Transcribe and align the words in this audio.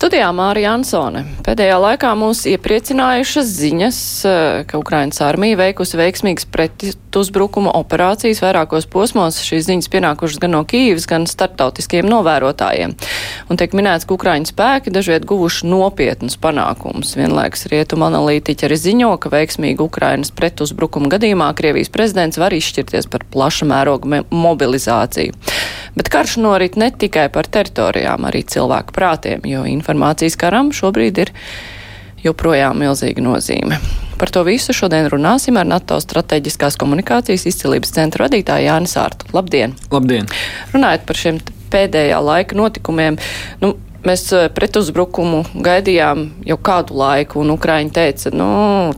Studijā 0.00 0.30
Mārija 0.32 0.70
Ansone. 0.78 1.26
Pēdējā 1.44 1.74
laikā 1.76 2.14
mūs 2.16 2.46
iepriecinājušas 2.48 3.48
ziņas, 3.52 3.96
eh, 4.24 4.62
ka 4.64 4.78
Ukrainas 4.80 5.20
armija 5.20 5.58
veikusi 5.60 5.98
veiksmīgas 6.00 6.46
pretuzbrukuma 6.48 7.74
operācijas 7.76 8.40
vairākos 8.40 8.88
posmos. 8.88 9.42
Šīs 9.44 9.66
ziņas 9.68 9.90
pienākušas 9.92 10.40
gan 10.40 10.56
no 10.56 10.62
Kīvas, 10.64 11.04
gan 11.04 11.26
starptautiskiem 11.28 12.08
novērotājiem. 12.08 12.94
Un 13.50 13.60
tiek 13.60 13.76
minēts, 13.76 14.06
ka 14.08 14.16
Ukraiņas 14.16 14.54
spēki 14.54 14.88
dažviet 14.88 15.26
guvuši 15.28 15.68
nopietnus 15.68 16.38
panākumus. 16.40 17.12
Vienlaiks 17.20 17.68
rietuma 17.68 18.08
analītiķi 18.08 18.70
arī 18.70 18.80
ziņo, 18.80 19.20
ka 19.20 19.28
veiksmīgu 19.28 19.84
Ukrainas 19.84 20.30
pretuzbrukuma 20.32 21.12
gadījumā 21.12 21.52
Krievijas 21.52 21.92
prezidents 21.92 22.40
var 22.40 22.56
izšķirties 22.56 23.04
par 23.10 23.28
plaša 23.28 23.68
mēroga 23.68 24.24
mobilizāciju. 24.32 25.36
Bet 25.94 26.08
karš 26.08 26.38
norit 26.40 26.76
ne 26.76 26.90
tikai 26.90 27.28
par 27.28 27.44
teritorijām, 27.50 28.24
arī 28.24 28.44
cilvēku 28.46 28.94
prātiem, 28.94 29.44
jo 29.44 29.66
informācijas 29.90 30.38
karam 30.38 30.70
šobrīd 30.72 31.18
ir 31.18 31.32
joprojām 32.22 32.78
milzīga 32.78 33.22
nozīme. 33.24 33.78
Par 34.20 34.30
to 34.30 34.44
visu 34.44 34.74
šodien 34.76 35.08
runāsim 35.08 35.56
ar 35.56 35.66
NATO 35.66 35.96
strateģiskās 36.00 36.76
komunikācijas 36.78 37.46
izcilības 37.48 37.94
centra 37.96 38.28
vadītāju 38.28 38.68
Jānis 38.68 38.96
Ārtu. 39.00 39.30
Labdien! 39.32 39.74
Labdien! 39.90 40.28
Runājot 40.74 41.06
par 41.08 41.16
šiem 41.16 41.40
pēdējā 41.72 42.20
laika 42.22 42.58
notikumiem, 42.58 43.20
nu, 43.64 43.76
Mēs 44.00 44.22
eh, 44.32 44.46
pretuzbrukumu 44.48 45.42
gaidījām 45.60 46.22
jau 46.48 46.54
kādu 46.64 46.94
laiku, 46.96 47.42
un 47.42 47.50
Ukraiņi 47.52 47.90
teica, 47.92 48.30
nu, 48.32 48.46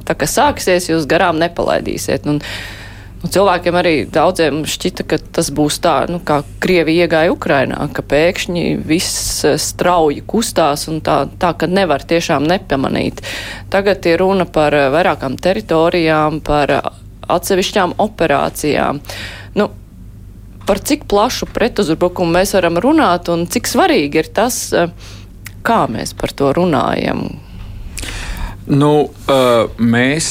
tā 0.06 0.14
kā 0.14 0.28
sāksies, 0.30 0.86
jūs 0.92 1.08
garām 1.10 1.42
nepalaidīsiet. 1.42 2.28
Un, 2.30 2.38
Nu, 2.38 2.81
cilvēkiem 3.30 3.76
arī 3.78 3.94
daudziem 4.10 4.62
šķita, 4.68 5.04
ka 5.06 5.18
tas 5.36 5.50
būs 5.54 5.78
tā, 5.84 5.94
nu, 6.10 6.18
kā 6.26 6.40
Krievija 6.62 7.06
iegāja 7.06 7.34
Ukrainā, 7.34 7.78
ka 7.94 8.04
pēkšņi 8.06 8.64
viss 8.86 9.44
eh, 9.46 9.58
strauji 9.60 10.24
kustās 10.26 10.88
un 10.90 11.02
tā, 11.04 11.22
tā 11.40 11.52
ka 11.58 11.68
nevar 11.70 12.04
tiešām 12.08 12.46
nepamanīt. 12.48 13.22
Tagad 13.72 14.06
ir 14.10 14.22
runa 14.24 14.46
par 14.46 14.74
eh, 14.74 14.88
vairākām 14.94 15.38
teritorijām, 15.38 16.40
par 16.46 16.74
eh, 16.74 16.90
atsevišķām 17.32 17.96
operācijām. 18.02 18.98
Nu, 19.58 19.68
par 20.66 20.82
cik 20.82 21.06
plašu 21.10 21.48
pretuzbrukumu 21.54 22.38
mēs 22.38 22.56
varam 22.58 22.80
runāt 22.82 23.30
un 23.32 23.46
cik 23.50 23.70
svarīgi 23.70 24.22
ir 24.22 24.34
tas, 24.34 24.64
kā 25.66 25.80
mēs 25.90 26.14
par 26.18 26.34
to 26.34 26.50
runājam, 26.54 27.26
Nu, 28.70 29.10
mēs 29.82 30.26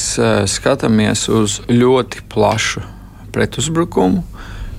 skatāmies 0.47 1.25
uz 1.31 1.59
ļoti 1.67 2.23
plašu 2.31 2.83
pretuzbrukumu. 3.35 4.23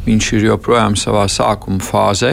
Viņš 0.06 0.30
ir 0.38 0.46
joprojām 0.48 0.96
savā 0.98 1.26
sākuma 1.30 1.84
fāzē. 1.84 2.32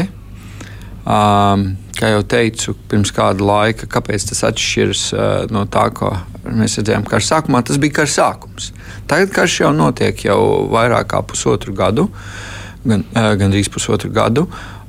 Kā 1.99 2.11
jau 2.13 2.23
teicu, 2.23 2.73
pirms 2.87 3.11
kāda 3.13 3.43
laika, 3.43 3.89
kāpēc 3.91 4.29
tas 4.31 4.45
atšķiras 4.47 5.03
no 5.51 5.65
tā, 5.67 5.89
ko 5.91 6.13
mēs 6.47 6.79
redzējām 6.79 7.05
kara 7.09 7.25
sākumā, 7.25 7.61
tas 7.67 7.77
bija 7.81 7.99
kara 7.99 8.13
sākums. 8.13 8.71
Tagad 9.09 9.33
karš 9.35 9.59
jau 9.65 9.73
notiek 9.75 10.23
jau 10.23 10.39
vairāk 10.71 11.11
kā 11.11 11.19
pusotru 11.27 11.75
gadu, 11.75 12.07
gan, 12.87 13.03
gandrīz 13.13 13.67
pusotru 13.73 14.11
gadu. 14.15 14.47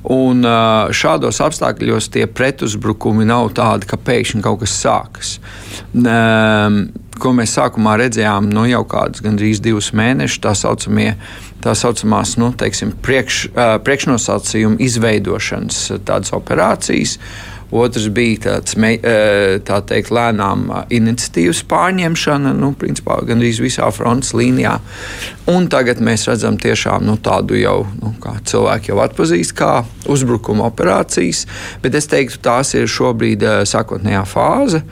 Un 0.09 0.41
šādos 0.97 1.37
apstākļos 1.45 2.09
tie 2.13 2.25
pretuzbrukumi 2.25 3.27
nav 3.29 3.51
tādi, 3.57 3.85
ka 3.89 3.99
pēkšņi 4.01 4.41
kaut 4.41 4.63
kas 4.63 4.73
sākas. 4.81 5.35
Ko 7.21 7.33
mēs 7.37 7.53
sākumā 7.53 7.99
redzējām, 8.01 8.49
nu 8.49 8.65
jau 8.65 8.81
kādus 8.89 9.21
gandrīz 9.21 9.61
divus 9.61 9.91
mēnešus, 9.93 10.41
tā 10.41 10.55
saucamie 10.57 11.11
tā 11.61 11.75
saucamās 11.77 12.35
nu, 12.41 12.49
teiksim, 12.57 12.95
priekš, 13.05 13.43
priekšnosacījumu 13.85 14.81
izveidošanas 14.81 15.81
tādas 16.07 16.33
operācijas. 16.33 17.17
Otrs 17.71 18.09
bija 18.11 18.39
tāds, 18.45 18.75
tā 19.67 19.77
teikt, 19.87 20.11
lēnām 20.11 20.65
iniciatīvas 20.91 21.63
pārņemšana, 21.71 22.51
nu, 22.59 22.73
principā 22.75 23.21
gandrīz 23.27 23.61
visā 23.63 23.87
frontes 23.95 24.33
līnijā. 24.35 24.77
Un 25.51 25.69
tagad 25.71 26.03
mēs 26.03 26.27
redzam 26.27 26.59
tiešām 26.61 27.07
nu, 27.07 27.15
tādu 27.23 27.55
jau, 27.59 27.79
nu, 28.01 28.13
kā 28.21 28.35
cilvēki 28.47 28.91
jau 28.91 28.99
atpazīst, 29.05 29.55
kā 29.57 29.73
uzbrukuma 30.11 30.67
operācijas, 30.67 31.45
bet 31.83 31.95
es 31.95 32.11
teiktu, 32.11 32.41
tās 32.43 32.75
ir 32.75 32.91
šobrīd 32.91 33.47
sākotnējā 33.71 34.25
fāze. 34.27 34.83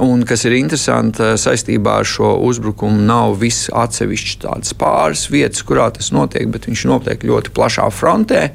Un, 0.00 0.22
kas 0.24 0.46
ir 0.48 0.54
interesanti 0.56 1.34
saistībā 1.40 1.98
ar 2.00 2.08
šo 2.08 2.36
uzbrukumu, 2.46 3.02
nav 3.04 3.34
viss 3.40 3.68
atsevišķs 3.74 4.38
tādas 4.44 4.76
pāris 4.78 5.26
vietas, 5.32 5.64
kurā 5.66 5.90
tas 5.92 6.12
notiek, 6.14 6.46
bet 6.52 6.68
viņš 6.70 6.86
notiek 6.88 7.26
ļoti 7.26 7.52
plašā 7.56 7.88
frontē. 7.92 8.46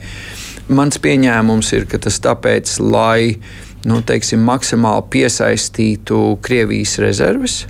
Mans 0.66 0.98
pieņēmums 0.98 1.68
ir, 1.78 1.84
ka 1.86 2.00
tas 2.02 2.16
tāpēc, 2.26 2.80
lai 2.82 3.38
nu, 3.86 4.00
teiksim, 4.02 4.42
maksimāli 4.48 5.06
piesaistītu 5.14 6.40
Krievijas 6.46 6.98
rezerves. 7.04 7.66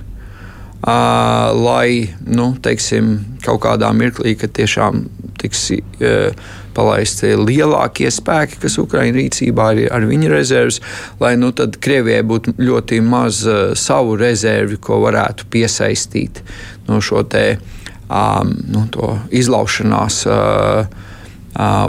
Uh, 0.86 1.50
lai 1.56 2.14
nu, 2.24 2.52
teiksim, 2.62 3.18
kaut 3.42 3.64
kādā 3.64 3.88
mirklī, 3.96 4.36
kad 4.38 4.52
tiešām 4.54 5.02
tiks 5.40 5.64
uh, 5.74 6.30
palaisti 6.76 7.32
lielākie 7.36 8.10
spēki, 8.12 8.60
kas 8.62 8.76
Ukraiņu 8.78 9.16
rīcībā 9.16 9.70
ir 9.74 9.88
ar 9.96 10.06
viņa 10.06 10.30
rezerves, 10.30 10.78
lai 11.20 11.34
nu, 11.40 11.50
tad 11.56 11.80
Krievijai 11.82 12.22
būtu 12.28 12.54
ļoti 12.60 13.00
maz 13.04 13.42
uh, 13.48 13.72
savu 13.76 14.14
rezervi, 14.20 14.78
ko 14.80 15.00
varētu 15.04 15.48
piesaistīt 15.52 16.44
no 16.86 17.00
šo 17.02 17.24
te, 17.28 17.58
um, 18.06 18.54
nu, 18.70 18.86
izlaušanās. 19.34 20.22
Uh, 20.30 21.04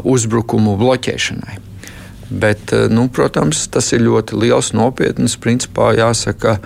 uzbrukumu 0.03 0.77
bloķēšanai. 0.79 1.57
Bet, 2.27 2.73
nu, 2.91 3.07
protams, 3.07 3.67
tas 3.71 3.93
ir 3.95 4.03
ļoti 4.03 4.35
liels, 4.41 4.73
nopietns. 4.75 5.37
Principā 5.39 5.93
jāsaka, 5.95 6.57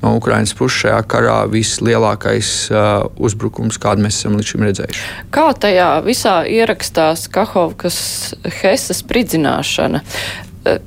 no 0.00 0.14
Ukraiņas 0.16 0.54
puses 0.56 0.78
šajā 0.86 1.00
karā 1.12 1.36
vislielākais 1.52 2.52
uh, 2.72 3.04
uzbrukums, 3.20 3.76
kādu 3.80 4.06
mēs 4.06 4.22
esam 4.22 4.38
līdz 4.38 4.52
šim 4.54 4.64
redzējuši. 4.68 5.02
Kā 5.34 5.50
tajā 5.52 5.90
visā 6.06 6.40
ierakstās 6.48 7.26
Kahovkas 7.32 8.00
Hesas 8.62 9.02
spridzināšana? 9.04 10.00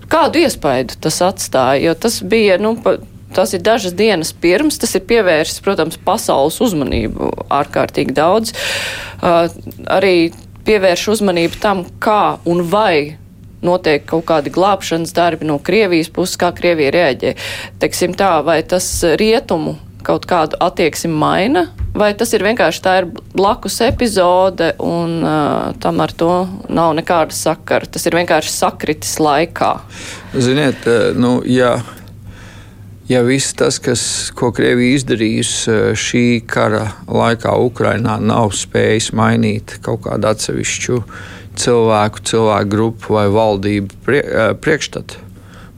Kādu 0.10 0.42
iespaidu 0.42 0.98
tas 1.02 1.22
atstāja? 1.26 1.82
Jo 1.88 1.94
tas 1.98 2.20
bija, 2.26 2.58
nu, 2.62 2.74
pa, 2.82 2.98
tas 3.34 3.54
ir 3.54 3.62
dažas 3.66 3.94
dienas 3.98 4.34
pirms, 4.34 4.78
tas 4.82 4.94
ir 4.98 5.06
pievērsis, 5.10 5.62
protams, 5.66 5.98
pasaules 6.02 6.60
uzmanību 6.62 7.30
ārkārtīgi 7.54 8.18
daudz. 8.18 8.54
Uh, 9.22 9.46
arī 9.94 10.32
pievērš 10.68 11.07
uzmanību 11.16 11.59
tam, 11.63 11.84
kā 12.03 12.38
un 12.50 12.63
vai 12.72 13.18
notiek 13.63 14.03
kaut 14.07 14.25
kādi 14.28 14.51
glābšanas 14.53 15.16
darbi 15.16 15.47
no 15.47 15.57
Krievijas 15.63 16.12
puses, 16.12 16.38
kā 16.40 16.51
Krievija 16.56 16.91
reaģē. 16.94 17.34
Teiksim 17.79 18.16
tā, 18.19 18.35
vai 18.46 18.62
tas 18.68 18.88
rietumu 19.19 19.78
kaut 20.03 20.25
kādu 20.28 20.57
attieksmi 20.59 21.13
maina, 21.16 21.69
vai 21.96 22.09
tas 22.19 22.34
ir 22.35 22.44
vienkārši 22.44 22.81
tā 22.84 22.97
ir 23.00 23.07
blakus 23.31 23.79
epizode 23.85 24.74
un 24.84 25.22
uh, 25.24 25.72
tam 25.79 26.03
ar 26.03 26.12
to 26.12 26.34
nav 26.68 26.91
nekāda 26.97 27.31
sakara. 27.31 27.88
Tas 27.88 28.03
ir 28.09 28.19
vienkārši 28.19 28.51
sakritis 28.51 29.16
laikā. 29.24 29.78
Ziniet, 30.35 30.90
nu, 31.16 31.38
jā. 31.47 31.78
Ja 31.80 32.03
ja 33.09 33.22
viss 33.25 33.53
tas, 33.58 33.80
kas, 33.84 34.31
ko 34.36 34.52
Krievija 34.56 34.97
izdarījusi 35.00 35.72
eh, 35.72 35.84
šī 35.97 36.25
kara 36.47 36.88
laikā 37.08 37.56
Ukrainā, 37.66 38.19
nav 38.22 38.53
spējis 38.58 39.12
mainīt 39.18 39.78
kaut 39.84 40.06
kādu 40.08 40.31
atsevišķu 40.31 41.02
cilvēku, 41.59 42.24
cilvēku 42.30 42.72
grupu 42.72 43.18
vai 43.18 43.28
valdību 43.34 44.02
prie, 44.06 44.24
eh, 44.24 44.53
priekšstatu 44.56 45.24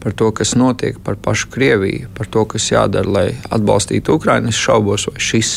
par 0.05 0.13
to, 0.13 0.29
kas 0.37 0.53
notiek, 0.53 0.99
par 1.01 1.15
pašu 1.17 1.49
Krieviju, 1.49 2.11
par 2.13 2.27
to, 2.29 2.43
kas 2.45 2.67
jādara, 2.69 3.09
lai 3.09 3.29
atbalstītu 3.49 4.19
Ukraiņu, 4.19 4.51
es 4.53 4.59
šaubos, 4.61 5.07
vai 5.09 5.17
šis 5.17 5.53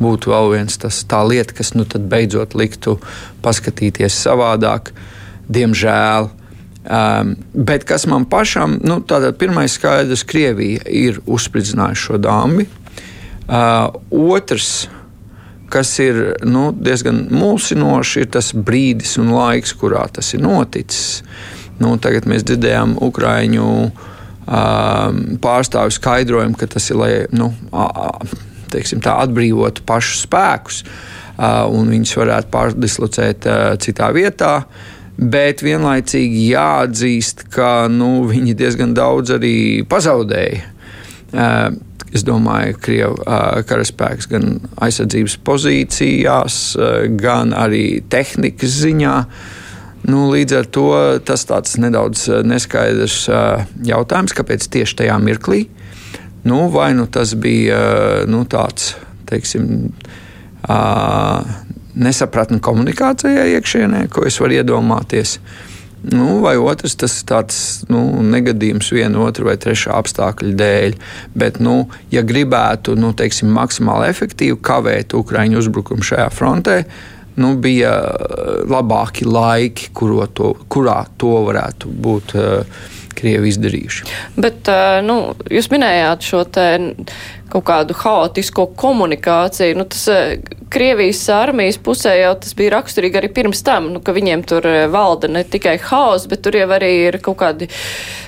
būtu 0.00 0.32
vēl 0.32 0.54
viens 0.54 0.78
tas 0.80 1.02
tā 1.04 1.20
lieta, 1.28 1.52
kas 1.52 1.74
nu 1.76 1.84
tad 1.84 2.06
beidzot 2.08 2.56
liktu 2.56 2.96
paskatīties 3.44 4.16
savādāk. 4.24 4.88
Diemžēl 5.52 6.30
Um, 6.84 7.36
bet 7.54 7.84
kas 7.88 8.04
man 8.06 8.26
pašam, 8.28 8.76
nu, 8.84 8.98
tātad 9.08 9.38
pirmais 9.40 9.72
skaidrs, 9.72 10.20
Krievija 10.28 10.82
ir 10.84 11.22
uzspridzinājusi 11.24 12.02
šo 12.10 12.18
dāmbi. 12.20 12.66
Uh, 13.48 13.88
otrs, 14.12 14.90
kas 15.72 15.94
ir 16.04 16.20
nu, 16.44 16.66
diezgan 16.76 17.22
mulsinoši, 17.32 18.26
ir 18.26 18.30
tas 18.36 18.52
brīdis 18.52 19.16
un 19.22 19.32
laiks, 19.32 19.72
kurā 19.80 20.04
tas 20.12 20.34
ir 20.36 20.44
noticis. 20.44 21.22
Nu, 21.80 21.96
tagad 21.96 22.28
mēs 22.28 22.44
dzirdējām 22.44 22.98
Ukrāņu 23.02 23.68
um, 23.88 25.24
pārstāvju 25.40 25.96
skaidrojumu, 25.96 26.60
ka 26.60 26.68
tas 26.76 26.92
ir, 26.92 27.00
lai 27.00 27.12
nu, 27.32 27.48
teiksim, 28.76 29.00
tā, 29.00 29.16
atbrīvotu 29.24 29.88
pašus 29.88 30.26
spēkus, 30.28 30.84
uh, 30.84 31.64
un 31.72 31.88
viņus 31.96 32.18
varētu 32.20 32.52
pārdislocēt 32.52 33.48
uh, 33.48 33.70
citā 33.80 34.12
vietā. 34.12 34.58
Uh, 34.60 34.90
bet 35.18 35.62
vienlaicīgi 35.64 36.48
jāatzīst, 36.50 37.46
ka 37.54 37.86
nu, 37.92 38.24
viņi 38.30 38.54
diezgan 38.58 38.94
daudz 38.96 39.34
arī 39.36 39.56
pazaudēja. 39.88 40.62
Es 42.14 42.22
domāju, 42.22 42.76
ka 42.76 42.84
Krievijas 42.86 43.66
karaspēks 43.66 44.28
gan 44.30 44.58
aizsardzības 44.86 45.34
pozīcijās, 45.46 46.58
gan 47.18 47.54
arī 47.58 48.04
tehnikas 48.10 48.76
ziņā. 48.84 49.14
Nu, 50.04 50.26
līdz 50.30 50.58
ar 50.58 50.68
to 50.68 50.88
tas 51.26 51.46
tāds 51.48 51.78
nedaudz 51.80 52.28
neskaidrs 52.44 53.24
jautājums, 53.88 54.36
kāpēc 54.36 54.68
tieši 54.76 55.00
tajā 55.00 55.16
mirklī. 55.22 55.64
Nu, 56.44 56.68
vai 56.70 56.92
nu 56.94 57.08
tas 57.10 57.32
bija 57.40 57.80
nu, 58.28 58.44
tāds, 58.46 58.92
teiksim, 59.30 59.88
nesapratne 61.94 62.60
komunikācijā 62.64 63.46
iekšienē, 63.54 64.08
ko 64.12 64.26
es 64.28 64.40
varu 64.42 64.58
iedomāties. 64.58 65.38
Nu, 66.04 66.42
vai 66.44 66.58
otrs, 66.60 66.98
tas 67.00 67.14
ir 67.16 67.28
tāds 67.30 67.58
nu, 67.88 68.02
negadījums 68.28 68.90
viena, 68.92 69.22
otra 69.24 69.46
vai 69.46 69.54
trešā 69.60 69.94
apstākļa 69.96 70.52
dēļ. 70.60 70.96
Bet, 71.32 71.62
nu, 71.64 71.86
ja 72.12 72.20
gribētu 72.26 72.92
nu, 73.00 73.14
teiksim, 73.16 73.48
maksimāli 73.56 74.10
efektīvi 74.12 74.58
kavēt 74.64 75.16
Ukraiņu 75.16 75.62
uzbrukumu 75.62 76.04
šajā 76.04 76.26
frontē, 76.34 76.82
nu, 77.40 77.54
bija 77.56 77.94
labāki 78.68 79.24
laiki, 79.24 79.94
to, 80.36 80.52
kurā 80.68 81.00
to 81.16 81.38
varētu 81.48 81.94
būt. 82.04 82.36
Uh, 82.36 82.92
Krievi 83.14 83.46
izdarījuši. 83.52 84.06
Bet 84.42 84.68
nu, 85.06 85.16
jūs 85.52 85.70
minējāt 85.72 86.26
šo 86.26 86.42
kaut 87.52 87.66
kādu 87.68 87.96
haotisko 87.98 88.66
komunikāciju. 88.78 89.78
Nu, 89.78 89.88
tas 89.88 90.08
Krievijas 90.74 91.28
armijas 91.28 91.76
pusē 91.78 92.16
jau 92.18 92.32
tas 92.42 92.54
bija 92.58 92.72
raksturīgi 92.74 93.18
arī 93.20 93.28
pirms 93.30 93.60
tam, 93.62 93.92
nu, 93.94 94.00
ka 94.02 94.10
viņiem 94.16 94.40
tur 94.48 94.64
eh, 94.66 94.86
valda 94.90 95.28
ne 95.30 95.44
tikai 95.46 95.76
haoss, 95.78 96.26
bet 96.26 96.42
tur 96.42 96.56
jau 96.58 96.66
arī 96.74 96.88
ir 97.04 97.18
kaut 97.22 97.36
kādi, 97.44 97.68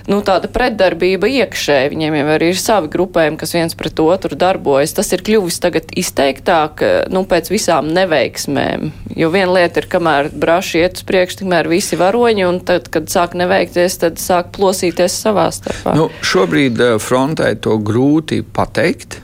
nu, 0.06 0.20
tāda 0.22 0.46
pretdarbība 0.54 1.26
iekšēji. 1.40 1.90
Viņiem 1.90 2.18
jau 2.20 2.28
arī 2.36 2.52
ir 2.52 2.60
savi 2.62 2.92
grupējumi, 2.92 3.40
kas 3.40 3.56
viens 3.56 3.74
pret 3.78 3.98
otru 4.04 4.38
darbojas. 4.38 4.94
Tas 4.94 5.10
ir 5.16 5.26
kļuvis 5.26 5.58
tagad 5.64 5.90
izteiktāk, 5.98 6.86
eh, 6.86 6.94
nu, 7.10 7.24
pēc 7.26 7.50
visām 7.50 7.90
neveiksmēm. 7.96 8.92
Jo 9.18 9.32
viena 9.34 9.58
lieta 9.58 9.82
ir, 9.82 9.90
kamēr 9.90 10.30
braši 10.30 10.84
iet 10.84 11.00
uz 11.00 11.08
priekšu, 11.10 11.42
tikmēr 11.42 11.72
visi 11.72 11.98
varoņi, 11.98 12.46
un 12.46 12.62
tad, 12.68 12.92
kad 12.94 13.10
sāk 13.10 13.34
neveikties, 13.34 13.98
tad 14.06 14.22
sāk 14.22 14.54
plosīties 14.54 15.18
savā 15.26 15.48
starpā. 15.50 15.98
Nu, 15.98 16.12
šobrīd 16.22 16.78
eh, 16.92 16.96
frontē 17.02 17.56
to 17.58 17.80
grūti 17.82 18.44
pateikt. 18.46 19.15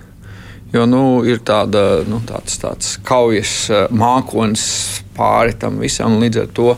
Jo 0.72 0.86
nu, 0.88 1.20
ir 1.28 1.42
tāda, 1.44 2.00
nu, 2.08 2.22
tāds, 2.24 2.56
tāds 2.62 2.94
kaujas 3.04 3.54
eh, 3.68 3.88
mākslinieks 3.92 5.02
pāri 5.12 5.52
tam 5.60 5.76
visam, 5.82 6.16
līdz 6.22 6.38
ar 6.40 6.52
to 6.56 6.70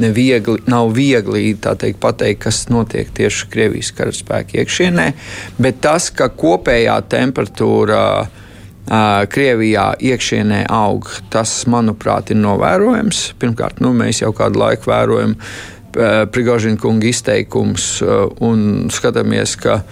neviegli, 0.00 0.62
nav 0.70 0.94
viegli 0.96 1.52
teikt, 1.60 1.98
pateikt, 2.00 2.40
kas 2.46 2.64
notiek 2.72 3.10
tieši 3.14 3.50
Krievijas 3.52 3.92
karaspēka 3.96 4.58
iekšienē. 4.62 5.10
Bet 5.60 5.82
tas, 5.84 6.08
ka 6.08 6.30
kopējā 6.32 6.96
temperatūra 7.12 8.00
uh, 8.24 8.40
Krievijā 9.30 9.90
iekšienē 10.00 10.64
aug, 10.72 11.12
tas, 11.30 11.52
manuprāt, 11.70 12.32
ir 12.32 12.40
novērojams. 12.40 13.26
Pirmkārt, 13.38 13.84
nu, 13.84 13.92
mēs 13.96 14.24
jau 14.24 14.32
kādu 14.36 14.64
laiku 14.64 14.90
vērojam 14.90 15.36
uh, 15.36 16.24
Prigožina 16.32 16.80
kunga 16.80 17.12
izteikumus 17.12 17.92
uh, 18.02 18.26
un 18.42 18.88
skatāmies, 18.94 19.54
ka 19.60 19.82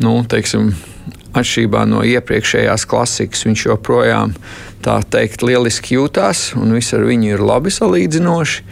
nu, 0.00 0.20
teiksim, 0.30 0.72
atšķirībā 1.38 1.84
no 1.88 2.02
iepriekšējās 2.06 2.86
klasikas, 2.88 3.46
viņš 3.48 3.66
joprojām 3.70 4.34
tā 4.82 4.98
teikt 5.14 5.44
lieliski 5.46 5.96
jūtās, 5.96 6.50
un 6.58 6.74
viss 6.76 6.94
ar 6.96 7.06
viņu 7.06 7.32
ir 7.34 7.44
labi 7.44 7.72
salīdzinoši. 7.72 8.64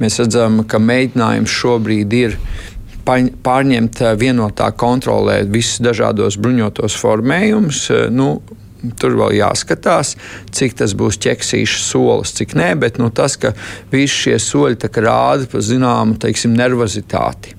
Mēs 0.00 0.18
redzam, 0.22 0.62
ka 0.68 0.80
mēģinājums 0.82 1.56
šobrīd 1.60 2.16
ir 2.18 2.38
pārņemt 3.08 4.02
eh, 4.04 4.14
vienotā 4.20 4.70
kontrolē 4.76 5.42
visus 5.48 5.82
dažādos 5.84 6.38
bruņotos 6.40 6.96
formējumus. 7.02 7.84
Eh, 7.90 8.08
nu, 8.12 8.38
Tur 8.78 9.16
vēl 9.18 9.32
jāskatās, 9.40 10.12
cik 10.54 10.76
tas 10.78 10.92
būs 10.94 11.16
ķeksīšs 11.24 11.88
solis, 11.88 12.30
cik 12.38 12.52
nē, 12.54 12.68
bet 12.78 13.00
nu, 13.02 13.08
tas, 13.10 13.34
ka 13.34 13.50
visi 13.90 14.14
šie 14.14 14.36
soļi 14.38 14.78
rāda 15.02 15.48
par 15.50 15.64
zināmu 15.66 16.14
teiksim, 16.22 16.54
nervozitāti. 16.54 17.56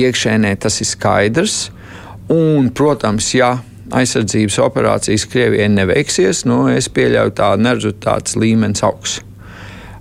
Iekšēnē 0.00 0.54
tas 0.56 0.80
ir 0.80 0.88
skaidrs. 0.88 1.58
Un, 2.32 2.70
protams, 2.72 3.28
ja 3.36 3.50
aizsardzības 3.94 4.58
operācijas 4.64 5.26
Krievijai 5.30 5.68
neveiksies, 5.70 6.44
nu, 6.48 6.64
es 6.72 6.88
pieļauju, 6.92 7.34
tā 7.38 7.52
nervozitātes 7.60 8.36
līmenis 8.38 8.82
augs. 8.86 9.20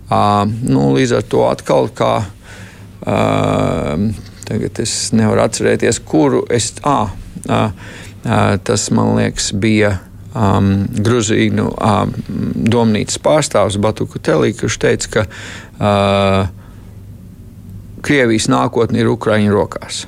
Uh, 0.06 0.46
nu, 0.66 0.92
līdz 0.96 1.16
ar 1.20 1.28
to 1.30 1.44
atkal, 1.50 1.90
kā 1.94 2.12
uh, 2.26 4.08
tagad 4.46 4.82
es 4.82 4.96
nevaru 5.18 5.46
atcerēties, 5.46 6.02
kuru 6.06 6.44
es. 6.54 6.72
Ah, 6.86 7.14
uh, 7.50 7.72
uh, 8.26 8.58
tas 8.66 8.90
man 8.94 9.16
liekas 9.20 9.54
bija. 9.54 9.98
Um, 10.36 10.90
Grūzīnu 10.92 11.70
um, 11.80 12.10
domnīcas 12.68 13.22
pārstāvis 13.24 13.78
Batuku 13.80 14.20
Telī, 14.20 14.50
kurš 14.52 14.76
teica, 14.84 15.12
ka 15.14 15.22
uh, 15.80 16.50
Krievijas 18.04 18.50
nākotne 18.52 19.00
ir 19.00 19.14
Ukraiņu 19.14 19.56
rokās. 19.56 20.02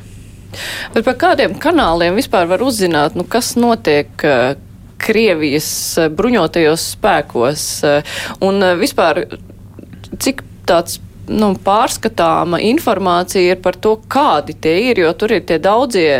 Bet 0.94 1.06
par 1.06 1.18
kādiem 1.20 1.58
kanāliem 1.62 2.18
vispār 2.18 2.48
var 2.50 2.64
uzzināt, 2.66 3.18
nu, 3.18 3.26
kas 3.28 3.56
notiek 3.60 4.10
uh, 4.26 4.56
Krievijas 5.02 5.70
uh, 6.00 6.08
bruņotajos 6.14 6.92
spēkos? 6.96 7.68
Uh, 7.86 8.16
un 8.46 8.64
vispār 8.80 9.26
cik 10.18 10.44
tāds 10.68 11.02
nu, 11.28 11.52
pārskatāma 11.64 12.60
informācija 12.64 13.56
ir 13.56 13.64
par 13.64 13.78
to, 13.84 13.98
kādi 14.10 14.56
tie 14.62 14.78
ir, 14.92 15.04
jo 15.04 15.12
tur 15.20 15.36
ir 15.38 15.44
tie 15.48 15.60
daudzie 15.64 16.12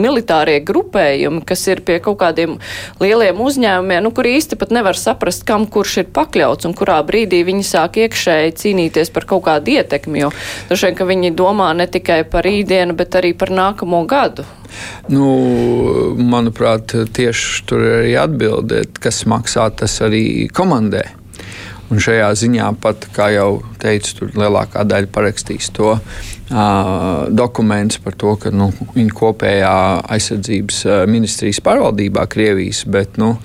militārie 0.00 0.58
grupējumi, 0.66 1.42
kas 1.46 1.64
ir 1.70 1.82
pie 1.86 1.98
kaut 2.04 2.18
kādiem 2.20 2.56
lieliem 3.02 3.40
uzņēmumiem, 3.42 4.04
nu, 4.04 4.12
kur 4.16 4.28
īsti 4.28 4.58
pat 4.60 4.74
nevar 4.74 4.98
saprast, 4.98 5.46
kam 5.48 5.66
kurš 5.70 5.98
ir 6.02 6.10
pakļauts 6.16 6.68
un 6.68 6.76
kurā 6.76 6.98
brīdī 7.06 7.42
viņi 7.46 7.66
sāk 7.66 8.00
iekšēji 8.04 8.56
cīnīties 8.62 9.12
par 9.14 9.28
kaut 9.28 9.46
kādu 9.48 9.76
ietekmi, 9.76 10.24
jo 10.24 10.32
droši 10.68 10.90
vien, 10.90 10.98
ka 10.98 11.08
viņi 11.08 11.34
domā 11.36 11.72
ne 11.76 11.88
tikai 11.90 12.22
par 12.30 12.46
rītdienu, 12.46 12.96
bet 12.98 13.18
arī 13.18 13.32
par 13.38 13.52
nākamo 13.54 14.04
gadu. 14.08 14.46
Nu, 15.08 15.28
manuprāt, 16.18 16.92
tieši 17.16 17.62
tur 17.68 17.84
ir 17.84 17.94
arī 18.00 18.16
atbildēt, 18.20 18.98
kas 19.02 19.24
maksā, 19.30 19.70
tas 19.78 20.00
arī 20.04 20.50
komandē. 20.52 21.06
Un 21.86 22.00
šajā 22.02 22.32
ziņā 22.34 22.72
pat, 22.82 23.06
kā 23.14 23.28
jau 23.30 23.60
teicu, 23.78 24.16
tur 24.18 24.32
lielākā 24.34 24.82
daļa 24.88 25.10
parakstīs 25.14 25.68
to 25.76 25.92
uh, 25.94 26.00
dokumentus 27.30 28.00
par 28.02 28.16
to, 28.18 28.34
ka 28.42 28.50
nu, 28.50 28.72
viņa 28.96 29.14
kopējā 29.14 29.76
aizsardzības 30.16 30.82
ministrijas 31.10 31.62
pārvaldībā 31.62 32.26
Krievijas, 32.32 32.82
bet 32.90 33.20
nu, 33.22 33.36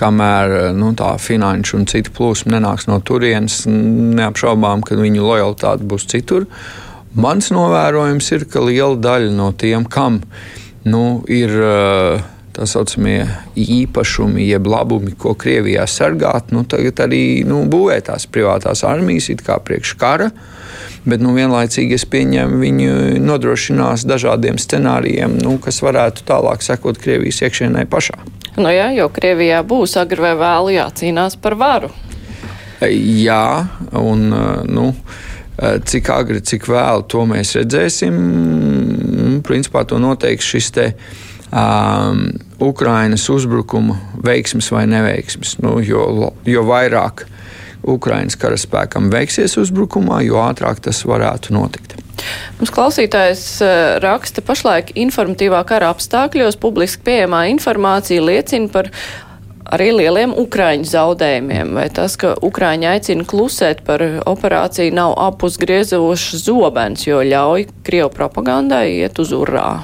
kamēr 0.00 0.72
nu, 0.76 0.94
tā 0.96 1.12
finanšu 1.20 1.82
un 1.82 1.86
citu 1.90 2.14
plūsma 2.16 2.56
nenāks 2.56 2.88
no 2.88 2.96
turienes, 3.04 3.62
neapšaubām, 3.68 4.84
ka 4.88 4.96
viņu 4.96 5.28
lojalitāte 5.28 5.84
būs 5.84 6.08
citur. 6.08 6.48
Mans 7.12 7.52
novērojums 7.52 8.32
ir, 8.32 8.48
ka 8.48 8.64
liela 8.64 8.96
daļa 8.96 9.32
no 9.36 9.50
tiem, 9.52 9.84
kam 9.84 10.22
nu, 10.88 11.20
ir 11.28 11.52
uh, 11.60 12.31
tā 12.52 12.66
saucamie 12.68 13.24
īpašumi, 13.56 14.44
jeb 14.46 14.68
labumi, 14.68 15.14
ko 15.18 15.32
Krievijā 15.38 15.86
sargāt, 15.88 16.52
nu, 16.52 16.64
tagad 16.68 17.00
arī 17.06 17.42
nu, 17.48 17.62
būvē 17.70 17.98
tās 18.08 18.28
privātās 18.28 18.84
armijas, 18.88 19.30
it 19.32 19.44
kā 19.46 19.58
priekš 19.62 19.94
kara. 20.00 20.30
Bet 21.08 21.22
nu, 21.24 21.32
vienlaicīgi 21.34 21.96
es 21.96 22.04
pieņemu, 22.06 22.60
viņi 22.62 23.18
nodrošinās 23.24 24.04
dažādiem 24.06 24.60
scenārijiem, 24.60 25.40
nu, 25.42 25.56
kas 25.62 25.82
varētu 25.82 26.26
tālāk 26.28 26.62
sekot 26.62 27.00
Krievijas 27.02 27.42
iekšienē 27.42 27.88
pašā. 27.90 28.20
Nu 28.60 28.68
jā, 28.70 28.90
jo 28.94 29.08
Krievijā 29.12 29.62
būs 29.66 29.96
agri 30.00 30.22
vai 30.22 30.36
vēlu 30.38 30.76
jācīnās 30.76 31.38
par 31.40 31.56
varu. 31.58 31.90
Jā, 32.82 33.66
un 33.96 34.28
nu, 34.68 34.86
cik 35.58 36.08
agri, 36.12 36.42
cik 36.44 36.66
vēlu 36.68 37.06
to 37.08 37.24
mēs 37.30 37.54
redzēsim. 37.56 38.16
Principā 39.46 39.84
to 39.88 39.98
noteiks 40.02 40.48
šis 40.54 40.70
te 40.74 40.86
um, 41.52 42.24
Ukrainas 42.60 43.28
uzbrukuma 43.30 43.98
veiksmes 44.24 44.70
vai 44.72 44.86
neveiksmes. 44.90 45.58
Nu, 45.62 45.78
jo, 45.84 46.32
jo 46.48 46.64
vairāk 46.68 47.26
Ukraiņas 47.82 48.38
karaspēkam 48.38 49.10
veiksies 49.12 49.56
uzbrukumā, 49.58 50.22
jo 50.26 50.38
ātrāk 50.42 50.82
tas 50.84 51.02
varētu 51.08 51.54
notikt. 51.56 51.96
Mums 52.60 52.70
klausītājs 52.70 53.44
raksta, 54.04 54.44
pašlaik 54.46 54.92
informatīvā 55.00 55.62
kara 55.66 55.90
apstākļos 55.90 56.58
publiski 56.62 57.02
pieejamā 57.08 57.48
informācija 57.50 58.22
liecina 58.22 58.70
par 58.70 58.92
arī 59.72 59.88
lieliem 59.96 60.34
Ukraiņu 60.36 60.86
zaudējumiem, 60.88 61.72
vai 61.76 61.86
tas, 61.94 62.16
ka 62.20 62.34
Ukraiņi 62.44 62.88
aicina 62.92 63.26
klusēt 63.28 63.82
par 63.86 64.04
operāciju, 64.28 64.94
nav 64.96 65.14
apusgriezošs 65.30 66.44
zobens, 66.44 67.06
jo 67.06 67.22
ļauj 67.26 67.68
Krievu 67.86 68.12
propagandai 68.14 68.98
iet 69.00 69.20
uz 69.22 69.32
urā? 69.36 69.82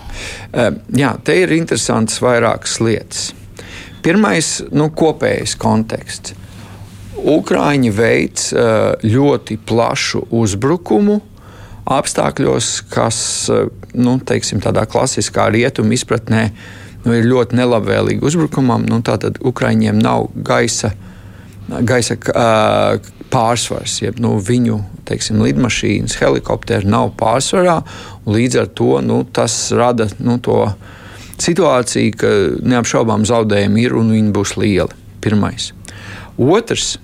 Jā, 0.52 1.14
te 1.24 1.38
ir 1.42 1.54
interesants 1.56 2.20
vairākas 2.24 2.78
lietas. 2.84 3.30
Pirmais, 4.04 4.58
nu, 4.70 4.90
kopējais 4.94 5.56
konteksts. 5.58 6.36
Ukrāņi 7.18 7.90
veids 7.90 8.52
ļoti 9.02 9.56
plašu 9.66 10.28
uzbrukumu 10.38 11.18
apstākļos, 11.88 12.68
kas, 12.92 13.18
nu, 13.96 14.18
teiksim, 14.28 14.60
tādā 14.62 14.84
klasiskā 14.86 15.48
rietumu 15.50 15.96
izpratnē, 15.96 16.44
uh, 16.52 16.87
nu, 17.04 17.14
ir 17.14 17.28
ļoti 17.28 17.58
nelabvēlīgi 17.58 18.24
uzbrukumam. 18.24 18.86
Nu, 18.88 19.00
Tātad 19.06 19.40
Ukraiņiem 19.44 20.00
nav 20.02 20.30
gaisa. 20.34 20.94
Gaisa 21.68 22.14
uh, 22.16 23.10
pārsvars, 23.28 23.98
jeb 24.00 24.20
nu, 24.24 24.38
viņu 24.40 24.78
teiksim, 25.08 25.42
lidmašīnas, 25.44 26.16
helikopteri 26.20 26.88
nav 26.88 27.12
pārsvarā. 27.20 27.82
Līdz 28.28 28.62
ar 28.62 28.70
to 28.78 28.94
nu, 29.04 29.22
tas 29.24 29.56
rada 29.76 30.08
nu, 30.18 30.38
to 30.40 30.62
situāciju, 31.38 32.14
ka 32.18 32.32
neapšaubām 32.64 33.26
zaudējumi 33.28 33.84
ir 33.84 33.98
un 33.98 34.14
viņi 34.16 34.32
būs 34.34 34.56
lieli. 34.60 35.04
Pirmais. 35.24 35.72
Otrs. 36.38 36.96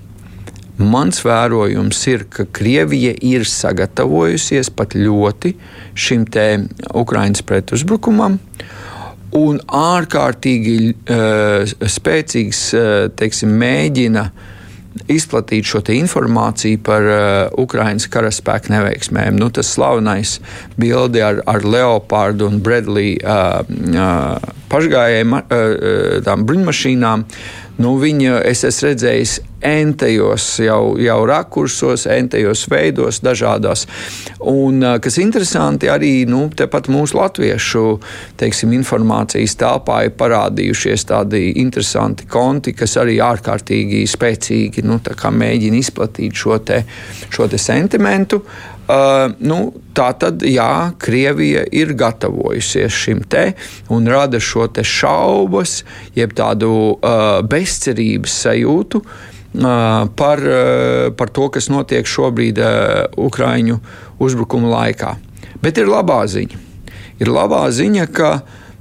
Mans 0.74 1.20
vērojums 1.22 2.00
ir, 2.10 2.24
ka 2.26 2.48
Krievija 2.50 3.12
ir 3.22 3.44
sagatavojusies 3.46 4.72
pat 4.74 4.96
ļoti 4.98 5.52
šim 5.94 6.24
te 6.26 6.46
Ukraiņas 6.90 7.44
pretuzbrukumam, 7.46 8.40
un 9.38 9.60
ārkārtīgi 9.66 10.76
uh, 10.90 11.76
spēcīgs 11.98 12.66
uh, 12.78 12.90
teiksim, 13.18 13.54
mēģina 13.60 14.28
uh, 14.30 14.50
izplatīt 15.10 15.66
šo 15.68 15.82
informāciju 15.94 16.80
par 16.86 17.06
uh, 17.08 17.18
Ukraiņas 17.60 18.06
karaspēku 18.12 18.72
neveiksmēm. 18.72 19.38
Nu, 19.40 19.50
tas 19.54 19.72
slavenais 19.74 20.38
bildi 20.80 21.22
ar, 21.24 21.40
ar 21.50 21.66
Leopardu 21.66 22.48
un 22.50 22.60
Bredlī 22.64 23.16
uh, 23.18 23.62
uh, 23.66 24.54
pašgājējiem 24.72 25.36
uh, 25.40 26.44
bruņmašīnām. 26.46 27.26
Nu, 27.74 27.96
viņa 27.98 28.38
es 28.46 28.62
esmu 28.68 28.92
redzējis 28.92 29.38
entajos 29.64 30.44
jau, 30.62 30.94
jau 31.00 31.16
rakursos, 31.26 32.04
entajos 32.12 32.66
veidos, 32.70 33.18
dažādās. 33.24 33.86
Un, 34.50 34.84
kas 35.02 35.16
interesanti, 35.18 35.88
arī 35.90 36.12
nu, 36.30 36.44
tepat 36.54 36.90
mūsu 36.92 37.18
latviešu 37.18 37.84
teiksim, 38.38 38.74
informācijas 38.76 39.56
telpā 39.58 40.04
ir 40.06 40.14
parādījušies 40.20 41.08
tādi 41.10 41.42
interesanti 41.64 42.28
konti, 42.30 42.76
kas 42.78 42.94
arī 43.00 43.16
ārkārtīgi 43.24 44.04
spēcīgi 44.06 44.84
nu, 44.86 45.00
mēģina 45.44 45.80
izplatīt 45.80 46.38
šo, 46.44 46.60
te, 46.62 46.84
šo 47.32 47.48
te 47.50 47.58
sentimentu. 47.58 48.44
Uh, 48.44 48.73
nu, 49.40 49.58
tā 49.96 50.08
tad, 50.20 50.42
jā, 50.44 50.92
Krievija 51.00 51.64
ir 51.72 51.94
gatavojusies 51.96 52.92
šim 52.92 53.22
te 53.28 53.52
un 53.88 54.08
rada 54.10 54.40
šo 54.40 54.66
šaubas, 54.82 55.84
jeb 56.16 56.34
tādu 56.36 56.72
uh, 56.92 57.40
bezcerības 57.48 58.34
sajūtu, 58.44 59.00
uh, 59.00 59.32
par, 60.16 60.42
par 61.16 61.30
to, 61.30 61.48
kas 61.48 61.70
notiek 61.70 62.06
šobrīd 62.06 62.58
Ukraiņu 63.16 63.78
uzbrukuma 64.18 64.68
laikā. 64.68 65.14
Bet 65.62 65.78
ir 65.78 65.88
labā 65.88 66.24
ziņa. 66.26 66.60
Ir 67.22 67.30
labā 67.30 67.62
ziņa, 67.70 68.06
ka 68.10 68.30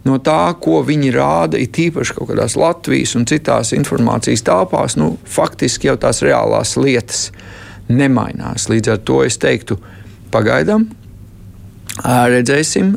no 0.07 0.17
tā, 0.19 0.53
ko 0.59 0.81
viņi 0.83 1.11
rāda, 1.13 1.59
ir 1.61 1.69
tīpaši 1.73 2.17
kaut 2.17 2.31
kādās 2.31 2.57
Latvijas 2.59 3.13
un 3.15 3.27
citās 3.29 3.73
informācijas 3.77 4.43
telpās, 4.43 4.97
nu, 4.97 5.13
faktiski 5.23 5.91
jau 5.91 5.97
tās 6.01 6.23
reālās 6.25 6.75
lietas 6.81 7.29
nemainās. 7.91 8.69
Līdz 8.71 8.93
ar 8.95 9.01
to 9.07 9.21
es 9.25 9.39
teiktu, 9.41 9.79
pagaidām. 10.33 10.87
Redzēsim, 12.03 12.95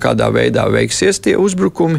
kādā 0.00 0.28
veidā 0.30 0.68
veiksies 0.70 1.18
tie 1.24 1.34
uzbrukumi. 1.40 1.98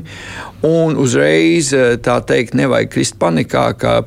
Un 0.64 0.96
uzreiz 1.02 1.74
tā 2.06 2.22
teikt, 2.24 2.56
nevajag 2.56 2.92
krist 2.94 3.18
panikā, 3.20 3.66
ka 3.76 3.98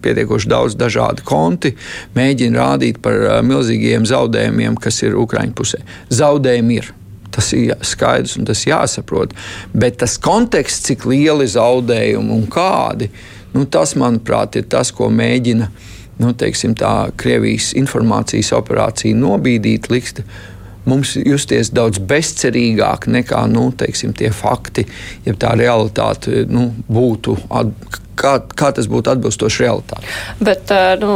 pietiekoši 0.00 0.48
daudz 0.48 0.76
dažādu 0.80 1.24
konti, 1.26 1.74
mēģina 2.14 2.62
rādīt 2.62 3.02
par 3.04 3.42
milzīgiem 3.44 4.06
zaudējumiem, 4.08 4.78
kas 4.80 5.02
ir 5.02 5.18
Ukraiņu 5.20 5.56
pusē. 5.58 5.82
Zaudējumi 6.14 6.78
ir. 6.80 6.94
Tas 7.30 7.52
ir 7.54 7.76
skaidrs 7.86 8.38
un 8.40 8.46
tas 8.48 8.64
jāsaprot. 8.66 9.34
Bet 9.74 10.00
tas 10.02 10.16
konteksts, 10.22 10.88
cik 10.88 11.04
lieli 11.06 11.46
zaudējumi 11.50 12.34
un 12.34 12.48
kādi, 12.50 13.10
nu, 13.54 13.66
tas, 13.70 13.94
manuprāt, 13.98 14.58
ir 14.58 14.66
tas, 14.70 14.90
ko 14.94 15.10
mēģina 15.14 15.68
nu, 16.20 16.32
teiksim, 16.36 16.76
tā, 16.78 17.10
Krievijas 17.20 17.72
informācijas 17.80 18.52
operācija 18.56 19.16
nobīdīt, 19.16 19.90
likt 19.92 20.22
mums 20.90 21.16
justies 21.20 21.72
daudz 21.74 22.00
bezcerīgāk 22.10 23.08
nekā 23.10 23.46
nu, 23.52 23.70
teiksim, 23.76 24.14
tie 24.16 24.32
fakti, 24.34 24.86
ja 25.26 25.36
tā 25.38 25.54
realitāte 25.58 26.44
nu, 26.50 26.70
būtu. 26.90 27.38
Kā, 28.20 28.34
kā 28.44 28.68
tas 28.76 28.84
būtu 28.90 29.14
atbilstoši 29.14 29.62
realitātei. 29.64 30.10
Bet 30.44 30.68
nu, 31.00 31.14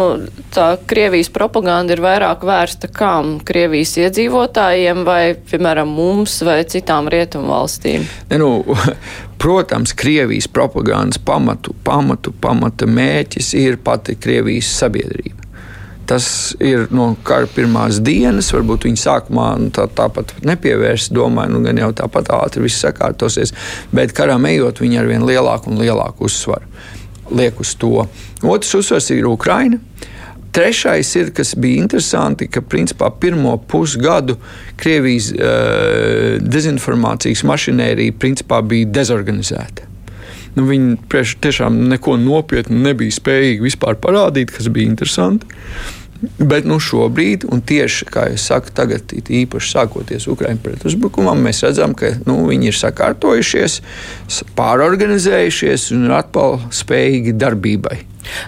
tā 0.55 0.71
Krievijas 0.89 1.29
propaganda 1.35 1.93
ir 1.93 2.01
vairāk 2.01 2.47
vērsta 2.49 2.89
kam? 2.89 3.35
Krievijas 3.45 3.93
iedzīvotājiem 4.01 5.03
vai, 5.05 5.35
piemēram, 5.51 5.93
mums 5.93 6.39
vai 6.49 6.63
citām 6.65 7.13
rietumu 7.13 7.53
valstīm? 7.53 8.09
Ne, 8.33 8.41
nu, 8.41 8.65
protams, 9.43 9.93
Krievijas 9.93 10.49
propagandas 10.49 11.21
pamatu, 11.21 11.77
pamatu, 11.85 12.33
pamata 12.41 12.89
mērķis 12.89 13.53
ir 13.61 13.77
pati 13.85 14.17
Krievijas 14.17 14.73
sabiedrība. 14.81 15.44
Tas 16.09 16.27
ir 16.61 16.89
no 16.93 17.15
kara 17.25 17.49
pirmās 17.49 18.01
dienas, 18.05 18.51
varbūt 18.53 18.89
viņi 18.89 19.01
sākumā 19.01 19.47
nu, 19.61 19.71
tā, 19.75 19.87
tāpat 19.89 20.35
nepievērsa, 20.45 21.15
domāju, 21.17 21.55
nu 21.55 21.63
gan 21.65 21.81
jau 21.81 21.93
tāpat 22.05 22.29
ātri 22.37 22.67
viss 22.67 22.83
sakārtosies, 22.85 23.55
bet 23.95 24.13
karam 24.17 24.45
ejot, 24.51 24.83
viņi 24.85 25.01
ar 25.01 25.09
vien 25.09 25.25
lielāku 25.25 25.73
un 25.73 25.81
lielāku 25.81 26.29
uzsvaru 26.29 26.69
liek 27.31 27.61
uz 27.61 27.75
to. 27.81 28.07
Otrs 28.43 28.75
uzsvars 28.75 29.11
ir 29.11 29.27
Ukraina. 29.27 29.79
Trešais 30.55 31.09
ir, 31.19 31.33
kas 31.35 31.55
bija 31.59 31.83
interesanti, 31.83 32.47
ka 32.47 32.61
principā 32.63 33.09
pirmo 33.21 33.57
pusgadu 33.71 34.37
Krievijas 34.79 35.33
uh, 35.33 36.37
dezinformācijas 36.39 37.43
mašinērija 37.49 38.15
principā 38.23 38.61
bija 38.63 38.93
dezorganizēta. 39.01 39.94
Nu, 40.55 40.69
viņi 40.69 40.97
tiešām 41.43 41.83
neko 41.91 42.17
nopietnu 42.23 42.79
nebija 42.87 43.15
spējīgi 43.15 43.65
vispār 43.65 43.99
parādīt, 44.01 44.55
kas 44.55 44.71
bija 44.71 44.91
interesanti. 44.93 45.51
Bet 46.39 46.65
nu, 46.65 46.79
šobrīd, 46.81 47.45
un 47.53 47.61
tieši 47.67 48.07
kā 48.09 48.29
jau 48.31 48.39
saku, 48.41 48.73
tagad 48.73 49.13
īpaši 49.13 49.73
sākoties 49.75 50.29
Ukraiņu 50.31 50.63
pretuzbrukumam, 50.65 51.43
mēs 51.45 51.65
redzam, 51.67 51.93
ka 51.99 52.15
nu, 52.25 52.39
viņi 52.49 52.71
ir 52.71 52.79
sakārtojušies, 52.79 53.81
pārorganizējušies 54.57 55.91
un 55.97 56.07
ir 56.09 56.17
atkal 56.17 56.61
spējīgi 56.73 57.35
darbībai. 57.41 57.99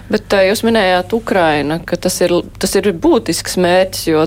Bet 0.09 0.33
jūs 0.41 0.63
minējāt 0.65 1.13
Ukraina, 1.13 1.77
ka 1.85 1.99
tas 2.01 2.15
ir, 2.25 2.33
tas 2.57 2.73
ir 2.79 2.89
būtisks 2.97 3.59
mērķis, 3.61 4.07
jo 4.09 4.23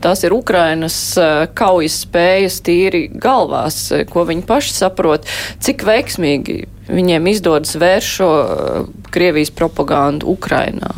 tās 0.00 0.24
ir 0.24 0.32
Ukrainas 0.32 0.96
kaujas 1.58 1.98
spējas 2.06 2.62
tīri 2.64 3.02
galvās, 3.12 3.90
ko 4.08 4.24
viņi 4.30 4.46
paši 4.48 4.72
saprot, 4.78 5.28
cik 5.60 5.84
veiksmīgi 5.84 6.62
viņiem 6.88 7.26
izdodas 7.32 7.76
vērst 7.78 8.16
šo 8.18 8.30
Krievijas 9.10 9.52
propagandu 9.54 10.30
Ukrainā. 10.36 10.94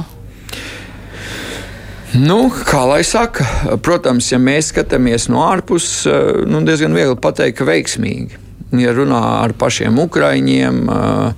Nu, 2.16 2.46
kā 2.48 2.86
lai 2.88 3.02
saka, 3.04 3.44
protams, 3.84 4.30
ja 4.32 4.38
mēs 4.40 4.70
skatāmies 4.72 5.26
no 5.28 5.42
ārpuses, 5.44 6.06
eh, 6.08 6.40
nu, 6.48 6.62
diezgan 6.64 6.96
viegli 6.96 7.18
pateikt, 7.20 7.58
ka 7.58 7.66
veiksmīgi. 7.68 8.38
Ja 8.80 8.94
runā 8.96 9.20
ar 9.44 9.52
pašiem 9.52 9.98
ukraiņiem, 10.00 10.78
eh, 10.88 11.32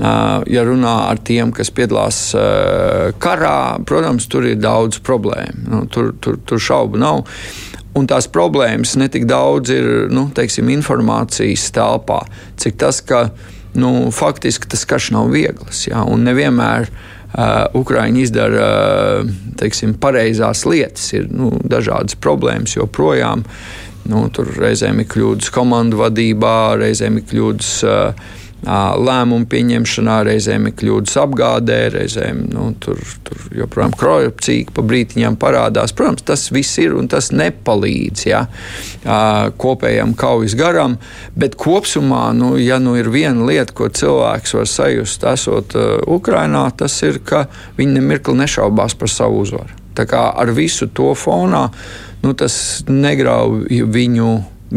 eh, 0.00 0.42
ja 0.54 0.64
runā 0.64 1.10
ar 1.10 1.18
tiem, 1.18 1.52
kas 1.52 1.70
piedalās 1.70 2.34
karā, 3.18 3.84
protams, 3.84 4.26
tur 4.26 4.44
ir 4.44 4.56
daudz 4.56 4.98
problēmu. 4.98 5.68
Nu, 5.68 5.86
tur, 5.86 6.14
tur, 6.20 6.38
tur 6.46 6.58
šaubu 6.58 6.96
nav. 6.96 7.26
Un 7.94 8.06
tās 8.06 8.26
problēmas 8.26 8.96
ne 8.96 9.08
tik 9.08 9.26
daudz 9.26 9.70
ir 9.70 10.08
nu, 10.08 10.30
teiksim, 10.34 10.68
informācijas 10.68 11.70
telpā, 11.72 12.26
cik 12.56 12.76
tas, 12.76 13.00
ka 13.00 13.30
nu, 13.76 14.10
faktiski 14.14 14.68
tas 14.72 14.84
karš 14.88 15.10
nav 15.16 15.30
viegls. 15.34 15.86
Ja, 15.88 16.04
un 16.08 16.24
nevienmēr 16.26 16.88
uh, 16.88 17.66
Ukraiņi 17.78 18.24
izdara 18.26 18.68
uh, 18.68 19.34
teiksim, 19.60 19.96
pareizās 20.00 20.64
lietas, 20.68 21.10
ir 21.16 21.28
nu, 21.32 21.52
dažādas 21.64 22.18
problēmas 22.20 22.76
joprojām. 22.76 23.44
Nu, 24.06 24.26
tur 24.30 24.52
reizēm 24.54 25.00
ir 25.02 25.08
kļūdas 25.10 25.50
komandu 25.54 25.98
vadībā, 25.98 26.76
reizēm 26.78 27.18
ir 27.20 27.26
kļūdas 27.30 27.72
uh, 27.86 28.34
lēmumu 28.64 29.46
pieņemšanā, 29.50 30.16
reizēm 30.26 30.66
ir 30.70 30.74
kļūdas 30.80 31.16
apgādē, 31.20 31.76
reizēm 31.92 32.46
nu, 32.50 32.70
tur, 32.82 32.98
tur 33.26 33.42
joprojām 33.54 33.92
korupcija 33.98 34.72
pa 34.74 34.84
brītiņām 34.86 35.36
parādās. 35.40 35.94
Protams, 35.96 36.24
tas 36.26 36.48
viss 36.54 36.78
ir 36.82 36.96
un 36.96 37.10
tas 37.12 37.30
nepalīdz 37.36 38.24
ja, 38.26 38.46
kopējam 39.60 40.16
kaujas 40.18 40.56
garam, 40.58 40.96
bet 41.36 41.58
kopumā, 41.60 42.30
nu, 42.36 42.54
ja 42.58 42.80
nu 42.82 42.96
ir 42.98 43.12
viena 43.12 43.46
lieta, 43.46 43.76
ko 43.76 43.90
cilvēks 43.92 44.56
var 44.58 44.70
sajust, 44.72 45.28
esot 45.30 45.76
Ukrainā, 46.06 46.66
tas 46.76 46.96
ir, 47.06 47.20
ka 47.22 47.46
viņi 47.78 48.00
nemirkli 48.00 48.40
nešaubās 48.40 48.96
par 48.98 49.12
savu 49.12 49.44
uzvaru. 49.44 49.84
Tā 49.96 50.04
kā 50.08 50.26
ar 50.36 50.50
visu 50.52 50.90
to 50.92 51.14
fonā 51.16 51.68
nu, 52.24 52.34
tas 52.36 52.84
negrauj 52.88 53.84
viņu 53.92 54.30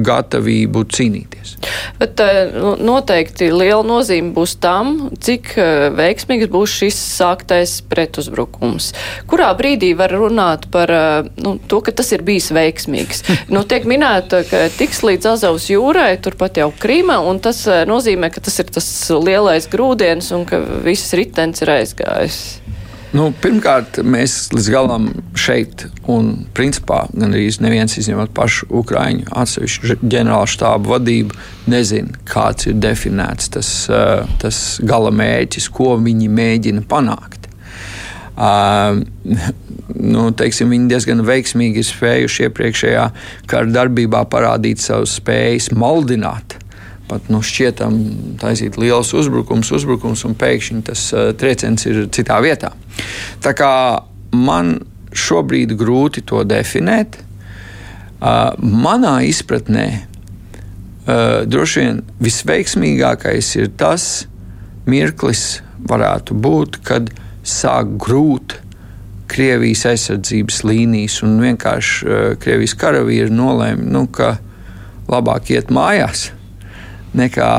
gatavību 0.05 0.83
cīnīties. 0.93 1.55
Bet 1.99 2.21
eh, 2.23 2.51
nu, 2.53 2.73
noteikti 2.79 3.49
liela 3.51 3.83
nozīme 3.85 4.31
būs 4.35 4.55
tam, 4.63 5.09
cik 5.19 5.51
eh, 5.59 5.87
veiksmīgs 5.95 6.49
būs 6.51 6.77
šis 6.81 6.99
sāktais 7.19 7.79
pretuzbrukums. 7.89 8.91
Kurā 9.29 9.49
brīdī 9.59 9.91
var 9.99 10.13
runāt 10.15 10.69
par 10.73 10.93
eh, 10.95 11.29
nu, 11.43 11.57
to, 11.71 11.81
ka 11.85 11.95
tas 11.95 12.11
ir 12.15 12.23
bijis 12.27 12.51
veiksmīgs? 12.55 13.25
nu, 13.53 13.65
tiek 13.69 13.87
minēta, 13.89 14.43
ka 14.49 14.65
tiks 14.77 15.03
līdz 15.05 15.33
Azovas 15.35 15.69
jūrai, 15.71 16.13
turpat 16.23 16.61
jau 16.61 16.71
Krīma, 16.79 17.19
un 17.29 17.41
tas 17.43 17.65
nozīmē, 17.89 18.31
ka 18.33 18.43
tas 18.45 18.59
ir 18.61 18.71
tas 18.73 18.89
lielais 19.11 19.67
grūdienis 19.71 20.33
un 20.37 20.47
ka 20.49 20.61
viss 20.85 21.15
ritens 21.17 21.65
ir 21.65 21.75
aizgājis. 21.79 22.41
Nu, 23.09 23.31
pirmkārt, 23.41 23.97
mēs 24.05 24.51
līdz 24.53 24.67
galam 24.69 25.07
šeit, 25.33 25.87
un 26.09 26.43
principā 26.53 27.07
gandrīz 27.09 27.57
neviens 27.63 27.97
izņemot 27.97 28.35
pašu 28.37 28.67
Ukrāņu 28.81 29.31
atsevišķu 29.33 29.97
ģenerāla 30.03 30.49
štābu 30.49 30.93
vadību, 30.93 31.39
nezina, 31.73 32.13
kāds 32.29 32.69
ir 32.69 32.77
definēts 32.77 33.49
tas, 33.55 33.71
eh, 33.89 34.29
tas 34.43 34.61
gala 34.85 35.09
mērķis, 35.09 35.71
ko 35.73 35.95
viņi 35.97 36.29
mēģina 36.29 36.85
panākt. 36.89 37.49
Uh, 38.39 39.01
nu, 40.13 40.29
teiksim, 40.37 40.69
viņi 40.71 40.87
diezgan 40.93 41.25
veiksmīgi 41.27 41.81
ir 41.81 41.87
spējuši 41.89 42.45
iepriekšējā 42.45 43.09
kara 43.51 43.73
darbībā 43.73 44.21
parādīt 44.31 44.79
savas 44.79 45.17
spējas 45.19 45.73
maldināt 45.75 46.55
pat 47.09 47.29
nu, 47.33 47.41
šķietam 47.45 47.97
taisīt 48.41 48.77
liels 48.79 49.11
uzbrukums, 49.17 49.71
uzbrukums, 49.75 50.23
un 50.27 50.37
pēkšņi 50.39 50.83
tas 50.89 51.07
uh, 51.15 51.31
trieciens 51.37 51.85
ir 51.89 52.05
citā 52.13 52.39
vietā. 52.45 52.71
Tā 53.43 53.55
kā 53.57 53.71
man 54.35 54.77
šobrīd 55.15 55.73
grūti 55.79 56.23
to 56.29 56.43
definēt. 56.47 57.19
Uh, 58.19 58.53
manā 58.59 59.19
izpratnē 59.27 59.87
uh, 59.95 61.45
droši 61.47 61.83
vien 61.83 62.01
visveiksmīgākais 62.19 63.53
ir 63.61 63.71
tas 63.79 64.09
mirklis, 64.89 65.61
varētu 65.89 66.35
būt, 66.35 66.81
kad 66.83 67.13
sāk 67.47 67.95
grūt 68.01 68.59
Krievijas 69.29 69.85
aizsardzības 69.85 70.63
līnijas, 70.65 71.19
un 71.23 71.37
vienkārši 71.43 72.09
uh, 72.09 72.19
Krievijas 72.41 72.75
karavīri 72.81 73.31
nolēma, 73.31 73.87
nu, 73.93 74.07
ka 74.11 74.35
labāk 75.09 75.53
iet 75.53 75.71
mājās 75.73 76.29
nekā 77.17 77.51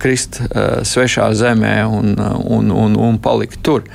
krist 0.00 0.40
uh, 0.42 0.80
svešā 0.86 1.30
zemē 1.36 1.76
un, 1.86 2.14
un, 2.44 2.70
un, 2.70 2.96
un 2.96 3.20
palikt 3.22 3.62
tur. 3.64 3.86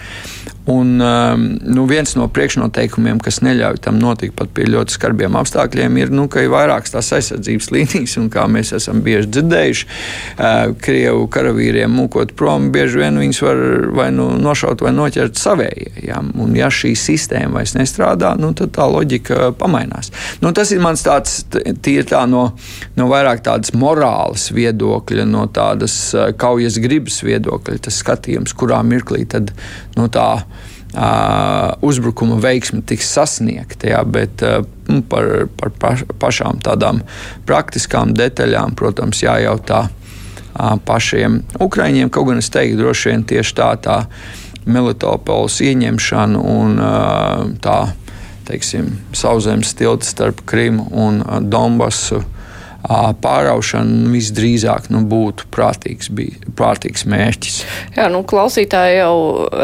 Un, 0.65 1.00
um, 1.00 1.43
nu, 1.62 1.84
viens 1.86 2.15
no 2.17 2.25
priekšnoteikumiem, 2.34 3.19
kas 3.22 3.38
neļauj 3.45 3.84
tam 3.86 4.00
notikt 4.01 4.34
pat 4.39 4.50
pie 4.55 4.65
ļoti 4.65 4.95
skarbiem 4.95 5.36
apstākļiem, 5.38 6.00
ir, 6.01 6.13
nu, 6.13 6.25
ka 6.31 6.41
ir 6.41 6.50
vairākas 6.50 6.95
tās 6.95 7.12
aizsardzības 7.19 7.69
līnijas, 7.75 8.15
un 8.17 8.31
kā 8.34 8.48
mēs 8.50 8.74
esam 8.74 9.03
bieži 9.05 9.29
dzirdējuši, 9.36 9.86
uh, 9.86 10.74
krievu 10.81 11.27
karavīriem 11.29 11.93
mūkot 11.93 12.34
prom, 12.39 12.72
bieži 12.74 13.03
vien 13.03 13.22
viņus 13.22 13.41
var 13.45 13.62
vai 14.00 14.07
nu 14.15 14.31
nošaut 14.41 14.81
vai 14.81 14.95
noķert 14.98 15.38
savējie. 15.38 15.91
Ja? 16.07 16.24
Un, 16.34 16.57
ja 16.57 16.72
šī 16.74 16.95
sistēma 16.98 17.60
vairs 17.60 17.75
nestrādā, 17.77 18.34
nu, 18.41 18.50
tad 18.57 18.74
tā 18.74 18.89
loģika 18.89 19.51
pamainās. 19.62 20.10
Nu, 20.41 20.50
tas 20.50 20.74
ir 20.74 20.81
mans 20.81 21.05
tāds 21.05 21.43
tīri 21.53 22.07
tā 22.10 22.24
no, 22.25 22.48
no 22.98 23.10
vairāk 23.13 23.45
tādas 23.45 23.75
morāles 23.77 24.50
viedokļa, 24.55 25.29
no 25.29 25.45
tādas 25.45 25.93
uh, 26.17 26.31
kaujas 26.34 26.81
gribas 26.81 27.22
viedokļa, 27.22 27.84
tas 27.86 28.01
skatījums, 28.01 28.57
kurā 28.57 28.81
mirklī 28.81 29.27
tad 29.29 29.53
nu, 29.93 30.10
tā 30.10 30.29
uzbrukuma 31.86 32.38
veiksme 32.40 32.82
tiks 32.88 33.10
sasniegta, 33.18 33.90
jā, 33.92 34.02
bet 34.08 34.44
uh, 34.46 34.62
par, 35.10 35.48
par 35.60 35.74
paš, 35.80 36.06
pašām 36.22 36.62
tādām 36.64 37.02
praktiskām 37.48 38.14
detaļām, 38.16 38.75
protams, 38.80 39.24
jājautā 39.25 39.88
pašiem 40.88 41.42
Ukraiņiem. 41.60 42.10
Kaut 42.14 42.30
gan 42.30 42.40
es 42.40 42.50
teiktu, 42.54 42.80
droši 42.80 43.12
vien 43.12 43.25
tieši 43.28 43.56
tā, 43.58 43.70
tā 43.84 43.98
Melitopols 44.66 45.60
ieņemšana 45.62 46.40
un 46.40 46.80
tā, 47.62 47.80
teiksim, 48.48 48.94
sauszemes 49.14 49.75
tilts 49.78 50.14
starp 50.16 50.46
Krimu 50.48 50.88
un 50.96 51.20
Donbasu 51.52 52.24
pāraušana 53.22 54.12
visdrīzāk 54.13 54.89
nu, 54.94 55.01
būtu 55.10 55.48
prātīgs, 55.54 56.10
bija, 56.13 56.38
prātīgs 56.58 57.06
mērķis. 57.10 57.58
Jā, 57.98 58.08
nu, 58.13 58.22
klausītāji 58.27 59.00
jau 59.00 59.15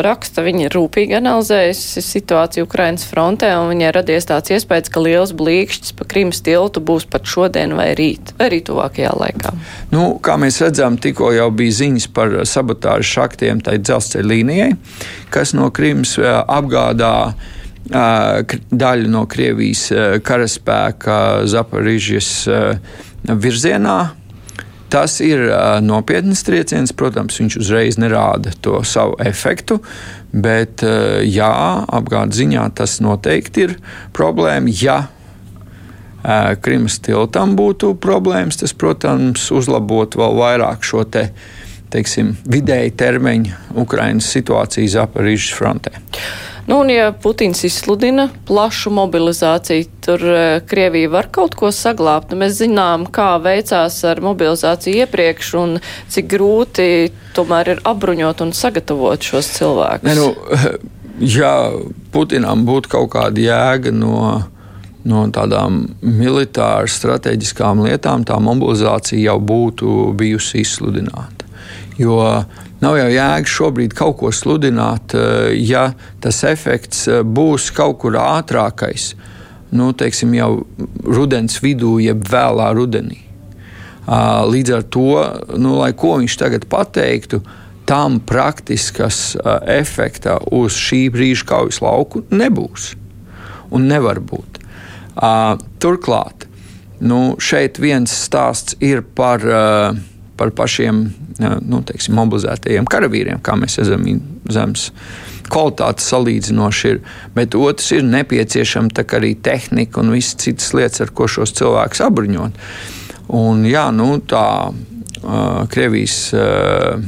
raksta, 0.06 0.44
viņi 0.46 0.68
ir 0.68 0.76
rūpīgi 0.78 1.18
analizējusi 1.20 2.04
situāciju 2.06 2.66
Ukrainas 2.68 3.06
frontē, 3.10 3.52
un 3.60 3.72
viņai 3.74 3.94
radies 3.98 4.30
tāds 4.30 4.54
iespējas, 4.56 4.92
ka 4.94 5.04
liels 5.04 5.36
blīkšķis 5.38 5.96
pa 6.00 6.10
Krimas 6.10 6.42
tiltu 6.46 6.84
būs 6.84 7.08
pat 7.12 7.30
šodien 7.30 7.76
vai 7.78 7.92
rīt, 7.98 8.34
vai 8.40 8.50
arī 8.50 8.62
tuvākajā 8.68 9.14
laikā. 9.22 9.54
Nu, 9.94 10.16
kā 10.24 10.38
mēs 10.42 10.62
redzam, 10.64 10.98
tikko 11.02 11.32
jau 11.36 11.50
bija 11.54 11.78
ziņas 11.84 12.10
par 12.16 12.36
sabotāžu 12.50 13.10
šaktiem 13.16 13.62
tai 13.66 13.78
dzelzceļa 13.82 14.32
līnijai, 14.34 14.70
kas 15.34 15.56
no 15.58 15.70
Krimas 15.74 16.18
apgādā 16.22 17.16
daļu 17.92 19.10
no 19.10 19.26
Krievijas 19.28 19.88
karaspēka 20.24 21.48
Zaporižas 21.50 22.32
virzienā. 23.24 24.00
Tas 24.92 25.22
ir 25.24 25.46
uh, 25.48 25.78
nopietns 25.80 26.44
trieciens, 26.44 26.92
protams, 26.92 27.38
viņš 27.40 27.56
uzreiz 27.62 27.96
nerāda 28.02 28.52
to 28.60 28.82
savu 28.84 29.16
efektu, 29.24 29.80
bet, 30.36 30.84
uh, 30.84 31.22
jā, 31.24 31.54
apgādes 31.88 32.42
ziņā 32.42 32.66
tas 32.76 32.98
noteikti 33.00 33.64
ir 33.70 33.78
problēma. 34.12 34.74
Ja 34.82 34.98
uh, 35.08 36.60
Krimas 36.60 37.00
tiltam 37.00 37.56
būtu 37.56 37.94
problēmas, 38.04 38.60
tas, 38.60 38.76
protams, 38.76 39.48
uzlabotu 39.56 40.20
vēl 40.26 40.38
vairāk 40.42 40.84
šo 40.84 41.06
te, 41.08 41.30
teiksim, 41.96 42.36
vidēji 42.52 42.92
termiņu 43.00 43.80
Ukraiņas 43.86 44.32
situāciju 44.36 44.92
Zaporīžas 44.92 45.56
frontē. 45.56 45.96
Nu, 46.68 46.80
un 46.80 46.90
ja 46.94 47.10
Putins 47.12 47.64
izsludina 47.66 48.28
plašu 48.48 48.92
mobilizāciju, 48.94 49.88
tur 50.06 50.24
uh, 50.24 50.62
Krievija 50.68 51.10
var 51.10 51.28
kaut 51.34 51.56
ko 51.58 51.72
saglābt. 51.74 52.32
Nu, 52.32 52.40
mēs 52.44 52.60
zinām, 52.62 53.08
kā 53.12 53.34
veicās 53.42 53.98
ar 54.08 54.22
mobilizāciju 54.24 55.06
iepriekš 55.06 55.52
un 55.62 55.76
cik 56.12 56.30
grūti 56.32 56.88
tomēr 57.36 57.76
ir 57.76 57.84
apbruņot 57.88 58.46
un 58.46 58.56
sagatavot 58.56 59.32
šos 59.32 59.52
cilvēkus. 59.58 60.08
Ne, 60.08 60.16
nu, 60.20 60.32
ja 61.38 61.54
Putinam 62.14 62.66
būtu 62.68 62.96
kaut 62.98 63.14
kāda 63.18 63.46
jēga 63.50 63.94
no 63.96 64.18
no 65.08 65.24
tādām 65.34 65.84
militāru 66.02 66.90
strateģiskām 66.92 67.82
lietām, 67.88 68.26
tā 68.28 68.38
mobilizācija 68.42 69.32
jau 69.32 69.38
būtu 69.42 70.12
bijusi 70.18 70.62
izsludināta. 70.62 71.48
Jo 71.98 72.20
Nav 72.82 72.96
jau 72.98 73.10
jēga 73.14 73.46
šobrīd 73.50 73.94
kaut 73.94 74.16
ko 74.18 74.32
sludināt, 74.34 75.14
eh, 75.14 75.54
ja 75.62 75.92
tas 76.22 76.42
efekts 76.50 77.06
eh, 77.08 77.22
būs 77.22 77.70
kaut 77.78 78.00
kur 78.02 78.18
ātrākais, 78.18 79.12
nu, 79.72 79.92
teiksim, 79.94 80.34
jau 80.34 80.66
rudens 81.06 81.60
vidū, 81.62 82.00
jeb 82.02 82.26
vēlā 82.28 82.72
rudenī. 82.76 83.22
Līdz 84.12 84.72
ar 84.76 84.82
to, 84.92 85.12
nu, 85.62 85.76
lai 85.78 85.92
ko 85.96 86.16
viņš 86.20 86.36
tagad 86.42 86.66
pateiktu, 86.68 87.38
tam 87.88 88.18
praktiskas 88.20 89.38
efekta 89.70 90.40
uz 90.52 90.76
šī 90.76 91.06
brīža 91.14 91.46
kaujas 91.48 91.80
lauku 91.86 92.24
nebūs 92.34 92.90
un 93.72 93.86
nevar 93.88 94.20
būt. 94.20 94.60
Turklāt, 95.80 96.50
nu, 97.00 97.22
šeit 97.40 97.80
viens 97.80 98.12
stāsts 98.26 98.76
ir 98.84 99.06
par 99.16 99.46
uh, 99.46 100.02
par 100.42 100.54
pašiem 100.58 101.04
nu, 101.62 101.82
teiksim, 101.86 102.16
mobilizētajiem 102.18 102.88
karavīriem, 102.90 103.42
kā 103.46 103.54
mēs 103.60 103.78
redzam, 103.82 104.08
zemes 104.52 104.90
kvalitāte 105.52 106.04
salīdzinoši 106.06 106.90
ir. 106.92 107.02
Bet 107.36 107.58
otrs 107.60 107.92
ir 107.96 108.06
nepieciešama 108.08 109.06
arī 109.18 109.36
tehnika 109.44 110.02
un 110.02 110.14
visas 110.16 110.40
citas 110.42 110.72
lietas, 110.78 111.04
ar 111.06 111.14
ko 111.16 111.28
šos 111.30 111.54
cilvēkus 111.60 112.04
apbruņot. 112.08 112.60
Un, 113.38 113.66
jā, 113.68 113.86
nu, 113.96 114.14
tā 114.28 114.46
uh, 114.72 115.64
Krievijas 115.72 116.18
uh, 116.36 117.00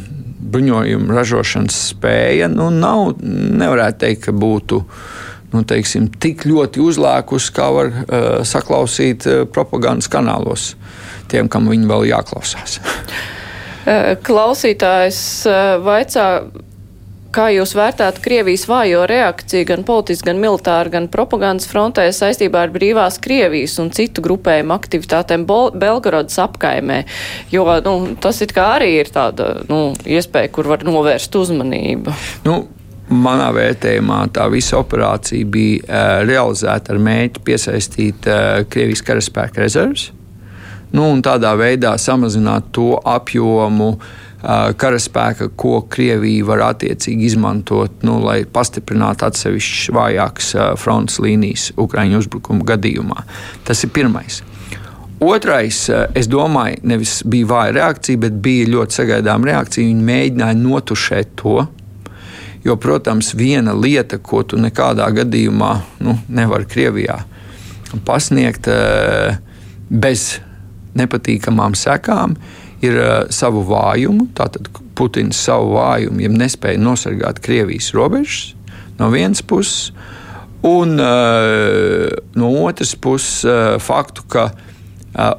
bruņojuma 0.53 1.17
ražošanas 1.17 1.79
spēja 1.93 2.49
nu, 2.51 2.69
nav, 2.71 3.17
nevarētu 3.23 4.03
teikt, 4.05 4.27
ka 4.27 4.35
būtu 4.35 4.83
nu, 5.53 5.63
teiksim, 5.67 6.07
tik 6.21 6.45
ļoti 6.49 6.81
uzlēkusi, 6.83 7.51
kā 7.55 7.69
var 7.75 7.91
uh, 7.91 8.29
saklausīt 8.47 9.27
uh, 9.27 9.43
propagandas 9.49 10.11
kanālos 10.11 10.73
tiem, 11.33 11.51
kam 11.51 11.69
viņi 11.71 11.89
vēl 11.89 12.11
jāklausās. 12.13 12.79
Eh, 13.83 14.13
klausītājs 14.23 15.17
eh, 15.43 15.61
vaicā, 15.83 16.27
kā 17.35 17.47
jūs 17.51 17.73
vērtētu 17.75 18.21
Krievijas 18.23 18.63
vājo 18.69 19.01
reakciju 19.09 19.67
gan 19.67 19.83
politiski, 19.83 20.29
gan 20.29 20.39
militāri, 20.39 20.93
gan 20.93 21.09
propagandas 21.11 21.67
frontē 21.67 22.05
saistībā 22.15 22.61
ar 22.63 22.71
brīvās 22.71 23.19
Krievijas 23.23 23.75
un 23.83 23.91
citu 23.95 24.23
grupējumu 24.23 24.75
aktivitātēm 24.77 25.43
Belgorodas 25.49 26.39
apkaimē? 26.45 27.01
Jo 27.51 27.67
nu, 27.83 27.97
tas 28.23 28.39
it 28.45 28.55
kā 28.55 28.69
arī 28.77 28.93
ir 29.01 29.11
tāda 29.11 29.51
nu, 29.67 29.89
iespēja, 30.07 30.53
kur 30.55 30.71
var 30.71 30.87
novērst 30.87 31.35
uzmanību. 31.43 32.15
Nu. 32.47 32.61
Manā 33.13 33.49
vērtējumā 33.53 34.21
tā 34.33 34.45
visa 34.49 34.77
operācija 34.79 35.45
bija 35.51 35.81
uh, 35.83 36.21
realizēta 36.23 36.95
ar 36.95 37.01
mērķi 37.03 37.41
piesaistīt 37.45 38.29
uh, 38.31 38.61
Krievijas 38.71 39.03
karaspēka 39.05 39.59
rezerves 39.61 40.07
nu, 40.93 41.07
un 41.11 41.23
tādā 41.25 41.53
veidā 41.59 41.95
samazināt 42.01 42.71
to 42.75 42.93
apjomu. 42.99 43.95
Karaspēka, 44.43 45.45
ko 45.55 45.85
Krievija 45.87 46.43
var 46.49 46.65
attiecīgi 46.65 47.29
izmantot, 47.29 48.01
nu, 48.03 48.17
lai 48.19 48.41
pastiprinātu 48.43 49.23
atsevišķas 49.29 49.93
vājākas 49.95 50.49
frontes 50.81 51.21
līnijas 51.23 51.69
Ukraiņu 51.79 52.19
uzbrukuma 52.19 52.67
gadījumā. 52.73 53.23
Tas 53.63 53.85
ir 53.87 53.93
pirmais. 53.95 54.41
Otrais, 55.23 55.85
es 56.11 56.27
domāju, 56.27 56.81
nevis 56.91 57.21
bija 57.23 57.47
vāja 57.53 57.77
reakcija, 57.77 58.19
bet 58.25 58.35
bija 58.43 58.67
ļoti 58.73 58.99
sagaidāma 58.99 59.53
reakcija. 59.53 59.87
Viņi 59.87 60.09
mēģināja 60.11 60.59
notušēt 60.59 61.33
to, 61.39 61.61
Jo, 62.63 62.77
protams, 62.79 63.33
viena 63.35 63.73
lieta, 63.75 64.21
ko 64.23 64.39
tu 64.47 64.55
nekādā 64.55 65.09
gadījumā 65.11 65.71
nu, 66.05 66.13
nevari 66.31 66.63
Krievijā 66.71 67.17
pasniegt 68.05 68.67
bez 69.89 70.39
nepatīkamām 70.99 71.77
sekām, 71.77 72.37
ir 72.83 72.97
eh, 72.99 73.13
savu 73.33 73.63
vājumu. 73.67 74.29
Tātad 74.37 74.69
Putins 74.97 75.39
savu 75.47 75.73
vājumu, 75.77 76.21
ja 76.21 76.29
nespēja 76.29 76.81
nosargāt 76.81 77.41
Krievijas 77.43 77.93
robežas 77.97 78.53
no 78.99 79.09
vienas 79.09 79.41
puses, 79.41 79.89
un 80.63 80.99
uh, 81.01 82.11
no 82.37 82.49
otras 82.63 82.93
puses 82.95 83.41
uh, 83.43 83.79
faktu, 83.81 84.23
ka 84.29 84.43
uh, 84.53 85.31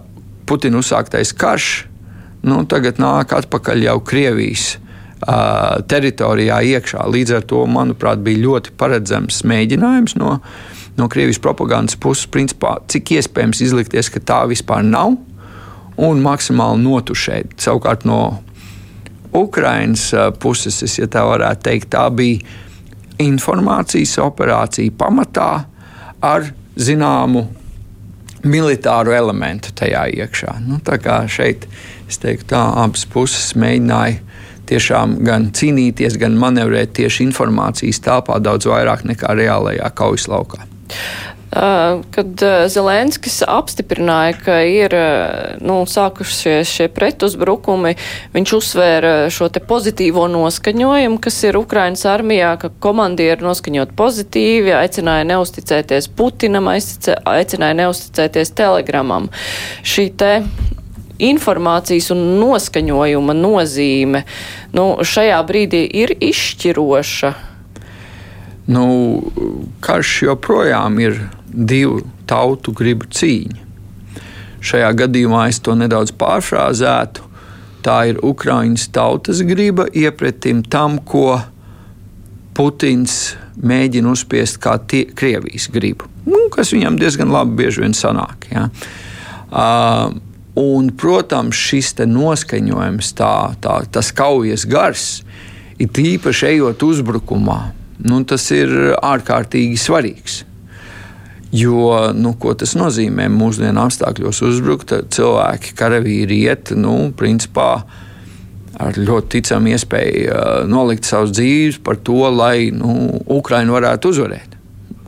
Putina 0.44 0.82
uzsāktais 0.82 1.30
karš 1.38 1.68
nu, 2.44 2.60
tagad 2.68 2.98
nāk 3.00 3.32
atpakaļ 3.32 3.86
jau 3.86 3.96
Krievijas 4.04 4.74
uh, 4.76 5.80
teritorijā 5.88 6.60
iekšā. 6.74 7.06
Līdz 7.08 7.38
ar 7.38 7.46
to, 7.48 7.62
manuprāt, 7.70 8.20
bija 8.24 8.42
ļoti 8.44 8.74
paredzams 8.80 9.40
mēģinājums 9.48 10.18
no, 10.20 10.36
no 10.98 11.08
Krievijas 11.08 11.40
propagandas 11.40 11.96
puses, 11.96 12.28
principā, 12.28 12.76
cik 12.92 13.16
iespējams 13.16 13.64
izlikties, 13.64 14.12
ka 14.12 14.20
tā 14.20 14.42
vispār 14.50 14.84
nav, 14.84 15.16
un 15.96 16.22
maksimāli 16.24 16.82
notušēt. 16.82 17.56
Savukārt 17.60 18.06
no 18.08 18.20
Ukraiņas 19.34 20.06
puses, 20.42 20.82
es, 20.86 20.98
ja 20.98 21.08
tā 21.10 21.24
varētu 21.26 21.66
teikt, 21.68 21.90
tā 21.94 22.06
bija 22.14 22.42
informācijas 23.22 24.16
operācija 24.22 24.94
pamatā 24.98 25.50
ar 26.24 26.48
zināmu 26.74 27.44
militāru 28.44 29.14
elementu 29.14 29.72
tajā 29.76 30.04
iekšā. 30.20 30.58
Nu, 30.66 30.80
tā 30.84 30.98
kā 31.02 31.22
šeit 31.30 31.66
es 32.08 32.20
teiktu, 32.20 32.50
tā 32.52 32.62
abas 32.84 33.06
puses 33.10 33.54
mēģināja 33.58 34.20
tiešām 34.68 35.18
gan 35.24 35.50
cīnīties, 35.56 36.18
gan 36.20 36.36
manevrēt 36.40 36.94
tieši 36.98 37.26
informācijas 37.28 38.00
telpā 38.04 38.38
daudz 38.42 38.68
vairāk 38.68 39.04
nekā 39.08 39.34
reālajā 39.36 39.90
kaujas 39.96 40.28
laukā. 40.30 40.64
Kad 42.14 42.42
Zelenskis 42.66 43.36
apstiprināja, 43.46 44.34
ka 44.42 44.56
ir 44.66 44.94
nu, 45.62 45.76
sākušies 45.86 46.66
šie 46.66 46.88
pretuzbrukumi, 46.90 47.94
viņš 48.34 48.54
uzsvēra 48.58 49.12
šo 49.30 49.46
pozitīvo 49.68 50.26
noskaņojumu, 50.32 51.20
kas 51.22 51.38
ir 51.46 51.60
Ukrainas 51.60 52.02
armijā, 52.10 52.56
ka 52.58 52.72
komandieri 52.82 53.46
noskaņot 53.46 53.94
pozitīvi, 53.94 54.74
aicināja 54.74 55.28
neusticēties 55.30 56.10
Putinam, 56.18 56.72
aicināja 56.74 57.78
neusticēties 57.84 58.54
telegramam. 58.58 59.30
Šī 59.86 60.10
te 60.18 60.34
informācijas 61.22 62.10
un 62.14 62.24
noskaņojuma 62.42 63.38
nozīme 63.38 64.24
nu, 64.74 64.88
šajā 65.06 65.42
brīdī 65.46 65.86
ir 66.02 66.18
izšķiroša. 66.18 67.53
Nu, 68.66 68.86
karš 69.84 70.22
joprojām 70.28 70.98
ir 71.02 71.18
divu 71.52 72.00
tautu 72.28 72.72
gribu 72.72 73.08
cīņa. 73.12 73.60
Šajā 74.64 74.90
gadījumā 75.04 75.46
es 75.50 75.60
to 75.60 75.74
nedaudz 75.76 76.14
pārfrāzētu. 76.16 77.26
Tā 77.84 77.98
ir 78.08 78.20
Ukraiņas 78.24 78.86
tautas 78.96 79.42
griba 79.44 79.84
iepretim 79.92 80.62
tam, 80.64 80.96
ko 81.04 81.36
Putins 82.56 83.34
mēģina 83.60 84.14
uzspiest 84.14 84.58
kā 84.62 84.78
tie, 84.88 85.04
Krievijas 85.12 85.68
gribu, 85.72 86.08
nu, 86.24 86.46
kas 86.54 86.72
viņam 86.74 86.96
diezgan 86.98 87.32
labi 87.34 87.58
bieži 87.60 87.84
vien 87.84 87.94
sanāk. 87.96 88.48
Ja. 88.50 88.68
Uh, 89.54 90.16
un, 90.58 90.90
protams, 90.96 91.58
šis 91.58 91.94
noskaņojums, 92.08 93.12
tā, 93.18 93.34
tā, 93.62 93.78
tas 93.90 94.10
kaujas 94.16 94.66
gars, 94.70 95.08
ir 95.78 95.90
īpaši 95.90 96.54
ejot 96.54 96.82
uzbrukumā, 96.86 97.60
nu, 98.02 98.24
tas 98.28 98.48
ir 98.54 98.72
ārkārtīgi 98.98 99.78
svarīgs. 99.78 100.42
Jo, 101.54 102.10
nu, 102.18 102.32
ko 102.34 102.50
tas 102.58 102.72
nozīmē? 102.74 103.28
Mūsdienu 103.30 103.84
apstākļos 103.84 104.40
uzbrukt, 104.42 104.90
cilvēki, 105.14 105.76
karavīri 105.78 106.40
iet, 106.48 106.72
nu, 106.74 107.12
principā 107.14 107.84
ar 108.82 108.98
ļoti 108.98 109.36
ticamu 109.36 109.70
iespēju 109.70 110.24
uh, 110.32 110.56
nolikt 110.66 111.06
savus 111.06 111.30
dzīvības 111.36 111.78
par 111.86 112.00
to, 112.02 112.18
lai 112.34 112.72
nu, 112.74 113.20
Ukraiņa 113.36 113.76
varētu 113.76 114.10
uzvarēt. 114.10 114.58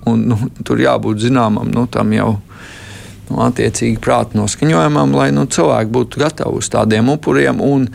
Un, 0.07 0.23
nu, 0.31 0.39
tur 0.63 0.79
jābūt 0.79 1.25
zināmam 1.25 1.73
nu, 1.75 1.89
tam 1.91 2.15
jau 2.15 2.37
nu, 2.37 3.41
attiecīgi 3.49 3.99
prāta 3.99 4.39
noskaņojumam, 4.39 5.19
lai 5.19 5.33
nu, 5.35 5.49
cilvēki 5.51 5.95
būtu 5.99 6.23
gatavi 6.23 6.63
uz 6.63 6.71
tādiem 6.71 7.11
upuriem. 7.11 7.59
Un, 7.59 7.89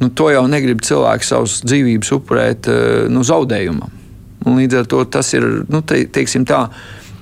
nu, 0.00 0.08
to 0.16 0.32
jau 0.32 0.46
negrib 0.48 0.80
cilvēki 0.80 1.28
savas 1.28 1.60
dzīvības 1.66 2.16
upurēt 2.16 2.72
uh, 2.72 2.94
nu, 3.12 3.20
zaudējumam. 3.20 4.00
Un 4.46 4.58
līdz 4.58 4.82
ar 4.82 4.88
to 4.90 5.04
tas 5.04 5.32
ir 5.36 5.46
nu, 5.70 5.82
te, 5.86 6.02
teiksim, 6.10 6.46
tā. 6.48 6.66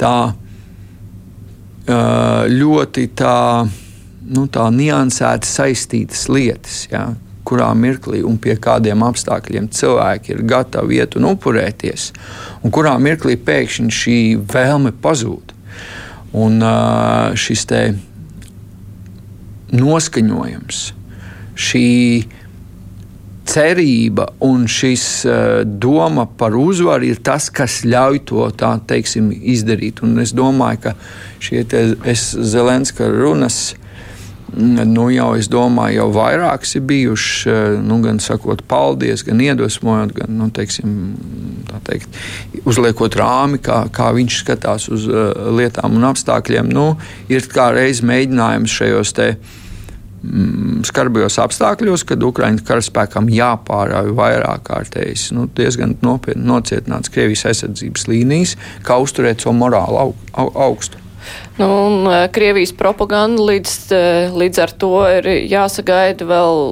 tā 0.00 0.14
ļoti 1.90 3.08
tā, 3.16 3.66
nu, 4.30 4.46
tā 4.52 4.68
niansēti 4.70 5.48
saistītas 5.48 6.28
lietas. 6.28 6.84
Ja, 6.90 7.08
kurā 7.44 7.70
mirklī 7.74 8.22
un 8.22 8.36
pie 8.38 8.54
kādiem 8.60 9.02
apstākļiem 9.02 9.70
cilvēki 9.74 10.34
ir 10.34 10.42
gatavi 10.46 11.00
iet 11.00 11.16
un 11.18 11.30
upurēties, 11.32 12.10
un 12.62 12.70
kurā 12.70 12.94
mirklī 13.00 13.36
pēkšņi 13.40 13.96
šī 13.96 14.18
vēlme 14.52 14.92
pazūd. 15.02 15.56
Un 16.30 16.62
šis 17.34 17.64
noskaņojums, 19.74 20.78
šī 21.58 21.88
cerība 23.50 24.28
un 24.46 24.66
šis 24.70 25.04
doma 25.64 26.26
par 26.38 26.54
uzvaru 26.58 27.10
ir 27.10 27.20
tas, 27.24 27.50
kas 27.52 27.82
ļauj 27.86 28.22
to 28.30 28.46
tā 28.58 28.76
teiksim, 28.90 29.30
izdarīt. 29.32 30.04
Un 30.06 30.18
es 30.22 30.34
domāju, 30.36 30.84
ka 30.86 30.94
šie 31.42 31.64
Zelenska 32.14 33.10
runas. 33.10 33.60
Nu, 34.50 35.04
jau 35.14 35.28
es 35.38 35.46
domāju, 35.46 36.00
jau 36.00 36.06
vairākas 36.16 36.72
ir 36.74 36.82
bijušas, 36.88 37.76
nu, 37.86 38.00
gan 38.02 38.18
sakot, 38.18 38.64
paldies, 38.66 39.22
gan 39.22 39.38
iedvesmojot, 39.44 40.10
gan 40.16 40.34
nu, 40.40 40.48
teiksim, 40.50 40.96
teikt, 41.86 42.18
uzliekot 42.66 43.14
rāmi, 43.20 43.60
kā, 43.62 43.84
kā 43.94 44.08
viņš 44.16 44.40
skatās 44.42 44.88
uz 44.90 45.06
uh, 45.06 45.30
lietām 45.54 45.94
un 46.00 46.08
apstākļiem. 46.10 46.66
Nu, 46.74 46.96
ir 47.30 47.46
kā 47.52 47.70
reizes 47.76 48.02
mēģinājums 48.10 48.74
šajos 48.80 49.14
te, 49.20 49.28
mm, 49.36 49.69
skarbajos 50.84 51.38
apstākļos, 51.40 52.04
kad 52.08 52.24
Ukraiņas 52.24 52.64
karaspēkam 52.68 53.30
jāpārāj 53.32 54.10
vairāk 54.16 54.66
kārtējas, 54.68 55.30
nu, 55.36 55.46
diezgan 55.56 55.96
nopietni 56.04 56.44
nocietināts 56.48 57.12
Krievijas 57.12 57.46
aizsardzības 57.50 58.08
līnijas, 58.10 58.56
kā 58.86 59.00
uzturēt 59.00 59.40
šo 59.40 59.54
so 59.54 59.56
morāli 59.56 60.02
au, 60.02 60.14
au, 60.36 60.50
augstu. 60.68 61.00
Nu, 61.58 61.68
un 61.86 62.06
e, 62.08 62.20
Krievijas 62.32 62.72
propaganda 62.76 63.44
līdz, 63.48 63.74
e, 63.92 64.04
līdz 64.36 64.62
ar 64.64 64.72
to 64.80 64.94
ir 65.18 65.28
jāsagaida 65.50 66.28
vēl 66.28 66.62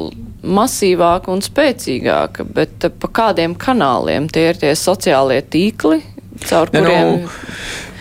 masīvāka 0.49 1.33
un 1.33 1.43
spēcīgāka, 1.45 2.47
bet 2.57 2.89
e, 2.89 2.93
pa 2.93 3.13
kādiem 3.21 3.57
kanāliem 3.59 4.29
tie 4.33 4.49
ir 4.53 4.61
tie 4.61 4.73
sociālie 4.79 5.41
tīkli, 5.45 6.01
caur 6.47 6.73
nu, 6.73 6.81
kuriem. 6.81 7.13
Ne, 7.13 7.27
nu, 7.27 7.37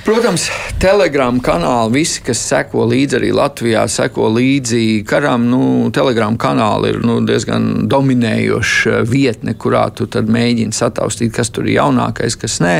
Protams, 0.07 0.45
telegrāma 0.79 1.41
kanāli, 1.43 1.97
visi, 1.97 2.21
kas 2.23 2.39
seko 2.47 2.85
līdzi 2.87 3.17
arī 3.17 3.31
Latvijā, 3.35 3.81
seko 3.91 4.29
līdzi 4.31 5.01
karam. 5.03 5.49
Nu, 5.51 5.59
telegrāma 5.91 6.39
kanāli 6.39 6.93
ir 6.93 7.01
nu, 7.03 7.17
diezgan 7.27 7.89
dominējoša 7.91 9.01
vietne, 9.03 9.57
kurā 9.59 9.81
tu 9.91 10.07
mēģini 10.07 10.71
sataustīt, 10.71 11.33
kas 11.35 11.51
tur 11.51 11.67
ir 11.67 11.81
jaunākais, 11.81 12.39
kas 12.39 12.55
nē. 12.63 12.77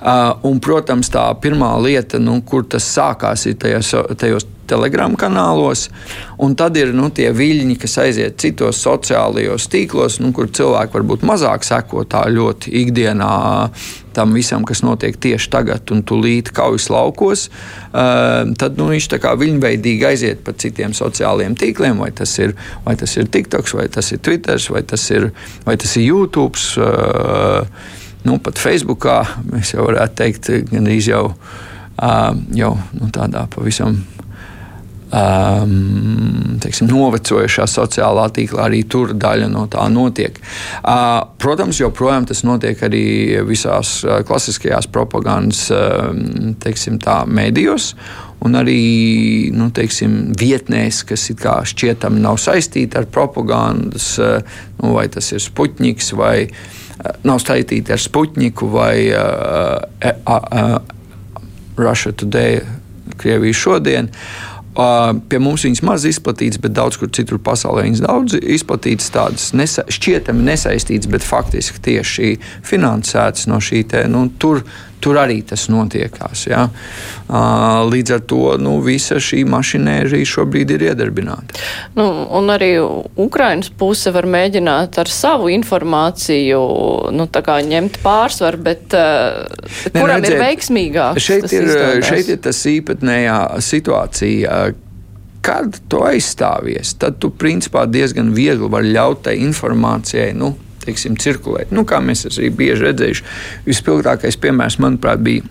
Uh, 0.00 0.40
un, 0.48 0.56
protams, 0.64 1.12
tā 1.12 1.26
pirmā 1.44 1.74
lieta, 1.84 2.16
nu, 2.16 2.38
kur 2.48 2.64
tas 2.64 2.88
sākās, 2.96 3.44
ir 3.44 3.60
tajos, 3.60 3.92
tajos 4.16 4.48
telegramu 4.70 5.18
kanālos, 5.20 5.88
un 6.42 6.54
tad 6.58 6.76
ir 6.80 6.94
nu, 6.96 7.10
tie 7.14 7.30
viļņi, 7.34 7.76
kas 7.82 7.98
aiziet 8.04 8.38
citos 8.42 8.82
sociālajos 8.84 9.68
tīklos, 9.72 10.20
nu, 10.22 10.32
kur 10.36 10.50
cilvēki 10.50 10.98
varbūt 10.98 11.26
mazāk 11.26 11.66
seko 11.66 12.06
tā 12.08 12.26
ļoti 12.32 12.74
ikdienā 12.84 13.34
tam 14.14 14.32
visam, 14.32 14.62
kas 14.64 14.82
notiek 14.86 15.16
tieši 15.20 15.50
tagad, 15.50 15.90
un 15.92 16.04
tūlīt 16.06 16.52
kaujas 16.54 16.86
laukos, 16.92 17.48
uh, 17.50 18.46
tad 18.58 18.78
nu, 18.78 18.86
viņš 18.92 19.10
tā 19.10 19.18
kā 19.22 19.34
viļņveidīgi 19.40 20.08
aiziet 20.08 20.44
pa 20.46 20.54
citiem 20.56 20.94
sociālajiem 20.96 21.58
tīkliem, 21.58 21.98
vai 22.00 22.12
tas 22.14 22.36
ir, 22.38 22.54
vai 22.86 22.94
tas 23.00 23.16
ir 23.18 23.28
TikToks, 23.34 23.74
vai 23.74 23.88
tas 23.92 24.12
ir 24.14 24.22
Twitter, 24.24 24.60
vai 24.70 24.84
tas 24.86 25.08
ir, 25.10 25.30
vai 25.66 25.76
tas 25.80 25.96
ir 25.98 26.06
YouTube. 26.06 26.62
Uh, 26.78 27.66
nu, 28.24 28.38
pat 28.42 28.60
Facebookā 28.60 29.20
mēs 29.50 29.74
jau 29.74 29.88
varētu 29.90 30.20
teikt, 30.22 30.52
gandrīz 30.70 31.10
jau, 31.10 31.26
uh, 31.34 32.44
jau 32.54 32.74
nu, 32.94 33.10
tādā 33.14 33.48
pavisam 33.52 33.98
um, 35.14 36.58
teiksim, 36.62 36.88
novecojušā 36.90 37.66
sociālā 37.70 38.26
tīklā, 38.34 38.66
arī 38.68 38.82
tur 38.90 39.14
daļa 39.14 39.48
no 39.52 39.66
tā 39.70 39.86
notiek. 39.92 40.38
Uh, 40.82 41.22
protams, 41.40 41.80
joprojām 41.82 42.26
tas 42.28 42.44
notiek 42.46 42.82
arī 42.86 43.06
visās 43.46 43.96
uh, 44.04 44.20
klasiskajās 44.26 44.88
propagandas 44.92 45.66
uh, 45.74 46.10
teiksim, 46.62 47.00
tā, 47.02 47.22
medijos. 47.26 47.92
Un 48.44 48.58
arī 48.58 49.50
nu, 49.56 49.70
teiksim, 49.72 50.34
vietnēs, 50.36 51.00
kas 51.08 51.30
šķietami 51.70 52.20
nav 52.20 52.36
saistīti 52.42 52.98
ar 53.00 53.08
propagandas, 53.08 54.14
uh, 54.20 54.40
nu, 54.82 54.94
vai 54.98 55.06
tas 55.12 55.30
ir 55.32 55.42
Sputniks 55.44 56.12
vai, 56.18 56.48
nav 57.24 57.40
saistīti 57.42 57.94
ar 57.94 58.02
Sputniku 58.02 58.68
vai 58.74 58.96
uh, 59.14 59.78
uh, 60.28 60.80
Russia 61.78 62.12
Today, 62.12 62.60
Krievija 63.20 63.56
šodien. 63.56 64.10
Uh, 64.10 64.53
pie 64.74 65.38
mums 65.38 65.64
viņas 65.66 65.82
maz 65.86 66.06
izplatītas, 66.08 66.58
bet 66.62 66.74
daudz 66.74 66.98
kur 66.98 67.10
citur 67.14 67.38
pasaulē 67.42 67.84
viņas 67.86 68.02
daudz 68.04 68.38
izplatītas, 68.40 69.12
tādas 69.14 69.52
nesa 69.54 69.84
šķietami 69.86 70.46
nesaistītas, 70.48 71.10
bet 71.10 71.26
faktiski 71.26 71.82
tieši 71.84 72.32
finansētas 72.66 73.46
no 73.50 73.60
šī 73.62 73.84
te. 73.92 74.04
Nu, 74.10 74.26
tur, 74.38 74.64
tur 75.04 75.18
arī 75.20 75.40
tas 75.46 75.66
notiekās. 75.72 76.46
Ja? 76.48 76.64
Līdz 77.90 78.14
ar 78.16 78.22
to 78.28 78.54
nu, 78.60 78.78
visa 78.84 79.18
šī 79.20 79.42
mašinērija 79.52 80.30
šobrīd 80.34 80.74
ir 80.76 80.86
iedarbināta. 80.88 81.60
Nu, 81.98 82.06
un 82.38 82.48
arī 82.54 82.72
Ukraiņas 82.80 83.72
puse 83.80 84.12
var 84.14 84.28
mēģināt 84.30 84.98
ar 85.02 85.12
savu 85.12 85.50
informāciju 85.52 86.62
nu, 87.14 87.28
ņemt 87.74 88.00
pārsvaru, 88.04 88.62
bet, 88.64 88.86
bet 88.94 89.94
ne, 89.94 90.00
kuram 90.00 90.22
redzēt, 90.22 90.32
ir 90.32 90.42
veiksmīgāk? 90.42 91.20
Šeit, 91.20 91.46
ir, 91.52 91.70
šeit 92.04 92.32
ir 92.32 92.40
tas 92.44 92.64
īpatnējā 92.70 93.38
situācija. 93.64 94.64
Kad 95.44 95.76
tu 95.92 96.00
aizstāvies, 96.00 96.94
tad 96.96 97.18
tu 97.20 97.28
principā 97.36 97.84
diezgan 97.84 98.30
viegli 98.32 98.70
vari 98.72 98.94
ļaut 98.94 99.26
tai 99.26 99.34
informācijai 99.44 100.30
nu, 100.40 100.54
teiksim, 100.84 101.18
cirkulēt. 101.20 101.74
Nu, 101.74 101.86
kā 101.88 102.00
mēs 102.04 102.26
arī 102.30 102.50
bieži 102.54 102.88
redzējuši, 102.88 103.26
vispilgtākais 103.68 104.40
piemērs, 104.40 104.80
manuprāt, 104.84 105.22
bija. 105.24 105.50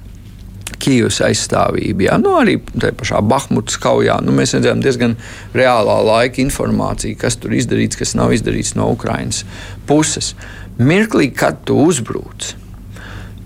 Kijavas 0.84 1.20
aizstāvība, 1.24 2.08
jā, 2.08 2.16
nu, 2.20 2.34
arī 2.42 2.58
tajā 2.66 2.96
pašā 3.00 3.20
Bahmutas 3.24 3.78
kaujā. 3.80 4.18
Nu, 4.26 4.34
mēs 4.36 4.56
redzējām 4.56 4.82
diezgan 4.84 5.14
reālā 5.56 5.96
laika 6.04 6.42
informāciju, 6.44 7.16
kas 7.22 7.38
tur 7.40 7.54
izdarīts, 7.56 8.00
kas 8.00 8.16
nav 8.20 8.34
izdarīts 8.36 8.74
no 8.76 8.90
Ukraiņas 8.92 9.44
puses. 9.88 10.34
Mirklī, 10.82 11.30
kad 11.36 11.62
tu 11.68 11.78
uzbrūc, 11.86 12.50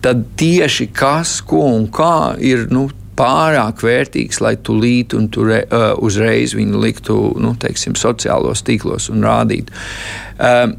tad 0.01 0.23
tieši 0.39 0.87
kas, 0.95 1.35
ko 1.45 1.65
un 1.75 1.89
kā 1.93 2.37
ir 2.41 2.69
nu, 2.73 2.87
pārāk 3.17 3.81
vērtīgs, 3.85 4.41
lai 4.45 4.55
tu 4.61 4.77
lītu 4.77 5.17
un 5.17 5.29
tu 5.33 5.45
re, 5.45 5.63
uh, 5.65 5.89
uzreiz 6.05 6.53
viņu 6.57 6.81
liktu 6.81 7.17
nu, 7.41 7.55
teiksim, 7.59 7.97
sociālos 7.97 8.61
tīklos 8.65 9.09
un 9.13 9.25
rādītu. 9.25 9.73
Uh, 9.73 10.26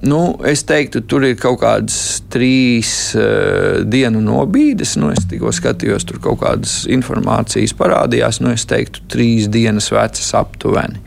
nu, 0.06 0.20
es 0.46 0.62
teiktu, 0.66 1.02
tur 1.10 1.24
ir 1.26 1.38
kaut 1.40 1.58
kādas 1.64 2.22
trīs 2.30 2.92
uh, 3.18 3.82
dienu 3.82 4.22
nobīdes. 4.22 4.94
Nu, 5.00 5.10
es 5.14 5.26
tikko 5.30 5.50
skatījos, 5.54 6.06
tur 6.08 6.20
kaut 6.22 6.40
kādas 6.44 6.80
informācijas 6.90 7.74
parādījās. 7.78 8.38
Nu, 8.44 8.52
es 8.54 8.66
teiktu, 8.70 9.02
trīs 9.10 9.48
dienas 9.50 9.90
vecas 9.94 10.30
aptuveni. 10.38 11.02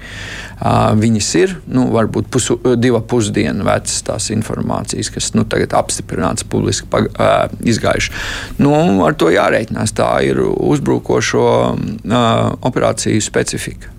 Viņas 0.61 1.27
ir 1.39 1.55
nu, 1.73 1.87
varbūt 1.89 2.27
pusu, 2.29 2.59
divu 2.77 2.99
pusdienu 3.09 3.65
vecas 3.65 4.03
tās 4.05 4.27
informācijas, 4.29 5.09
kas 5.09 5.31
nu, 5.33 5.41
tagad 5.49 5.73
apstiprināts, 5.79 6.45
publiski 6.45 6.85
pag, 6.91 7.07
izgājuši. 7.65 8.13
Nu, 8.61 8.75
ar 9.07 9.17
to 9.17 9.31
jārēķinās. 9.33 9.95
Tā 9.97 10.11
ir 10.27 10.43
uzbrukošo 10.45 11.47
operāciju 12.69 13.25
specifika. 13.25 13.89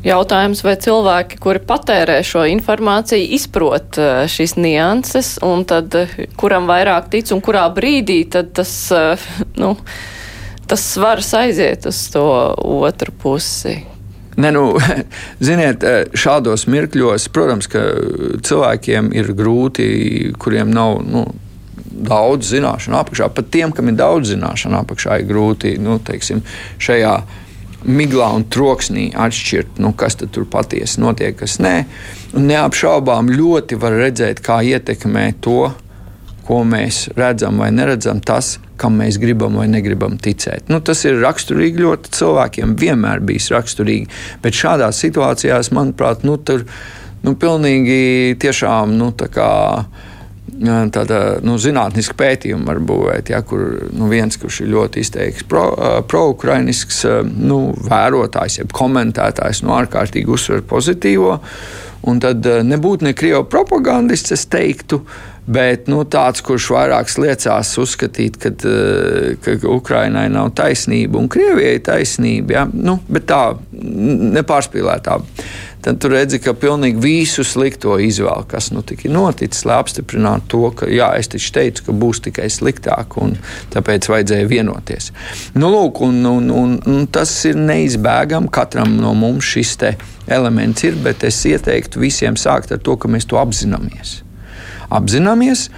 Jautājums, 0.00 0.62
vai 0.64 0.78
cilvēki, 0.80 1.36
kuri 1.44 1.60
patērē 1.68 2.22
šo 2.24 2.46
informāciju, 2.48 3.26
izprot 3.36 3.98
šīs 4.32 4.56
nianses, 4.56 5.34
un 5.44 5.66
tad 5.68 5.92
kuram 6.40 6.70
vairāk 6.70 7.10
tic 7.12 7.28
un 7.36 7.42
kurā 7.44 7.66
brīdī 7.76 8.22
tas, 8.32 8.72
nu, 9.60 9.74
tas 10.64 10.86
svars 10.94 11.34
aiziet 11.36 11.84
uz 11.90 12.00
to 12.14 12.24
otru 12.80 13.12
pusi? 13.12 13.76
Ne, 14.40 14.52
nu, 14.56 14.78
ziniet, 15.46 15.84
eh, 15.84 16.08
šādos 16.16 16.64
mirkļos, 16.70 17.28
protams, 17.34 17.68
ka 17.70 17.84
cilvēkiem 18.46 19.12
ir 19.16 19.32
grūti, 19.36 19.86
kuriem 20.40 20.72
nav. 20.74 21.00
Nu, 21.04 21.28
Daudz 22.00 22.52
zināšanu 22.54 22.96
apakšā. 22.96 23.26
Pat 23.34 23.48
tiem, 23.52 23.72
kam 23.76 23.90
ir 23.90 23.96
daudz 23.98 24.30
zināšanu 24.30 24.78
apakšā, 24.78 25.18
ir 25.20 25.26
grūti 25.28 25.74
nu, 25.82 25.98
teiksim, 26.00 26.38
šajā 26.80 27.10
miglā 27.86 28.30
un 28.36 28.46
troksnī 28.52 29.10
atšķirt, 29.16 29.78
nu, 29.80 29.92
kas 29.96 30.18
tur 30.20 30.46
patiesi 30.50 31.00
notiek, 31.00 31.36
kas 31.38 31.58
nē. 31.62 31.76
Un 32.36 32.48
neapšaubām 32.50 33.30
ļoti 33.32 33.78
var 33.80 33.96
redzēt, 34.00 34.42
kā 34.44 34.60
ietekmē 34.66 35.30
to, 35.44 35.70
ko 36.46 36.62
mēs 36.66 37.08
redzam 37.18 37.60
vai 37.62 37.70
neredzam, 37.74 38.20
tas, 38.26 38.56
kam 38.80 38.96
mēs 38.98 39.20
gribam 39.22 39.58
vai 39.60 39.68
negribam 39.70 40.16
ticēt. 40.18 40.70
Nu, 40.72 40.80
tas 40.84 41.04
ir 41.06 41.20
raksturīgi 41.22 41.84
ļoti 41.84 42.14
cilvēkiem, 42.16 42.74
vienmēr 42.80 43.22
bijis 43.24 43.50
raksturīgi. 43.54 44.08
Bet 44.42 44.56
šādās 44.58 45.00
situācijās, 45.04 45.70
manuprāt, 45.76 46.24
nu, 46.26 46.38
tur 46.42 46.64
nu, 47.22 47.36
pilnīgi 47.36 48.36
tiešām 48.40 48.96
nu, 48.98 49.12
tā 49.16 49.28
kā 49.32 49.50
tāda 50.60 51.20
nu, 51.46 51.56
zinātniska 51.60 52.16
pētījuma 52.20 52.68
var 52.68 52.82
būvēt, 52.84 53.32
ja, 53.32 53.40
kur 53.46 53.88
nu, 53.96 54.10
viens, 54.12 54.36
kurš 54.40 54.62
ir 54.64 54.72
ļoti 54.74 55.04
izteikts 55.04 55.46
pro-ukrainisks 55.48 57.02
pro 57.06 57.22
nu, 57.24 57.60
vērotājs, 57.88 58.60
jeb 58.60 58.74
komentētājs, 58.76 59.64
nu, 59.64 59.74
ārkārtīgi 59.78 60.30
uzsver 60.30 60.64
pozitīvo. 60.68 61.38
Un 62.10 62.16
tad 62.20 62.46
nebūtu 62.64 63.04
ne 63.04 63.12
krievu 63.12 63.44
propagandists, 63.52 64.32
es 64.32 64.46
teiktu, 64.48 65.02
Bet 65.50 65.88
nu, 65.90 66.02
tāds, 66.06 66.42
kurš 66.46 66.68
vairāk 66.70 67.10
liecās 67.18 67.72
uzskatīt, 67.80 68.36
ka, 68.38 68.52
eh, 68.70 69.34
ka 69.42 69.56
Ukrainai 69.72 70.28
nav 70.30 70.52
taisnība 70.54 71.18
un 71.18 71.28
Krievijai 71.32 71.80
taisnība, 71.82 72.52
ja? 72.54 72.66
nu, 72.70 72.98
bet 73.08 73.26
tā 73.30 73.56
nepārspīlētā. 74.36 75.16
Tad 75.84 76.00
tur 76.02 76.14
redzi, 76.14 76.40
ka 76.42 76.54
pilnīgi 76.56 77.00
visu 77.00 77.44
slikto 77.46 77.96
izvēle, 78.02 78.46
kas 78.50 78.70
nu 78.74 78.84
tik 78.86 79.06
ir 79.06 79.14
noticis, 79.14 79.64
lai 79.68 79.78
apstiprinātu 79.80 80.48
to, 80.52 80.62
ka, 80.76 80.88
jā, 80.92 81.10
es 81.18 81.30
taču 81.32 81.54
teicu, 81.56 81.86
ka 81.88 81.96
būs 82.04 82.22
tikai 82.28 82.48
sliktāk, 82.52 83.16
un 83.22 83.36
tāpēc 83.74 84.10
vajadzēja 84.12 84.48
vienoties. 84.50 85.10
Nu, 85.56 85.72
lūk, 85.72 86.02
un, 86.06 86.22
un, 86.28 86.50
un, 86.54 86.78
un 86.84 87.06
tas 87.12 87.32
ir 87.48 87.56
neizbēgami. 87.60 88.52
Katram 88.52 88.96
no 89.00 89.14
mums 89.16 89.46
šis 89.54 89.76
elements 90.30 90.84
ir, 90.84 90.98
bet 91.04 91.24
es 91.24 91.38
ieteiktu 91.48 92.02
visiem 92.02 92.36
sākt 92.36 92.74
ar 92.74 92.82
to, 92.84 92.98
ka 93.00 93.08
mēs 93.08 93.28
to 93.30 93.40
apzināmies 93.40 94.20
apzināmies. 94.90 95.68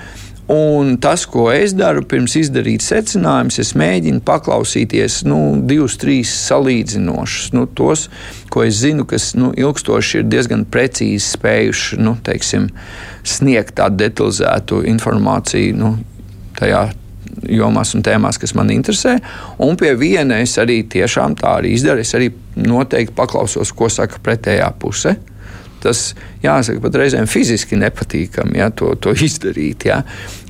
Un 0.53 0.99
tas, 1.01 1.23
ko 1.25 1.47
es 1.49 1.73
daru, 1.73 2.03
pirms 2.05 2.35
izdarīt 2.37 2.85
secinājumus, 2.85 3.57
es 3.63 3.71
mēģinu 3.79 4.21
paklausīties 4.27 5.23
nu, 5.25 5.39
divus, 5.65 5.95
trīs 6.03 6.33
salīdzinošus, 6.51 7.55
nu, 7.57 7.65
tos, 7.79 8.09
ko 8.53 8.67
es 8.67 8.83
zinu, 8.83 9.07
kas 9.09 9.31
nu, 9.39 9.55
ilgstoši 9.57 10.21
ir 10.21 10.29
diezgan 10.29 10.67
precīzi 10.69 11.39
spējuši 11.39 12.03
nu, 12.05 12.19
teiksim, 12.27 12.69
sniegt 13.25 13.79
tādu 13.81 14.03
detalizētu 14.03 14.83
informāciju 14.93 15.79
nu, 15.79 15.95
tajā 16.61 16.85
jomās 17.49 17.95
un 17.97 18.05
tēmās, 18.05 18.37
kas 18.37 18.53
man 18.59 18.75
interesē. 18.75 19.17
Un 19.65 19.81
pie 19.81 19.95
viena 19.97 20.43
es 20.45 20.59
arī 20.61 20.83
tiešām 20.85 21.39
tā 21.41 21.57
arī 21.63 21.73
izdaru. 21.79 22.05
Es 22.05 22.13
arī 22.19 22.29
noteikti 22.61 23.17
paklausos, 23.17 23.73
ko 23.73 23.89
saka 23.89 24.21
pretējā 24.21 24.69
puse 24.83 25.17
tas, 25.83 26.13
jāsaka, 26.43 26.81
pat 26.85 26.99
reizēm 27.01 27.29
fiziski 27.31 27.79
nepatīkami 27.81 28.61
ja, 28.61 28.71
to, 28.75 28.93
to 29.03 29.15
izdarīt. 29.27 29.87
Ja. 29.89 30.03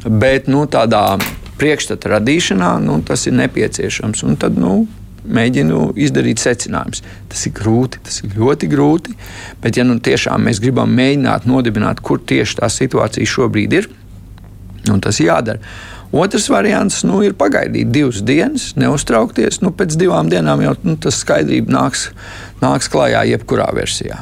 Bet 0.04 0.48
nu, 0.50 0.64
tādā 0.70 1.18
priekšstata 1.60 2.16
radīšanā 2.16 2.74
nu, 2.82 2.98
tas 3.06 3.26
ir 3.28 3.36
nepieciešams. 3.38 4.24
Un 4.26 4.38
tad, 4.40 4.58
nu, 4.58 4.82
mēģinu 5.22 5.92
izdarīt 6.02 6.42
secinājumus. 6.42 7.02
Tas 7.30 7.46
ir 7.46 7.54
grūti, 7.56 8.02
tas 8.02 8.22
ir 8.22 8.34
ļoti 8.38 8.68
grūti. 8.72 9.16
Bet, 9.62 9.78
ja 9.78 9.86
nu 9.86 9.98
tiešām 10.02 10.48
mēs 10.48 10.60
gribam 10.62 10.92
mēģināt 10.98 11.46
nodibināt, 11.48 12.02
kur 12.02 12.18
tieši 12.20 12.60
tā 12.60 12.70
situācija 12.72 13.34
šobrīd 13.34 13.78
ir, 13.78 13.90
nu, 14.88 14.98
tas 15.02 15.20
ir 15.22 15.30
jādara. 15.30 15.62
Otrs 16.12 16.50
variants 16.52 17.00
nu, 17.08 17.22
ir 17.24 17.32
pagaidīt 17.38 17.88
divas 17.94 18.20
dienas, 18.26 18.72
neuztraukties. 18.76 19.62
Nu, 19.64 19.72
pēc 19.72 19.96
divām 19.96 20.28
dienām 20.32 20.60
jau 20.66 20.74
nu, 20.84 20.98
tas 21.00 21.22
skaidrība 21.22 21.72
nāks, 21.72 22.10
nāks 22.60 22.90
klajā 22.92 23.24
jebkurā 23.30 23.70
versijā. 23.72 24.20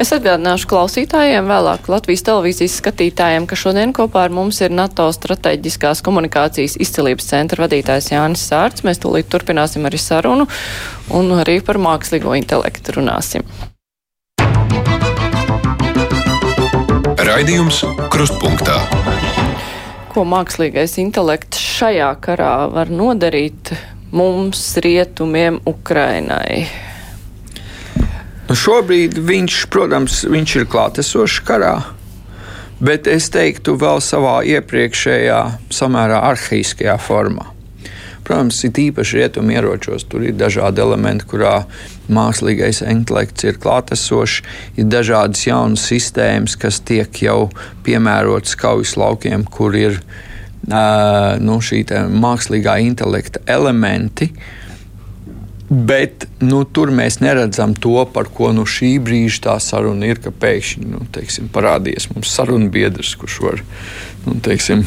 Es 0.00 0.12
atgādināšu 0.16 0.68
klausītājiem, 0.70 1.48
vēlāk 1.50 1.88
Latvijas 1.92 2.24
televīzijas 2.28 2.78
skatītājiem, 2.80 3.48
ka 3.50 3.58
šodien 3.58 3.92
kopā 3.96 4.24
ar 4.26 4.34
mums 4.34 4.60
ir 4.64 4.72
NATO 4.72 5.08
strateģiskās 5.12 6.00
komunikācijas 6.06 6.78
izcelības 6.80 7.28
centra 7.32 7.66
vadītājs 7.66 8.12
Jānis 8.14 8.46
Sārts. 8.48 8.84
Mēs 8.86 9.02
tūlīt 9.02 9.28
turpināsim 9.32 9.84
arī 9.88 10.00
sarunu 10.00 10.48
un 11.16 11.34
arī 11.40 11.60
par 11.64 11.80
mākslīgo 11.82 12.32
intelektu 12.38 12.96
runāsim. 13.00 13.44
Raidījums 17.30 17.84
Krustpunktā. 18.10 18.80
Ko 20.10 20.24
mākslīgais 20.26 20.96
intelekts 20.98 21.60
šajā 21.62 22.08
karā 22.24 22.54
var 22.72 22.90
nodarīt 22.90 23.70
mums, 24.10 24.64
rietumiem, 24.82 25.60
Ukrainai? 25.70 26.89
Nu, 28.50 28.56
šobrīd 28.58 29.14
viņš, 29.22 29.56
protams, 29.70 30.24
viņš 30.26 30.52
ir 30.58 30.64
klātesošs 30.72 31.36
karā, 31.46 31.84
bet 32.82 33.06
es 33.06 33.28
teiktu, 33.30 33.76
vēl 33.78 34.02
savā 34.02 34.40
iepriekšējā, 34.56 35.36
samērā 35.70 36.18
arhīskajā 36.32 36.96
formā. 36.98 37.46
Protams, 38.26 38.58
ir 38.66 38.80
īpaši 38.88 39.20
rietumu 39.20 39.54
ieročos. 39.54 40.02
Tur 40.10 40.26
ir 40.26 40.34
dažādi 40.34 40.82
elementi, 40.82 41.28
kurā 41.30 41.60
mākslīgais 42.10 42.82
intelekts 42.90 43.46
ir 43.46 43.62
klātesošs. 43.62 44.42
Ir 44.82 44.90
dažādas 44.90 45.46
jaunas 45.46 45.86
sistēmas, 45.86 46.58
kas 46.58 46.82
tiek 46.82 47.22
jau 47.22 47.52
piemērotas 47.86 48.58
kaujas 48.58 48.96
laukiem, 48.98 49.46
kur 49.46 49.78
ir 49.78 50.00
uh, 50.02 51.38
nu, 51.38 51.62
šī 51.62 51.84
mākslīgā 52.18 52.80
intelekta 52.82 53.46
elementi. 53.46 54.34
Uh, 54.34 54.56
Bet 55.70 56.24
nu, 56.42 56.64
tur 56.66 56.90
mēs 56.90 57.20
neredzam 57.22 57.76
to, 57.78 58.00
par 58.10 58.26
ko 58.34 58.48
nu, 58.50 58.64
šī 58.66 58.96
brīža 59.06 59.44
tā 59.44 59.56
saruna 59.62 60.08
ir. 60.10 60.18
Pēkšņi 60.18 60.86
nu, 60.90 61.04
teiksim, 61.14 61.46
parādījies 61.54 62.08
mums 62.10 62.32
sarunbiedrs, 62.34 63.12
kurš 63.20 63.36
var 63.44 63.62
nu, 64.26 64.34
teiksim, 64.42 64.82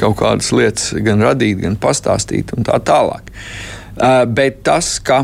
kaut 0.00 0.18
kādas 0.20 0.50
lietas 0.52 0.90
gan 1.06 1.24
radīt, 1.24 1.62
gan 1.62 1.78
pastāstīt 1.80 2.52
un 2.56 2.68
tā 2.68 2.76
tālāk. 2.84 3.32
Uh, 3.96 4.26
bet 4.28 4.60
tas, 4.68 4.98
ka 5.00 5.22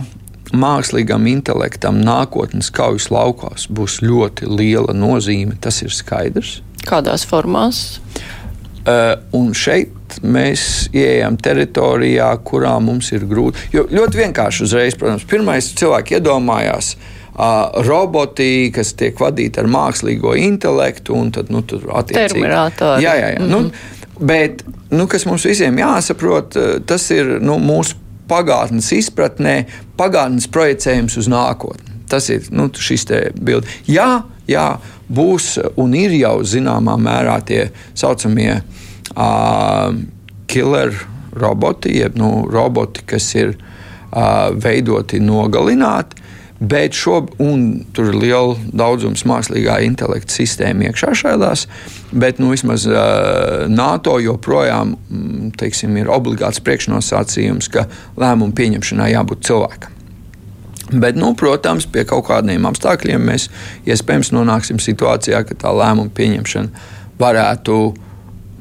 mākslīgam 0.57 1.29
intelektam 1.29 2.01
nākotnes 2.01 2.73
kaujas 2.73 3.11
laukās 3.13 3.69
būs 3.69 4.01
ļoti 4.01 4.49
liela 4.49 4.97
nozīme, 4.97 5.59
tas 5.61 5.83
ir 5.85 5.93
skaidrs. 5.93 6.61
Kādās 6.87 7.27
formās? 7.29 7.99
Uh, 8.87 9.17
un 9.37 9.53
šeit 9.57 9.96
mēs 10.23 10.89
ieejam 10.95 11.37
teritorijā, 11.43 12.31
kurā 12.47 12.77
mums 12.83 13.13
ir 13.17 13.27
grūti. 13.29 13.69
Jo 13.75 13.87
ļoti 13.91 14.23
vienkārši 14.23 14.67
uzreiz, 14.67 14.97
protams, 14.99 15.27
pirmais 15.29 15.73
cilvēks 15.79 16.19
iedomājās. 16.19 16.97
Uh, 16.97 17.13
roboti, 17.85 18.71
kas 18.73 18.95
tiek 18.97 19.19
vadīti 19.21 19.61
ar 19.61 19.69
mākslīgo 19.69 20.33
intelektu, 20.41 21.15
un 21.15 21.33
tad 21.37 21.51
nu, 21.53 21.61
tur 21.69 21.85
attiecīgi 21.93 22.33
Terminatori. 22.33 23.05
Jā, 23.05 23.13
jā, 23.13 23.33
jā. 23.35 23.41
Mm 23.41 23.45
-hmm. 23.45 23.51
nu, 23.51 24.27
bet 24.27 24.65
nu, 24.91 25.07
kas 25.07 25.27
mums 25.27 25.45
visiem 25.45 25.79
jāsaprot, 25.79 26.57
tas 26.87 27.11
ir 27.11 27.39
nu, 27.41 27.59
mūsu 27.59 27.97
pagātnes 28.29 28.93
izpratnē, 28.93 29.65
pagātnes 29.99 30.49
projicējums 30.49 31.17
uz 31.17 31.29
nākotni. 31.29 31.93
Tas 32.09 32.31
ir 32.31 32.43
nu, 32.51 32.71
šis 32.73 33.07
bildes. 33.41 33.71
Jā, 33.87 34.23
jā, 34.49 34.79
būs 35.13 35.59
un 35.77 35.95
ir 35.95 36.11
jau 36.11 36.41
zināmā 36.43 36.97
mērā 36.97 37.41
tie 37.45 37.71
saucamie 37.95 38.53
uh, 38.53 38.76
killer 40.47 40.93
roboti, 41.37 41.99
jeb 41.99 42.17
nu, 42.17 42.49
roboti, 42.51 43.03
kas 43.07 43.35
ir 43.35 43.57
uh, 43.57 44.53
veidoti 44.63 45.21
nogalināt. 45.21 46.17
Bet 46.57 46.97
šobrīd 46.97 47.91
tur 47.93 48.07
ir 48.09 48.15
liela 48.17 48.55
daudzums 48.73 49.27
mākslīgā 49.29 49.75
intelekta 49.85 50.33
sistēma 50.33 50.87
iekšā 50.89 51.11
šādās, 51.21 51.67
bet 52.17 52.41
nu, 52.41 52.49
vismaz 52.55 52.87
uh, 52.89 53.67
NATO 53.69 54.17
joprojām 54.25 54.95
teiksim, 55.61 55.99
ir 56.01 56.09
obligāts 56.09 56.63
priekšnosacījums, 56.65 57.69
ka 57.75 57.85
lēmumu 58.17 58.57
pieņemšanai 58.57 59.11
jābūt 59.13 59.45
cilvēkam. 59.51 59.93
Bet, 60.87 61.19
nu, 61.19 61.35
protams, 61.37 61.85
pie 61.93 62.07
kaut 62.09 62.29
kādiem 62.31 62.65
apstākļiem 62.71 63.29
mēs 63.29 63.51
iespējams 63.91 64.33
nonāksim 64.33 64.81
situācijā, 64.81 65.43
ka 65.45 65.59
tā 65.61 65.75
lēmuma 65.77 66.15
pieņemšana 66.17 66.87
varētu 67.21 67.81
uh, 67.91 68.06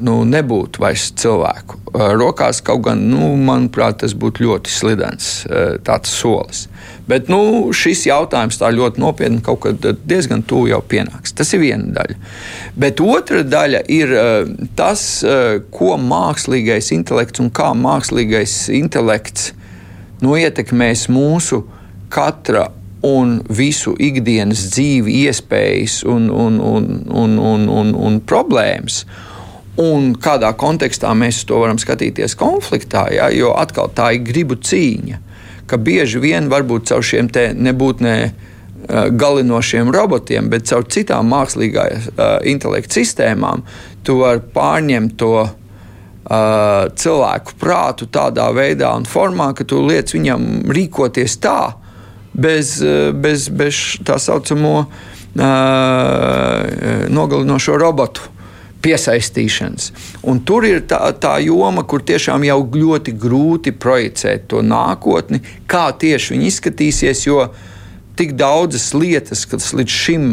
nu, 0.03 0.19
nebūtu 0.27 0.81
vairs 0.83 1.09
cilvēku 1.19 1.79
rokās. 1.95 2.61
Kaut 2.65 2.83
gan, 2.87 3.01
nu, 3.11 3.33
manuprāt, 3.39 4.01
tas 4.03 4.15
būtu 4.17 4.45
ļoti 4.45 4.71
slidens 4.71 5.29
solis. 6.11 6.65
Bet 7.07 7.29
nu, 7.29 7.71
šis 7.75 8.05
jautājums 8.09 8.57
tā 8.59 8.71
ļoti 8.73 9.01
nopietni 9.01 9.43
kaut 9.45 9.61
kad 9.65 9.85
diezgan 10.09 10.41
tuvu 10.47 10.71
jau 10.71 10.81
pienāks. 10.81 11.35
Tas 11.37 11.53
ir 11.53 11.61
viena 11.61 11.91
daļa. 11.95 12.17
Bet 12.81 13.01
otra 13.03 13.43
daļa 13.45 13.83
ir 13.93 14.15
tas, 14.77 15.05
ko 15.75 15.95
mākslīgais 16.01 16.91
intelekts 16.95 17.43
un 17.43 17.51
kā 17.53 17.71
mākslīgais 17.77 18.65
intelekts 18.73 19.53
nu, 20.23 20.33
ietekmēs 20.39 21.07
mūsu 21.13 21.63
katra 22.13 22.69
un 23.05 23.37
visu 23.53 23.93
ikdienas 24.01 24.65
dzīvi, 24.73 25.19
iespējas 25.27 26.01
un, 26.09 26.29
un, 26.33 26.57
un, 26.57 26.89
un, 27.13 27.37
un, 27.37 27.69
un, 27.69 27.93
un 28.07 28.19
problēmas. 28.25 29.03
Un 29.81 30.13
kādā 30.15 30.53
kontekstā 30.55 31.09
mēs 31.19 31.41
to 31.47 31.59
varam 31.59 31.75
skatīties 31.81 32.37
konfliktā, 32.39 33.09
ja, 33.11 33.27
jo 33.35 33.51
atkal 33.59 33.89
tā 33.91 34.13
ir 34.15 34.23
gribu 34.23 34.55
cīņa. 34.55 35.19
Ka 35.67 35.75
bieži 35.81 36.21
vien 36.23 36.47
varbūt 36.51 36.87
caur 36.87 37.03
šiem 37.03 37.27
nebūtnē 37.59 38.15
uh, 38.23 38.31
galinošiem 39.11 39.91
robotiem, 39.91 40.47
bet 40.49 40.69
caur 40.69 40.85
citām 40.87 41.27
mākslīgā 41.33 41.85
uh, 41.91 41.99
intelekta 42.47 43.01
sistēmām, 43.01 43.65
tu 44.07 44.19
vari 44.21 44.39
pārņemt 44.55 45.17
to 45.19 45.43
uh, 45.43 45.51
cilvēku 46.95 47.51
prātu 47.59 48.07
tādā 48.07 48.47
veidā 48.55 48.93
un 48.95 49.03
formā, 49.03 49.51
ka 49.57 49.67
tu 49.67 49.83
liec 49.83 50.13
viņam 50.15 50.71
rīkoties 50.71 51.35
tā, 51.43 51.75
bez, 52.31 52.79
bez, 53.11 53.49
bez 53.51 53.99
tā 54.07 54.15
saucamo 54.23 54.77
uh, 54.85 54.87
nogalinošo 57.11 57.75
robotu 57.81 58.34
piesaistīšanas. 58.85 59.91
Un 60.29 60.41
tur 60.45 60.67
ir 60.67 60.83
tā, 60.89 61.01
tā 61.21 61.37
joma, 61.43 61.85
kur 61.89 62.05
tiešām 62.05 62.45
jau 62.45 62.59
ļoti 62.75 63.15
grūti 63.19 63.73
projicēt 63.73 64.49
to 64.51 64.61
nākotni, 64.65 65.41
kā 65.69 65.87
tieši 65.97 66.35
viņi 66.35 66.51
izskatīsies. 66.51 67.25
Jo 67.25 67.47
tik 68.15 68.35
daudzas 68.39 68.93
lietas, 68.95 69.43
kas 69.49 69.73
līdz 69.75 69.91
šim 69.91 70.27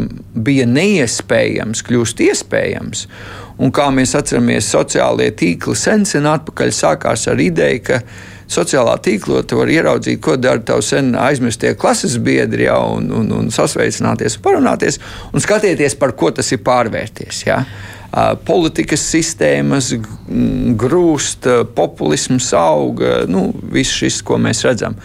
bija 0.45 0.67
neiespējams, 0.69 1.83
kļūst 1.83 2.21
iespējams. 2.23 3.07
Un 3.63 3.73
kā 3.75 3.89
mēs 3.93 4.15
atceramies, 4.17 4.69
sociālie 4.71 5.29
tīkli 5.37 5.75
sen, 5.77 6.07
sen 6.09 6.25
atpakaļ 6.29 6.71
sākās 6.73 7.27
ar 7.29 7.41
ideju, 7.43 7.81
ka 7.89 7.99
sociālā 8.53 8.95
tīklā 9.03 9.43
tu 9.47 9.59
vari 9.59 9.77
ieraudzīt, 9.77 10.21
ko 10.23 10.37
dara 10.39 10.63
tavi 10.65 10.85
sen 10.85 11.11
aizmirstie 11.19 11.73
klases 11.79 12.15
biedri, 12.23 12.67
ja, 12.69 12.79
un, 12.79 13.11
un, 13.13 13.29
un 13.35 13.51
sasveicināties, 13.53 14.39
parunāties 14.43 14.99
un 15.33 15.43
skatīties, 15.43 15.97
par 15.99 16.15
ko 16.17 16.31
tas 16.35 16.51
ir 16.55 16.63
pārvērties. 16.65 17.43
Ja 17.49 17.61
politikas 18.45 19.03
sistēmas 19.09 19.91
grūst, 20.79 21.47
populisms 21.75 22.51
auga, 22.57 23.23
nu, 23.29 23.47
viss 23.73 24.01
šis, 24.03 24.21
ko 24.25 24.37
mēs 24.41 24.63
redzam. 24.67 24.97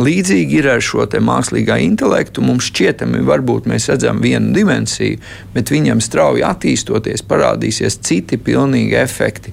Līdzīgi 0.00 0.60
ir 0.60 0.68
ar 0.76 0.84
šo 0.84 1.04
mākslīgā 1.04 1.76
intelektu. 1.84 2.44
Mums 2.44 2.70
šķietami, 2.70 3.20
varbūt 3.26 3.66
mēs 3.68 3.90
redzam 3.90 4.20
vienu 4.22 4.54
dimensiju, 4.56 5.18
bet 5.54 5.72
viņam 5.72 6.00
strauji 6.04 6.44
attīstoties, 6.46 7.24
parādīsies 7.28 7.98
citi 8.06 8.38
pilnīgi 8.40 8.96
efekti 9.00 9.52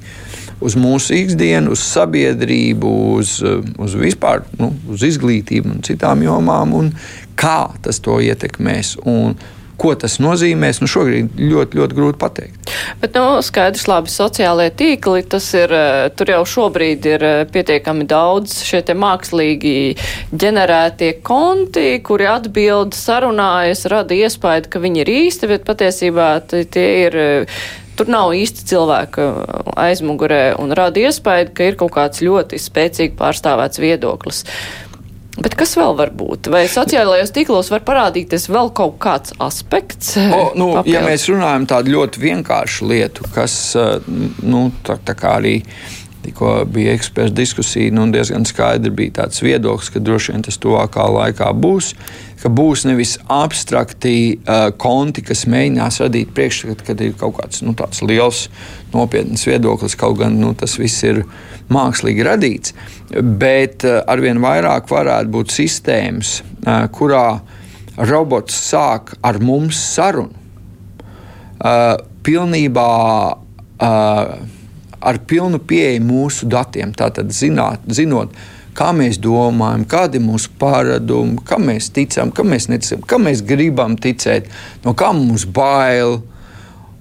uz 0.64 0.76
mūsu 0.80 1.14
ikdienu, 1.18 1.76
uz 1.76 1.84
sabiedrību, 1.86 2.94
uz, 3.18 3.38
uz 3.78 3.98
vispār 4.00 4.46
nu, 4.58 4.72
uz 4.90 5.04
izglītību 5.06 5.76
un 5.76 5.84
citām 5.86 6.24
jomām, 6.26 6.74
un 6.78 6.90
kā 7.38 7.70
tas 7.84 8.02
to 8.04 8.18
ietekmēs. 8.24 8.96
Un 9.06 9.38
Ko 9.78 9.94
tas 10.00 10.18
nozīmēs, 10.24 10.80
nu 10.82 10.90
šobrīd 10.90 11.38
ļoti, 11.38 11.78
ļoti 11.78 11.98
grūti 11.98 12.20
pateikt. 12.22 12.72
Bet, 13.02 13.14
nu, 13.18 13.44
skaidrs, 13.46 13.86
labi, 13.90 14.10
sociālajie 14.10 14.74
tīkli, 14.80 15.24
tas 15.30 15.48
ir, 15.58 15.74
eh, 15.74 16.10
tur 16.18 16.32
jau 16.34 16.44
šobrīd 16.50 17.06
ir 17.06 17.26
eh, 17.28 17.40
pietiekami 17.54 18.08
daudz 18.10 18.60
šie 18.66 18.82
te 18.88 18.98
mākslīgi 18.98 19.76
ģenerētie 20.34 21.12
konti, 21.22 22.00
kuri 22.02 22.30
atbild, 22.32 22.98
sarunājas, 22.98 23.86
rada 23.94 24.18
iespēju, 24.18 24.70
ka 24.74 24.82
viņi 24.82 25.04
ir 25.06 25.14
īsti, 25.18 25.52
bet 25.54 25.68
patiesībā 25.70 26.32
tie 26.50 26.88
ir 27.06 27.20
eh, 27.22 27.60
tur 27.98 28.10
nav 28.14 28.34
īsti 28.38 28.66
cilvēka 28.72 29.28
aizmugurē 29.78 30.42
un 30.62 30.74
rada 30.78 31.02
iespēju, 31.02 31.54
ka 31.58 31.70
ir 31.70 31.78
kaut 31.80 31.96
kāds 31.96 32.22
ļoti 32.26 32.60
spēcīgi 32.62 33.18
pārstāvēts 33.18 33.82
viedoklis. 33.82 34.44
Bet 35.38 35.54
kas 35.58 35.76
vēl 35.78 35.94
var 35.98 36.12
būt? 36.18 36.50
Vai 36.54 36.64
sociālajos 36.72 37.34
tīklos 37.36 37.70
var 37.70 37.84
parādīties 37.86 38.48
vēl 38.50 38.72
kaut 38.78 38.98
kāds 39.04 39.36
aspekts? 39.44 40.16
O, 40.18 40.42
nu, 40.58 40.72
papildus? 40.80 40.94
ja 40.96 41.04
mēs 41.06 41.28
runājam 41.30 41.68
tādu 41.70 41.94
ļoti 41.94 42.24
vienkāršu 42.24 42.90
lietu, 42.90 43.28
kas 43.36 43.54
eh, 43.78 44.10
nu, 44.42 44.68
tā, 44.88 44.98
tā 45.06 45.14
kā 45.18 45.38
arī 45.38 45.60
tikko 46.26 46.66
bija 46.74 46.96
eksperta 46.98 47.36
diskusija, 47.38 47.94
nu, 47.96 48.08
diezgan 48.12 48.48
skaidri 48.50 48.92
bija 48.92 49.20
tāds 49.22 49.44
viedoklis, 49.46 49.94
ka 49.94 50.02
droši 50.04 50.34
vien 50.34 50.48
tas 50.48 50.58
tuvākā 50.60 51.06
laikā 51.20 51.54
būs. 51.56 51.94
Ka 52.48 52.52
būs 52.56 52.86
nevis 52.88 53.18
abstrakti 53.28 54.38
uh, 54.38 54.70
konti, 54.80 55.20
kas 55.28 55.42
mēģinās 55.52 55.98
radīt 56.00 56.30
priekšstatu, 56.32 56.86
kad 56.88 57.02
ir 57.04 57.18
kaut 57.20 57.36
kāds 57.42 57.60
nu, 57.60 57.74
liels, 58.08 58.46
nopietns 58.94 59.44
viedoklis, 59.50 59.98
kaut 60.00 60.22
gan 60.22 60.38
nu, 60.40 60.54
tas 60.56 60.78
viss 60.80 61.04
ir 61.04 61.26
mākslīgi 61.74 62.24
radīts, 62.24 62.72
bet 63.12 63.84
eh, 63.84 64.00
arvien 64.08 64.40
vairāk 64.44 64.88
varētu 64.92 65.34
būt 65.34 65.52
sistēmas, 65.52 66.38
eh, 66.64 66.88
kurā 66.96 67.42
robots 68.08 68.56
sāk 68.70 69.18
ar 69.26 69.42
mums 69.44 69.80
sarunu. 69.96 70.32
Eh, 71.58 71.98
pilnībā 72.24 72.92
ar 73.78 75.18
pilnu 75.30 75.60
pieeju 75.70 76.02
mūsu 76.02 76.48
datiem, 76.50 76.96
tātad 76.98 77.30
zināt, 77.36 77.84
zinot, 77.94 78.32
kā 78.78 78.92
mēs 78.96 79.20
domājam, 79.22 79.86
kādi 79.90 80.20
ir 80.20 80.26
mūsu 80.26 80.54
paradumi, 80.60 81.40
kam 81.48 81.68
mēs 81.72 81.90
ticam, 81.96 82.32
kam 82.36 82.54
mēs 82.54 82.70
neticam, 82.72 83.04
kam 83.08 83.28
mēs 83.28 83.44
gribam 83.48 83.98
ticēt, 83.98 84.52
no 84.86 84.96
kā 84.98 85.12
mums 85.18 85.48
bail. 85.50 86.22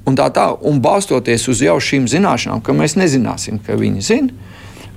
Un 0.06 0.14
tā 0.14 0.28
tā, 0.30 0.52
un 0.62 0.78
balstoties 0.78 1.48
uz 1.50 1.64
jau 1.64 1.80
šīm 1.82 2.04
zināšanām, 2.06 2.60
ka 2.62 2.74
mēs 2.76 2.94
nezināsim, 2.94 3.58
ka 3.58 3.74
viņi 3.78 4.04
zina, 4.06 4.46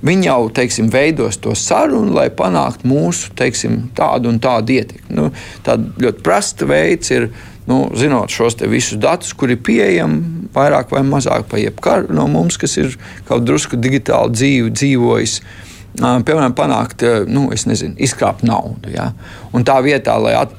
Viņi 0.00 0.30
jau 0.30 0.48
teiksim, 0.56 0.88
veidos 0.88 1.36
to 1.44 1.52
sarunu, 1.58 2.14
lai 2.16 2.30
panāktu 2.32 2.88
mūsu 2.88 3.34
teiksim, 3.36 3.90
tādu 3.96 4.30
un 4.32 4.38
tādu 4.40 4.78
ietekmi. 4.78 5.16
Nu, 5.18 5.26
Tāds 5.66 6.00
ļoti 6.00 6.24
prasts 6.24 6.64
veids 6.64 7.12
ir, 7.12 7.28
nu, 7.68 7.82
zinot 8.00 8.32
šos 8.32 8.56
visus 8.64 8.96
datus, 9.00 9.34
kuri 9.36 9.58
ir 9.58 9.64
pieejami 9.66 10.48
vairāk 10.54 10.94
vai 10.94 11.04
mazāk 11.06 11.44
pa 11.50 11.60
jebkuru 11.60 12.14
no 12.16 12.24
mums, 12.32 12.56
kas 12.58 12.78
ir 12.80 12.96
kaut 13.28 13.44
drusku 13.44 13.76
digitāli 13.76 14.32
dzīvi, 14.38 14.72
dzīvojis. 14.80 15.36
Piemēram, 15.98 16.52
panākt, 16.54 17.02
nu, 17.28 17.48
nezinu, 17.50 17.96
izkrāpt 18.00 18.44
naudu. 18.46 18.92
Ja? 18.94 19.08
Un 19.56 19.64
tā 19.66 19.80
vietā, 19.84 20.14
at, 20.38 20.52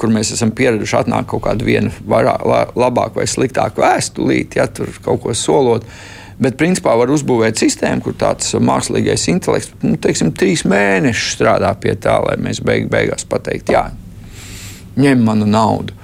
kur 0.00 0.12
mēs 0.12 0.32
esam 0.34 0.50
pieraduši, 0.56 0.96
atnāk 1.02 1.28
kaut 1.30 1.44
kāda 1.44 1.66
viena 1.66 1.92
vairāk, 2.08 2.72
labāka 2.78 3.20
vai 3.20 3.26
sliktāka 3.28 3.84
vēstulīte, 3.84 4.58
ja 4.62 4.66
tur 4.72 4.90
kaut 5.04 5.22
ko 5.26 5.36
solot. 5.36 5.84
Bet, 6.38 6.54
principā, 6.58 6.94
var 6.94 7.10
uzbūvēt 7.10 7.58
sistēmu, 7.58 8.02
kur 8.04 8.14
tāds 8.18 8.52
mākslīgais 8.62 9.24
intelekts, 9.32 9.72
nu, 9.82 9.96
teiksim, 10.00 10.30
trīs 10.38 10.62
mēnešus 10.70 11.34
strādā 11.34 11.72
pie 11.82 11.96
tā, 11.98 12.14
lai 12.22 12.36
mēs 12.40 12.62
beig 12.64 12.86
beigās 12.92 13.26
pateiktu, 13.28 13.74
jā, 13.74 13.88
ņem 15.02 15.24
manu 15.26 15.48
naudu. 15.50 15.98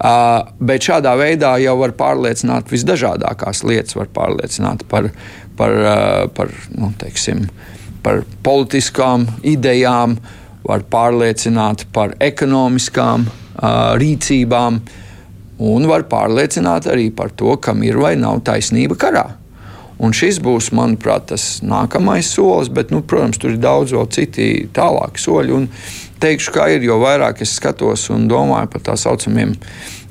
Uh, 0.00 0.46
bet 0.64 0.86
šādā 0.86 1.10
veidā 1.20 1.50
jau 1.60 1.74
var 1.82 1.92
pārliecināt 1.98 2.70
visdažādākās 2.72 3.60
lietas, 3.68 3.98
var 3.98 4.08
pārliecināt 4.14 4.86
par, 4.88 5.10
par, 5.58 5.74
uh, 5.76 6.22
par, 6.32 6.54
nu, 6.72 6.88
teiksim, 7.02 7.42
par 8.02 8.22
politiskām 8.44 9.26
idejām, 9.46 10.16
var 10.64 10.84
pārliecināt 10.92 11.86
par 11.94 12.14
ekonomiskām 12.20 13.26
uh, 13.26 13.96
rīcībām, 14.00 14.80
un 15.60 15.88
var 15.88 16.06
pārliecināt 16.08 16.88
arī 16.90 17.10
par 17.16 17.32
to, 17.36 17.56
kam 17.60 17.82
ir 17.84 17.98
vai 18.00 18.14
nav 18.20 18.42
taisnība 18.44 18.96
karā. 19.00 19.26
Un 20.00 20.14
šis 20.16 20.38
būs, 20.40 20.70
manuprāt, 20.72 21.26
tas 21.28 21.58
nākamais 21.60 22.28
solis, 22.32 22.70
bet, 22.72 22.92
nu, 22.92 23.02
protams, 23.04 23.36
tur 23.40 23.52
ir 23.52 23.60
daudz 23.60 23.92
vēl 23.92 24.06
citi 24.14 24.46
tālāki 24.72 25.20
soļi. 25.20 25.52
Un 25.52 25.66
teikšu, 26.22 26.54
kā 26.54 26.70
ir, 26.72 26.86
jo 26.88 26.96
vairāk 27.02 27.42
es 27.44 27.52
skatos 27.58 28.06
un 28.14 28.24
domāju 28.30 28.70
par 28.72 28.86
tā 28.86 28.96
saucamiem, 29.00 29.52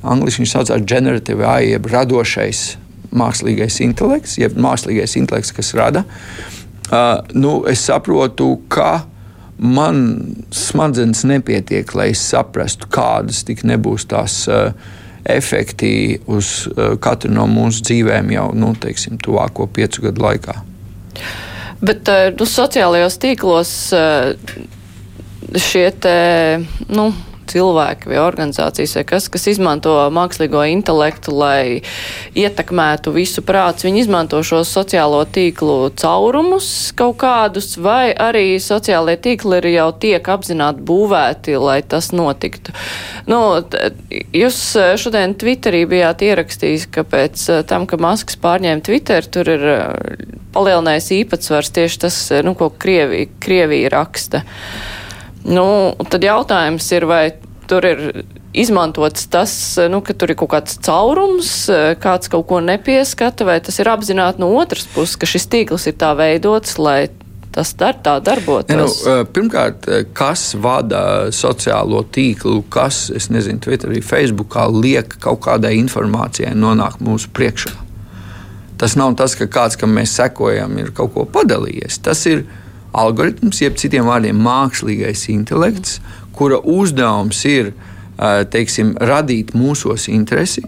angļuiski 0.06 0.44
viņi 0.44 0.52
saucās 0.52 0.86
generative 0.86 1.48
AI, 1.48 1.72
jeb 1.72 1.90
radošais 1.90 2.62
mākslīgais 3.10 3.80
intelekts, 3.82 4.38
jeb 4.38 4.62
mākslīgais 4.62 5.18
intelekts, 5.18 5.56
kas 5.58 5.74
rada. 5.78 6.06
Uh, 6.06 6.59
nu, 7.34 7.54
es 7.70 7.84
saprotu, 7.86 8.54
ka 8.72 9.04
man 9.60 10.02
smadzenes 10.56 11.26
nepietiek, 11.28 11.92
lai 11.96 12.12
es 12.14 12.24
saprastu, 12.32 12.90
kādas 12.92 13.44
tik 13.48 13.66
nebūs 13.68 14.08
tās. 14.10 14.46
Efekti 15.30 16.16
uz 16.32 16.64
katru 17.04 17.30
no 17.36 17.44
mūsu 17.46 17.84
dzīvēm 17.86 18.32
jau 18.34 18.46
nu, 18.58 18.72
teiksim, 18.82 19.18
tuvāko 19.22 19.68
piecu 19.70 20.08
gadu 20.08 20.24
laikā. 20.24 20.56
Bet 21.84 22.10
nu, 22.40 22.48
sociālajos 22.50 23.20
tīklos 23.22 23.74
šie 25.68 25.86
te, 26.02 26.16
nu, 26.90 27.10
cilvēki 27.50 28.12
vai 28.12 28.20
organizācijas 28.22 28.96
vai 29.00 29.06
kas, 29.14 29.30
kas 29.32 29.48
izmanto 29.52 29.96
mākslīgo 30.14 30.64
intelektu, 30.72 31.34
lai 31.36 31.82
ietekmētu 32.38 33.14
visu 33.16 33.44
prātu. 33.46 33.88
Viņi 33.90 34.06
izmanto 34.06 34.42
šo 34.46 34.62
sociālo 34.68 35.24
tīklu 35.26 35.92
caurumus 36.00 36.70
kaut 37.00 37.20
kādus, 37.22 37.76
vai 37.82 38.12
arī 38.14 38.60
sociālie 38.64 39.18
tīkli 39.20 39.60
ir 39.60 39.70
jau 39.74 39.90
tiek 40.06 40.32
apzināti 40.32 40.86
būvēti, 40.86 41.58
lai 41.60 41.80
tas 41.82 42.12
notiktu. 42.16 42.76
Nu, 43.30 43.42
jūs 44.36 44.60
šodien 45.02 45.36
Twitterī 45.40 45.84
bijāt 45.90 46.24
ierakstījis, 46.26 46.88
ka 46.94 47.06
pēc 47.08 47.46
eh, 47.50 47.64
tam, 47.70 47.88
ka 47.90 48.00
Masks 48.02 48.38
pārņēma 48.42 48.86
Twitter, 48.86 49.26
tur 49.26 49.50
ir 49.52 49.66
eh, 49.74 50.24
palielinājis 50.56 51.12
īpatsvars 51.22 51.74
tieši 51.76 52.02
tas, 52.06 52.20
eh, 52.34 52.44
nu, 52.46 52.56
ko 52.60 52.72
Krievija, 52.72 53.30
Krievija 53.44 53.94
raksta. 53.96 54.44
Nu, 55.48 55.96
tad 56.10 56.26
jautājums 56.26 56.90
ir, 56.96 57.06
vai 57.08 57.24
tur 57.70 57.86
ir 57.86 58.02
izmantots 58.58 59.28
tas, 59.30 59.54
nu, 59.92 60.02
ka 60.02 60.16
tur 60.18 60.34
ir 60.34 60.40
kaut 60.40 60.52
kāds 60.56 60.80
caurums, 60.84 61.54
kāds 62.02 62.32
kaut 62.32 62.48
ko 62.50 62.60
nepieskata, 62.66 63.46
vai 63.48 63.60
tas 63.64 63.78
ir 63.80 63.92
apzināti 63.92 64.42
no 64.42 64.50
otras 64.58 64.88
puses, 64.96 65.18
ka 65.20 65.30
šis 65.30 65.48
tīkls 65.52 65.88
ir 65.90 65.98
tā 66.02 66.16
veidots, 66.18 66.80
lai 66.82 67.12
tas 67.54 67.74
dar, 67.78 67.98
tā 68.04 68.18
darbotos? 68.24 68.74
Ja, 69.06 69.20
nu, 69.20 69.28
pirmkārt, 69.34 69.88
kas 70.18 70.54
vada 70.60 71.30
sociālo 71.36 72.02
tīklu, 72.14 72.64
kas, 72.74 73.08
es 73.16 73.30
nezinu, 73.34 73.62
Twitterī, 73.64 74.02
Facebookā 74.06 74.68
liek 74.74 75.18
kaut 75.22 75.44
kādai 75.46 75.76
informācijai 75.80 76.56
nonākt 76.58 77.04
mūsu 77.06 77.32
priekšā. 77.36 77.76
Tas 78.80 78.96
nav 78.96 79.18
tas, 79.20 79.36
ka 79.36 79.50
kāds, 79.52 79.76
kam 79.76 79.92
mēs 79.98 80.14
sekojam, 80.16 80.78
ir 80.80 80.94
kaut 80.96 81.12
ko 81.16 81.26
padalījies. 81.28 82.00
Tas 82.06 82.22
ir 82.32 82.46
algoritms, 82.98 83.62
jeb 83.62 83.78
citiem 83.80 84.08
vārdiem 84.10 84.40
mākslīgais 84.44 85.28
intelekts, 85.34 86.00
kura 86.34 86.60
uzdevums 86.64 87.44
ir 87.50 87.74
teiksim, 88.52 88.96
radīt 89.00 89.54
mūsos 89.56 90.10
interesi. 90.12 90.66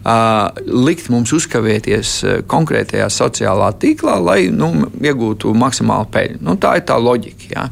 Uh, 0.00 0.48
likt 0.64 1.10
mums 1.12 1.28
uzkavēties 1.36 2.10
uh, 2.24 2.36
konkrētajā 2.48 3.04
sociālā 3.12 3.66
tīklā, 3.76 4.14
lai 4.24 4.38
nu, 4.48 4.70
iegūtu 4.96 5.52
maksimālu 5.52 6.08
peļņu. 6.14 6.38
Nu, 6.46 6.54
tā 6.56 6.78
ir 6.78 6.86
tā 6.88 6.96
loģika. 6.96 7.48
Ja? 7.52 7.66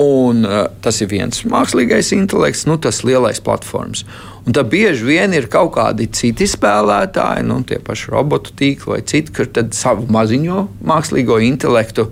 Un, 0.00 0.46
uh, 0.48 0.64
tas 0.80 0.96
ir 1.04 1.10
viens 1.10 1.42
mākslīgais 1.44 2.14
intelekts, 2.16 2.64
nu, 2.64 2.78
tas 2.80 3.02
lielais 3.04 3.42
platforms. 3.44 4.06
Un 4.48 4.54
tad 4.56 4.70
bieži 4.72 5.04
vien 5.04 5.34
ir 5.36 5.50
kaut 5.52 5.74
kādi 5.74 6.06
citi 6.16 6.46
spēlētāji, 6.48 7.44
nu, 7.44 7.58
tie 7.68 7.76
paši 7.84 8.08
robotu 8.14 8.54
tīkli 8.56 8.94
vai 8.94 9.00
citi, 9.04 9.34
kur 9.36 9.50
savu 9.76 10.06
maziņo 10.08 10.62
mākslīgo 10.88 11.36
intelektu 11.44 12.06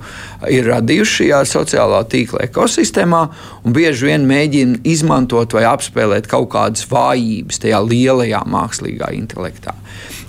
ir 0.52 0.68
radījuši 0.68 1.16
šajā 1.22 1.40
sociālā 1.48 2.02
tīkla 2.12 2.44
ekosistēmā 2.50 3.22
bieži 3.64 4.10
vien 4.10 4.28
mēģina 4.28 4.82
izmantot 4.84 5.56
vai 5.56 5.64
apspēlēt 5.70 6.28
kaut 6.28 6.50
kādas 6.52 6.84
vājības 6.92 7.64
tajā 7.64 7.80
lielajā 7.88 8.44
mākslīgā 8.52 9.14
intelektā. 9.16 9.77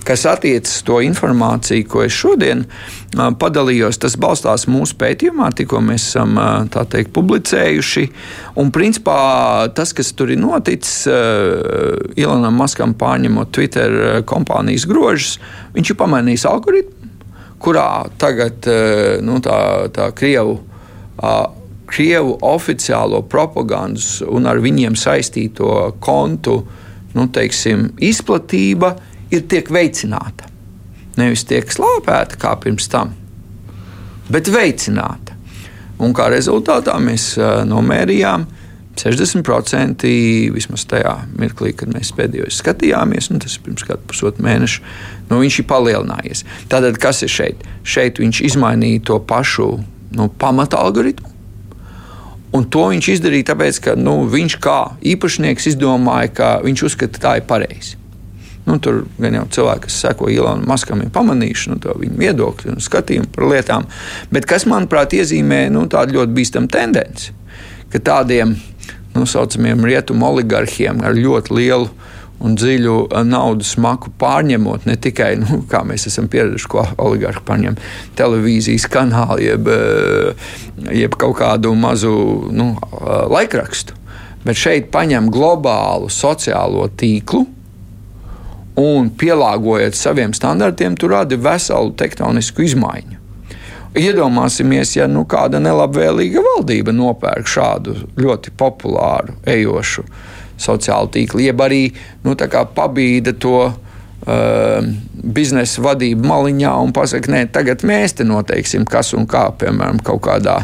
Kas 0.04 0.22
attiecas 0.24 0.78
to 0.86 1.00
informāciju, 1.04 1.84
ko 1.90 2.02
es 2.06 2.14
šodien 2.16 2.64
padalījos, 3.12 3.98
tas 4.00 4.16
balstās 4.20 4.64
mūsu 4.70 4.96
pētījumā, 5.00 5.50
tikko 5.56 5.82
mēs 5.84 6.06
esam 6.08 6.38
teikt, 6.72 7.12
publicējuši. 7.16 8.06
Un, 8.62 8.70
principā, 8.72 9.18
tas, 9.76 9.92
kas 9.96 10.12
tur 10.16 10.32
ir 10.32 10.40
noticis, 10.40 11.04
Ilanam 12.16 12.56
Maskam 12.62 12.94
pārņemot 12.96 13.52
Twitter 13.52 13.98
kompānijas 14.28 14.88
grožus, 14.88 15.36
viņš 15.76 15.92
ir 15.92 16.00
pamainījis 16.00 16.48
algoritmu, 16.48 17.12
kurā 17.60 17.90
tagad 18.20 18.70
nu, 19.26 19.38
tā, 19.44 19.60
tā 19.92 20.10
Krievu. 20.16 20.56
Krievu 21.90 22.36
oficiālo 22.46 23.24
propagandas 23.26 24.20
un 24.22 24.46
ar 24.46 24.62
viņiem 24.62 24.94
saistīto 24.96 25.90
kontu 26.00 26.60
nu, 27.16 27.26
teiksim, 27.34 27.88
izplatība 27.98 28.94
ir 29.30 29.46
tiek 29.50 29.70
veicināta. 29.72 30.48
Nevis 31.18 31.44
tiek 31.48 31.70
slāpēta 31.72 32.38
kā 32.40 32.54
pirms 32.62 32.88
tam, 32.90 33.12
bet 34.30 34.48
veicināta. 34.52 35.36
Un 36.00 36.14
kā 36.16 36.30
rezultātā 36.32 36.94
mēs 37.02 37.34
nomērījām 37.68 38.46
60% 39.00 40.06
vismaz 40.54 40.84
tajā 40.88 41.12
mirklī, 41.38 41.72
kad 41.76 41.92
mēs 41.92 42.12
pēdējo 42.16 42.48
skatījāmies, 42.52 43.30
nu, 43.32 43.40
tas 43.42 43.56
ir 43.56 43.64
pirms 43.66 43.84
kāda 43.86 44.02
pusotra 44.08 44.44
mēneša, 44.44 44.82
nu, 45.30 45.40
viņš 45.40 45.60
ir 45.60 45.68
palielinājies. 45.70 46.44
Tātad, 46.72 46.98
kas 47.00 47.22
ir 47.24 47.32
šeit? 47.32 47.66
Šeit 47.84 48.20
viņš 48.20 48.42
izmainīja 48.50 49.04
to 49.12 49.20
pašu 49.28 49.70
nu, 50.16 50.28
pamata 50.40 50.80
algoritmu. 50.80 51.28
Un 52.56 52.66
to 52.66 52.88
viņš 52.90 53.12
izdarīja 53.12 53.52
tāpēc, 53.52 53.78
ka 53.84 53.94
nu, 53.94 54.24
viņš 54.30 54.58
kā 54.62 54.78
īpašnieks 55.12 55.70
izdomāja, 55.70 56.32
ka 56.34 56.50
viņš 56.64 56.86
uzskata, 56.88 57.14
ka 57.14 57.26
tā 57.28 57.34
ir 57.38 57.46
pareizi. 57.46 57.99
Nu, 58.70 58.78
tur 58.78 59.02
gan 59.18 59.34
jau 59.34 59.46
cilvēki, 59.56 59.88
kas 59.88 59.96
seko 60.04 60.28
Ilonam 60.30 60.68
Maskam, 60.70 61.00
ir 61.02 61.10
pamanījuši 61.14 61.72
nu, 61.72 61.78
viņu 62.04 62.18
viedokli 62.20 62.70
un 62.70 62.82
skatījumu 62.82 63.32
par 63.34 63.48
lietām. 63.50 63.88
Bet 64.30 64.46
kas, 64.46 64.68
manuprāt, 64.70 65.16
iezīmē 65.18 65.64
nu, 65.74 65.88
tādu 65.90 66.20
ļoti 66.20 66.36
bīstamu 66.36 66.70
tendenci, 66.70 67.34
ka 67.90 67.98
tādiem 68.12 68.54
nu, 69.16 69.26
saucamiem 69.26 69.82
rietumu 69.88 70.28
oligarhiem 70.30 71.02
ar 71.02 71.18
ļoti 71.18 71.56
lielu 71.58 71.90
un 72.40 72.56
dziļu 72.56 72.96
eh, 73.08 73.24
naudas 73.26 73.74
maku 73.80 74.12
pārņemot 74.20 74.86
ne 74.88 74.96
tikai, 75.00 75.32
nu, 75.42 75.62
kā 75.70 75.82
mēs 75.86 76.06
esam 76.10 76.30
pieraduši, 76.30 76.70
ko 76.70 76.86
oligarhi 77.02 77.42
paņem 77.46 77.78
televīzijas 78.18 78.86
kanālu, 78.92 79.42
jeb, 79.44 79.70
eh, 79.74 80.50
jeb 81.02 81.16
kaut 81.20 81.40
kādu 81.42 81.74
mazu 81.78 82.14
nu, 82.54 82.72
eh, 82.78 83.08
laikrakstu, 83.34 83.98
bet 84.46 84.56
šeit 84.56 84.92
paņem 84.94 85.28
globālu 85.32 86.12
sociālo 86.12 86.86
tīklu 86.94 87.48
un 88.80 89.10
pielāgojot 89.20 89.96
saviem 89.98 90.34
standartiem, 90.36 90.96
tur 90.96 91.14
rada 91.14 91.36
veselu 91.36 91.92
tektonisku 91.98 92.64
izmaiņu. 92.66 93.18
Iedomāsimies, 94.00 94.92
ja 94.94 95.08
nu, 95.10 95.24
kāda 95.26 95.58
nelabvēlīga 95.58 96.42
valdība 96.46 96.94
nopērk 96.94 97.48
šādu 97.50 97.96
ļoti 98.22 98.52
populāru, 98.58 99.34
ejošu 99.50 100.04
sociālu 100.60 101.10
tīklu, 101.10 101.42
jeb 101.42 101.62
arī 101.64 101.88
nu, 102.22 102.36
pabīda 102.76 103.34
to 103.34 103.56
uh, 103.66 104.86
biznesa 105.10 105.82
vadību 105.82 106.30
maliņā 106.30 106.76
un 106.84 106.94
pasakā, 106.94 107.34
nē, 107.34 107.44
tagad 107.50 107.82
mēs 107.82 108.14
te 108.20 108.28
noteiksim, 108.28 108.86
kas 108.86 109.10
un 109.18 109.26
kā, 109.26 109.48
piemēram, 109.58 109.98
kaut 110.06 110.22
kādā 110.28 110.60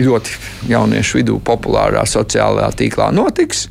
ļoti 0.00 0.70
jauniešu 0.70 1.20
vidū 1.20 1.40
populārā 1.44 2.06
sociālajā 2.08 2.72
tīklā 2.80 3.12
notiks, 3.12 3.66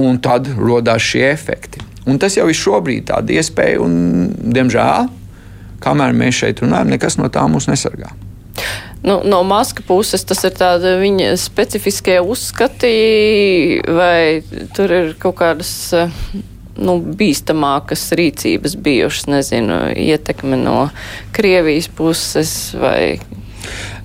un 0.00 0.18
tad 0.18 0.50
radās 0.58 1.06
šie 1.06 1.28
efekti. 1.30 1.85
Un 2.06 2.20
tas 2.22 2.36
jau 2.38 2.46
ir 2.50 2.56
šobrīd 2.56 3.08
tāda 3.10 3.34
iespēja, 3.34 3.80
un, 3.82 4.30
diemžēl, 4.54 5.08
kamēr 5.82 6.14
mēs 6.16 6.42
šeit 6.42 6.62
runājam, 6.62 6.92
nekas 6.94 7.18
no 7.18 7.30
tā 7.32 7.44
mūs 7.50 7.68
nesargā. 7.70 8.12
Nu, 9.06 9.20
no 9.24 9.42
Maska 9.46 9.84
puses 9.86 10.24
tas 10.26 10.40
ir 10.48 10.54
tāda 10.56 10.96
viņa 10.98 11.34
specifiskie 11.38 12.16
uzskati, 12.24 12.92
vai 13.86 14.42
tur 14.74 14.94
ir 14.94 15.12
kaut 15.20 15.36
kādas 15.42 15.72
nu, 16.76 16.96
bīstamākas 17.18 18.08
rīcības 18.18 18.76
bijušas, 18.82 19.28
nezinu, 19.30 19.80
ietekme 19.94 20.58
no 20.60 20.88
Krievijas 21.36 21.88
puses 21.92 22.54
vai. 22.80 23.18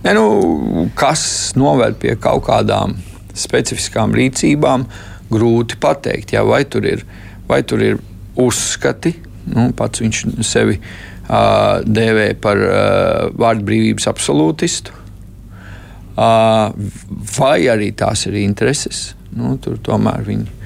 Ne, 0.04 0.14
nu, 0.18 0.88
kas 0.97 1.24
noved 1.60 1.97
pie 2.02 2.16
kaut 2.20 2.45
kādām 2.49 2.97
specifiskām 3.38 4.16
rīcībām, 4.18 4.86
grūti 5.32 5.78
pateikt. 5.82 6.36
Jā, 6.36 6.43
vai, 6.47 6.64
tur 6.68 6.88
ir, 6.88 7.06
vai 7.52 7.62
tur 7.68 7.84
ir 7.84 7.99
uzskati, 8.39 9.14
nu, 9.52 9.70
pats 9.78 10.02
viņš 10.04 10.24
sevi 10.47 10.78
uh, 10.80 11.82
dēvē 11.84 12.32
par 12.41 12.64
uh, 12.64 13.30
vārdu 13.36 13.68
brīvības 13.68 14.08
absolūtistu, 14.12 14.95
uh, 16.16 16.72
vai 17.36 17.58
arī 17.72 17.91
tās 17.97 18.26
ir 18.30 18.39
intereses. 18.41 19.12
Nu, 19.36 19.56
tur 19.64 19.78
tomēr 19.84 20.26
viņi 20.28 20.62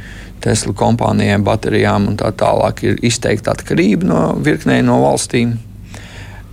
Tesla 0.46 0.74
kompānijām, 0.78 1.46
baterijām 1.46 2.10
un 2.12 2.18
tā 2.22 2.30
tālāk 2.38 2.84
ir 2.86 3.00
izteikta 3.06 3.56
atkarība 3.56 4.06
no 4.10 4.20
virknē 4.46 4.82
no 4.86 5.00
valstīm, 5.02 5.56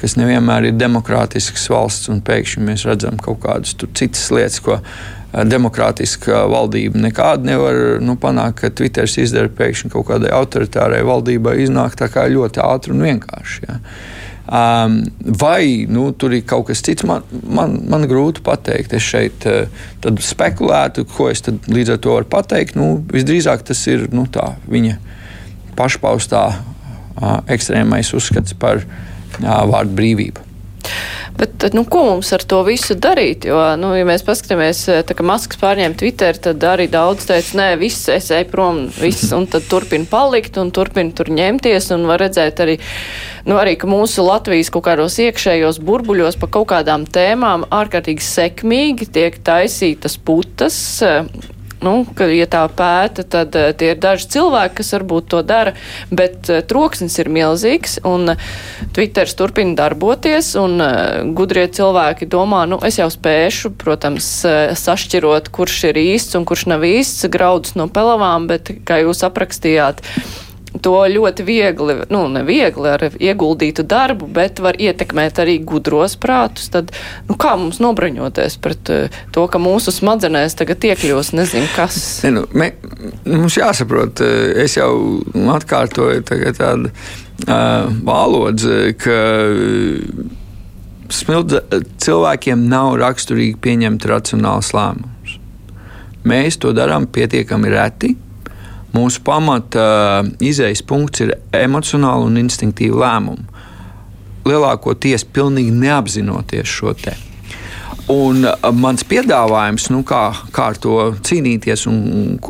kas 0.01 0.17
nevienmēr 0.17 0.71
ir 0.71 0.79
demokrātiskas 0.81 1.69
valsts, 1.71 2.09
un 2.13 2.23
pēkšņi 2.25 2.65
mēs 2.69 2.87
redzam 2.89 3.21
kaut 3.23 3.43
kādas 3.45 3.77
citas 3.77 4.31
lietas, 4.33 4.63
ko 4.65 4.79
demokrātiska 5.33 6.45
valdība 6.53 7.01
nekādu 7.07 7.49
nevar 7.49 7.79
nu, 8.05 8.19
panākt, 8.21 8.59
ka 8.61 8.73
Twitter 8.77 9.09
izdara 9.09 9.49
pēkšņi 9.49 9.93
kaut 9.95 10.11
kādai 10.11 10.33
autoritārai 10.37 11.01
valdībai 11.09 11.57
iznāk 11.65 11.97
tā 11.97 12.11
kā 12.13 12.27
ļoti 12.29 12.61
ātri 12.65 12.93
un 12.93 13.07
vienkārši. 13.07 13.65
Ja. 13.69 13.79
Um, 14.43 14.99
vai 15.39 15.87
nu, 15.89 16.11
tur 16.13 16.35
ir 16.35 16.43
kaut 16.45 16.67
kas 16.69 16.83
cits, 16.85 17.07
man, 17.09 17.25
man, 17.47 17.79
man 17.89 18.05
grūti 18.11 18.43
pateikt. 18.45 18.93
Es 18.99 19.07
šeit 19.07 19.47
uh, 19.49 19.65
spekulētu, 20.03 21.07
ko 21.15 21.31
es 21.33 21.41
līdz 21.47 21.95
ar 21.95 22.03
to 22.03 22.19
varu 22.19 22.29
pateikt. 22.29 22.77
Nu, 22.77 22.99
visdrīzāk 23.13 23.65
tas 23.71 23.81
ir 23.89 24.11
nu, 24.13 24.27
tā, 24.29 24.51
viņa 24.69 24.99
pašpaustā 25.79 26.45
uh, 26.53 27.37
ekstrēmais 27.55 28.13
uzskats 28.19 28.59
par 28.59 28.83
uh, 28.85 29.63
vārdu 29.73 29.97
brīvību. 29.97 30.52
Bet, 31.39 31.65
nu, 31.73 31.85
ko 31.89 32.03
mums 32.05 32.29
ar 32.37 32.43
to 32.45 32.61
visu 32.67 32.95
darīt? 32.99 33.47
Jo, 33.49 33.59
nu, 33.81 33.93
ja 33.97 34.05
mēs 34.07 34.25
paskatāmies, 34.27 34.83
eh, 34.93 35.01
tā 35.07 35.17
kā 35.17 35.25
Masks 35.27 35.59
pārņēma 35.61 35.97
Twitter, 35.99 36.37
tad 36.37 36.65
arī 36.69 36.89
daudz 36.93 37.25
teica, 37.31 37.57
nē, 37.59 37.69
viss 37.81 38.11
es 38.13 38.29
eju 38.35 38.51
prom, 38.53 38.83
viss, 39.01 39.31
un 39.33 39.49
tad 39.51 39.65
turpina 39.71 40.09
palikt 40.11 40.59
un 40.61 40.71
turpina 40.75 41.15
tur 41.17 41.33
ņemties, 41.33 41.89
un 41.97 42.05
var 42.11 42.21
redzēt 42.23 42.61
arī, 42.65 42.77
nu, 43.49 43.57
arī, 43.57 43.79
ka 43.81 43.89
mūsu 43.91 44.27
Latvijas 44.27 44.71
kaut 44.75 44.87
kādos 44.91 45.17
iekšējos 45.25 45.81
burbuļos 45.83 46.39
pa 46.43 46.51
kaut 46.53 46.69
kādām 46.75 47.09
tēmām 47.09 47.67
ārkārtīgi 47.73 48.29
sekmīgi 48.29 49.09
tiek 49.17 49.41
taisītas 49.47 50.19
putas, 50.21 50.79
nu, 51.85 51.95
ka, 52.17 52.29
ja 52.33 52.47
tā 52.51 52.63
pēta, 52.71 53.25
tad 53.27 53.57
uh, 53.59 53.71
tie 53.77 53.93
ir 53.95 54.01
daži 54.03 54.29
cilvēki, 54.37 54.79
kas 54.81 54.93
varbūt 54.97 55.29
to 55.35 55.43
dara, 55.47 55.75
bet 56.11 56.51
uh, 56.51 56.63
troksnis 56.67 57.19
ir 57.23 57.31
milzīgs, 57.33 57.99
un 58.09 58.35
uh, 58.35 58.47
Twitters 58.95 59.37
turpina 59.39 59.77
darboties, 59.79 60.55
un 60.61 60.79
uh, 60.83 61.23
gudrie 61.37 61.67
cilvēki 61.73 62.31
domā, 62.31 62.65
nu, 62.71 62.81
es 62.87 63.01
jau 63.01 63.09
spēšu, 63.13 63.75
protams, 63.81 64.31
uh, 64.49 64.73
sašķirot, 64.79 65.53
kurš 65.55 65.83
ir 65.91 66.01
īsts 66.03 66.39
un 66.39 66.49
kurš 66.49 66.69
nav 66.73 66.87
īsts, 66.87 67.29
graudus 67.33 67.77
no 67.79 67.89
pelavām, 67.93 68.49
bet, 68.51 68.75
kā 68.89 69.03
jūs 69.03 69.25
aprakstījāt, 69.27 70.03
to 70.81 70.95
ļoti 71.09 71.45
viegli, 71.45 71.97
nu, 72.13 72.23
ne 72.33 72.43
viegli 72.47 72.89
ar 72.89 73.05
ieguldītu 73.13 73.85
darbu, 73.89 74.29
bet 74.33 74.63
var 74.65 74.79
ietekmēt 74.81 75.43
arī 75.43 75.59
gudros 75.67 76.17
prātus. 76.21 76.71
Tad, 76.73 76.95
nu, 77.29 77.37
kā 77.41 77.55
mums 77.61 77.81
nobraņoties 77.83 78.57
pret 78.63 78.93
uh, 78.93 79.21
to, 79.35 79.47
ka 79.53 79.61
mūsu 79.61 79.93
smadzenēs 79.93 80.57
tagad 80.59 80.85
iekļūs 80.93 81.35
nezinu 81.37 81.69
kas? 81.77 82.01
Ne, 82.23 82.31
nu, 82.37 82.45
me, 82.57 82.71
mums 83.27 83.57
jāsaprot, 83.59 84.23
eh, 84.25 84.63
es 84.63 84.77
jau 84.79 84.93
atkārtoju 85.53 86.23
tādu 86.57 86.89
uh, 86.89 87.89
vālodzi, 88.07 88.95
ka 89.01 89.17
smilda, 91.13 91.65
cilvēkiem 92.01 92.67
nav 92.71 92.95
raksturīgi 93.03 93.59
pieņemt 93.65 94.07
racionāls 94.09 94.73
lēmums. 94.77 95.39
Mēs 96.29 96.61
to 96.63 96.71
darām 96.77 97.09
pietiekami 97.11 97.73
reti 97.73 98.15
Mūsu 98.93 99.23
pamata 99.25 100.23
izējas 100.45 100.85
punkts 100.85 101.25
ir 101.25 101.35
emocionāli 101.57 102.29
un 102.29 102.41
instinktīvi 102.43 102.99
lēmumi. 103.03 103.49
Lielākoties 104.49 105.25
pilnīgi 105.33 105.73
neapzinoties 105.73 106.69
šo 106.69 106.93
te. 106.99 107.15
Un 108.13 108.43
mans 108.83 109.05
piedāvājums, 109.07 109.87
nu, 109.95 110.03
kā, 110.05 110.25
kā 110.53 110.73
ar 110.73 110.81
to 110.83 110.97
cīnīties 111.25 111.87
un 111.89 112.01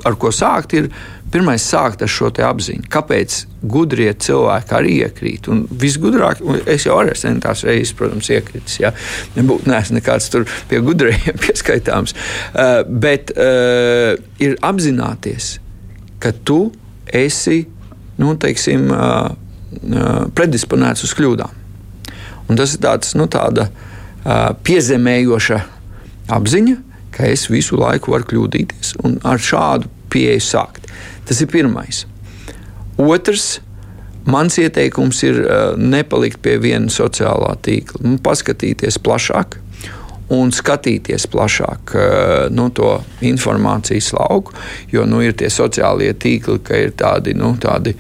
ar 0.09 0.17
ko 0.19 0.33
sākt, 0.33 0.73
ir 0.79 0.89
pirmais 1.33 1.65
sākt 1.65 2.03
ar 2.05 2.11
šo 2.11 2.31
apziņu. 2.33 2.89
Kāpēc 2.93 3.37
gudrie 3.63 4.11
cilvēki 4.13 4.77
arī 4.77 4.97
iekrīt? 5.07 5.49
Un 5.53 5.65
visgudrāk, 5.71 6.43
es 6.67 6.87
jau 6.89 6.99
arī 7.01 7.15
esmu 7.15 7.39
tās 7.45 7.65
reizes, 7.69 7.95
protams, 7.97 8.29
iekritis. 8.33 8.81
Ja? 8.83 8.93
Nebūtu 9.37 9.71
neesmu 9.71 10.01
nekāds 10.01 10.29
tur 10.33 10.49
pie 10.71 10.83
gudriem 10.85 11.39
pieskaitāms. 11.45 12.17
Bet 12.89 13.33
ir 13.37 14.59
apzināties, 14.73 15.55
ka 16.23 16.31
tu 16.47 16.67
esi 17.13 17.65
nu, 18.23 18.35
teiksim, 18.39 18.87
predisponēts 20.37 21.07
uz 21.07 21.15
kļūdām. 21.19 21.61
Un 22.51 22.59
tas 22.59 22.75
ir 22.77 22.83
tāds, 22.85 23.15
nu, 23.19 23.27
tāda 23.31 23.69
piezemējoša 24.67 25.59
apziņa, 26.33 26.77
ka 27.13 27.29
es 27.33 27.49
visu 27.51 27.79
laiku 27.81 28.15
varu 28.15 28.29
kļūdīties 28.31 28.97
un 29.07 29.19
ar 29.27 29.43
šādu 29.43 29.91
pieeju 30.13 30.45
sākt. 30.45 30.89
Tas 31.29 31.41
ir 31.43 31.51
pirmais. 31.53 32.05
Otrs, 33.01 33.61
mans 34.29 34.59
ieteikums 34.61 35.23
ir 35.27 35.41
nepalikt 35.81 36.43
pie 36.45 36.59
viena 36.63 36.93
sociālā 36.93 37.55
tīkla, 37.65 38.17
paskatīties 38.25 39.01
plašāk, 39.03 39.59
un 40.33 40.53
skatīties 40.55 41.27
plašāk 41.33 41.95
eh, 41.97 42.45
nu, 42.55 42.69
to 42.75 42.95
informācijas 43.25 44.13
lauku, 44.17 44.55
jo 44.93 45.07
nu, 45.09 45.23
ir 45.25 45.37
tie 45.39 45.51
sociālie 45.53 46.13
tīkli, 46.15 46.61
ka 46.65 46.79
ir 46.79 46.95
tādi. 46.99 47.37
Nu, 47.39 47.55
tādi 47.61 47.97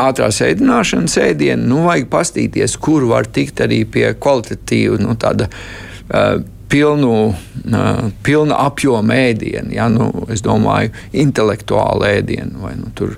Ātrās 0.00 0.38
ēdināšanas 0.44 1.16
ēdienu, 1.20 1.66
nu, 1.68 1.80
vajag 1.84 2.06
paskatīties, 2.12 2.76
kur 2.80 3.04
var 3.10 3.26
tikt 3.28 3.60
arī 3.60 3.82
pie 3.84 4.06
kvalitatīva, 4.16 4.96
nu, 5.02 5.12
tāda 5.20 5.48
uh, 5.50 6.38
pilnu, 6.70 7.16
pilna 8.24 8.60
apjoma 8.64 9.18
ēdienu. 9.26 9.74
Ja? 9.76 9.90
Nu, 9.92 10.08
es 10.32 10.44
domāju, 10.46 10.94
intelektuālu 11.12 12.06
ēdienu 12.14 12.64
vai 12.64 12.76
nu, 12.78 12.92
tur. 12.96 13.16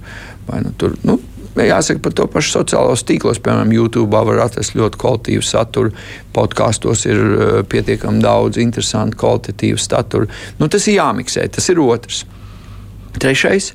Vai 0.48 0.58
nu, 0.64 0.72
tur 0.74 0.96
nu, 1.06 1.20
jāsaka 1.60 2.00
par 2.02 2.14
to 2.16 2.26
pašu 2.32 2.54
sociālos 2.58 3.04
tīklos, 3.04 3.40
piemēram, 3.42 3.72
YouTube 3.76 4.10
var 4.12 4.40
atrast 4.46 4.76
ļoti 4.78 5.00
kvalitīvu 5.02 5.44
saturu, 5.44 5.92
podkāstos 6.32 7.04
ir 7.08 7.18
eh, 7.20 7.56
pietiekami 7.68 8.22
daudz 8.24 8.60
interesantu, 8.62 9.18
kvalitatīvu 9.20 9.80
saturu. 9.80 10.30
Nu, 10.60 10.70
tas 10.72 10.88
ir 10.88 11.00
jāmiksē, 11.00 11.48
tas 11.52 11.68
ir 11.72 11.82
otrs. 11.82 12.24
Trešais, 13.20 13.72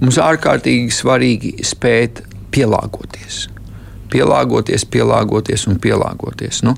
mums 0.00 0.18
ārkārtīgi 0.18 0.90
svarīgi 0.94 1.54
spēt 1.66 2.24
pielāgoties. 2.54 3.46
Pielāgoties, 4.08 4.86
pielāgoties 4.88 5.68
un 5.68 5.78
pielāgoties. 5.84 6.62
Nu, 6.66 6.74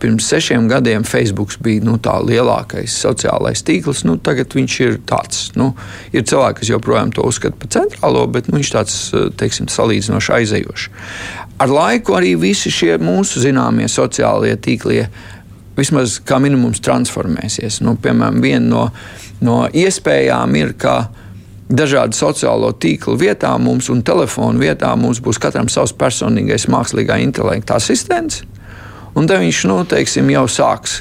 Pirms 0.00 0.28
sešiem 0.30 0.68
gadiem 0.70 1.04
Facebook 1.04 1.56
bija 1.62 1.82
nu, 1.86 1.96
tā 2.02 2.14
lielākais 2.22 2.94
sociālais 3.02 3.64
tīkls. 3.66 4.04
Nu, 4.06 4.16
tagad 4.16 4.54
viņš 4.54 4.76
ir 4.84 4.98
tāds. 5.08 5.48
Nu, 5.58 5.72
ir 6.14 6.26
cilvēki, 6.28 6.60
kas 6.60 6.70
joprojām 6.70 7.10
to 7.16 7.26
uzskata 7.26 7.58
par 7.58 7.72
centrālo, 7.74 8.26
bet 8.30 8.50
nu, 8.50 8.60
viņš 8.60 8.72
tāds 8.74 8.98
teiksim, 9.40 9.70
salīdzinoši 9.72 10.34
aizējošs. 10.38 10.88
Ar 11.64 11.72
laiku 11.72 12.14
arī 12.18 12.34
visi 12.38 12.70
šie 12.70 12.98
mūsu 13.02 13.40
zināmie 13.42 13.88
sociālie 13.90 14.54
tīklie 14.60 15.06
vismaz 15.76 16.18
kā 16.24 16.38
minimums 16.40 16.80
transformēsies. 16.84 17.80
Nu, 17.84 17.96
piemēram, 18.00 18.42
viena 18.44 18.66
no, 18.68 18.82
no 19.44 19.62
iespējām 19.72 20.56
ir, 20.60 20.74
ka 20.80 20.98
dažādu 21.66 22.14
sociālo 22.14 22.70
tīklu 22.78 23.16
vietā 23.18 23.50
mums 23.58 23.90
un 23.90 24.04
telefonu 24.06 24.62
vietā 24.62 24.92
mums 24.98 25.18
būs 25.22 25.40
katram 25.42 25.68
savs 25.72 25.94
personīgais 25.98 26.68
mākslīgā 26.70 27.18
intelekta 27.24 27.80
asistents. 27.80 28.44
Un 29.16 29.28
tad 29.28 29.40
viņš 29.42 29.66
nu, 29.70 29.82
teiksim, 29.88 30.30
jau 30.34 30.46
sāks 30.50 31.00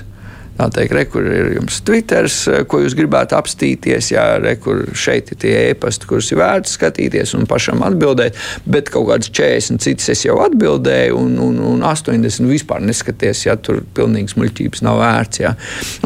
Tā 0.55 0.69
teikt, 0.71 0.93
re, 0.95 1.01
kur 1.11 1.25
ir 1.27 1.49
jums 1.57 1.81
Twitter, 1.83 2.29
ko 2.71 2.79
jūs 2.79 2.93
gribētu 2.95 3.35
apstīties, 3.35 4.13
jā, 4.13 4.23
re, 4.39 4.53
kur 4.63 4.85
šeit 4.95 5.33
ir 5.33 5.39
tie 5.41 5.51
e-pasti, 5.73 6.07
kurus 6.07 6.31
ir 6.31 6.39
vērts 6.39 6.77
skatīties 6.77 7.35
un 7.35 7.43
pašam 7.49 7.83
atbildēt, 7.83 8.39
bet 8.63 8.87
kaut 8.93 9.09
kādas 9.09 9.33
40 9.35 9.83
citas 9.83 10.13
es 10.13 10.23
jau 10.23 10.37
atbildēju, 10.45 11.19
un, 11.19 11.35
un, 11.43 11.59
un 11.73 11.83
80 11.83 12.47
vispār 12.47 12.85
neskaties, 12.87 13.43
ja 13.49 13.57
tur 13.59 13.83
pilnīgas 13.97 14.39
muļķības 14.39 14.85
nav 14.87 15.01
vērts. 15.03 15.43
Jā. 15.43 15.51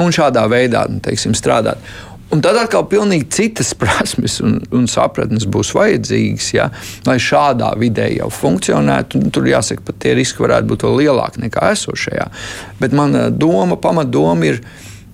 Un 0.02 0.18
šādā 0.18 0.48
veidā 0.50 0.88
nu, 0.90 0.98
teiksim, 1.06 1.38
strādāt. 1.38 1.86
Un 2.30 2.44
tad 2.46 2.60
atkal 2.62 2.84
pilnīgi 2.90 3.26
citas 3.34 3.72
prasmes 3.80 4.38
un, 4.46 4.60
un 4.76 4.86
sapratnes 4.90 5.48
būs 5.50 5.74
vajadzīgas, 5.78 6.50
ja, 6.54 6.68
lai 7.08 7.18
šādā 7.22 7.72
vidē 7.82 8.10
jau 8.14 8.30
funkcionētu. 8.34 9.24
Tur 9.34 9.50
jāsaka, 9.50 9.88
ka 9.88 9.98
tie 10.06 10.14
riski 10.18 10.46
varētu 10.46 10.70
būt 10.70 10.86
vēl 10.86 11.02
lielāki 11.04 11.44
nekā 11.48 11.72
esošajā. 11.74 12.30
Bet 12.82 12.94
mana 12.98 13.30
doma, 13.34 13.80
pamatdoma 13.82 14.54
ir. 14.54 14.62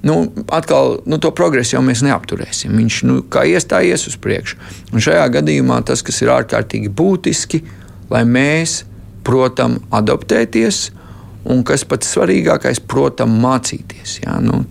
Nu, 0.05 0.27
atkal, 0.53 0.99
nu, 1.09 1.17
to 1.17 1.31
progresu 1.33 1.73
jau 1.73 1.79
mēs 1.81 2.03
neapturēsim. 2.05 2.75
Viņš 2.77 2.97
nu, 3.09 3.15
kā 3.31 3.41
iestājies 3.49 4.03
uz 4.11 4.19
priekšu. 4.21 4.59
Un 4.93 5.01
šajā 5.01 5.23
gadījumā 5.39 5.79
tas, 5.87 6.03
kas 6.05 6.21
ir 6.21 6.29
ārkārtīgi 6.29 6.91
būtiski, 6.93 7.63
lai 8.11 8.21
mēs, 8.29 8.83
protams, 9.25 9.81
adaptēties 9.89 10.83
Un 11.45 11.61
kas 11.67 11.83
pats 11.85 12.09
svarīgākais, 12.09 12.79
protams, 12.89 13.37
mācīties. 13.43 14.15
Jā, 14.23 14.39
nu, 14.41 14.63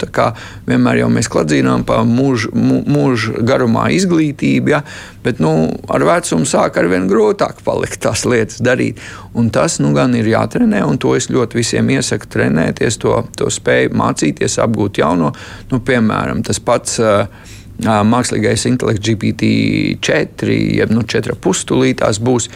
vienmēr 0.67 0.99
jau 1.05 1.11
mēs 1.13 1.29
kladzinām 1.31 1.85
par 1.87 2.03
mūža 2.09 2.51
mūž 2.55 3.29
garumā 3.47 3.87
izglītību, 3.95 4.73
jā, 4.75 4.81
bet 5.23 5.39
nu, 5.43 5.53
ar 5.87 6.03
vecumu 6.09 6.49
sāk 6.49 6.81
ar 6.81 6.91
vien 6.91 7.07
grūtāk 7.11 7.63
palikt 7.67 8.03
tās 8.03 8.25
lietas 8.27 8.59
darīt. 8.65 8.99
Un 9.39 9.53
tas 9.55 9.79
nu, 9.83 9.93
gan 9.95 10.17
ir 10.19 10.27
jātrenē, 10.33 10.83
un 10.89 10.99
to 10.99 11.15
es 11.15 11.31
ļoti 11.31 11.61
visiem 11.61 11.95
iesaku 11.95 12.31
trenēties, 12.35 12.99
to, 13.03 13.21
to 13.39 13.51
spēju 13.55 13.95
mācīties, 13.95 14.59
apgūt 14.67 15.03
jauno. 15.05 15.31
Nu, 15.71 15.83
piemēram, 15.85 16.43
tas 16.47 16.63
pats. 16.63 16.99
Uh, 17.03 17.53
Mākslīgais 17.83 18.69
intelekts 18.69 19.03
GPT-4, 19.03 20.59
jeb 20.79 20.93
nu, 20.95 21.03
4,5 21.03 21.59
stūlītās 21.59 22.21
būs. 22.23 22.47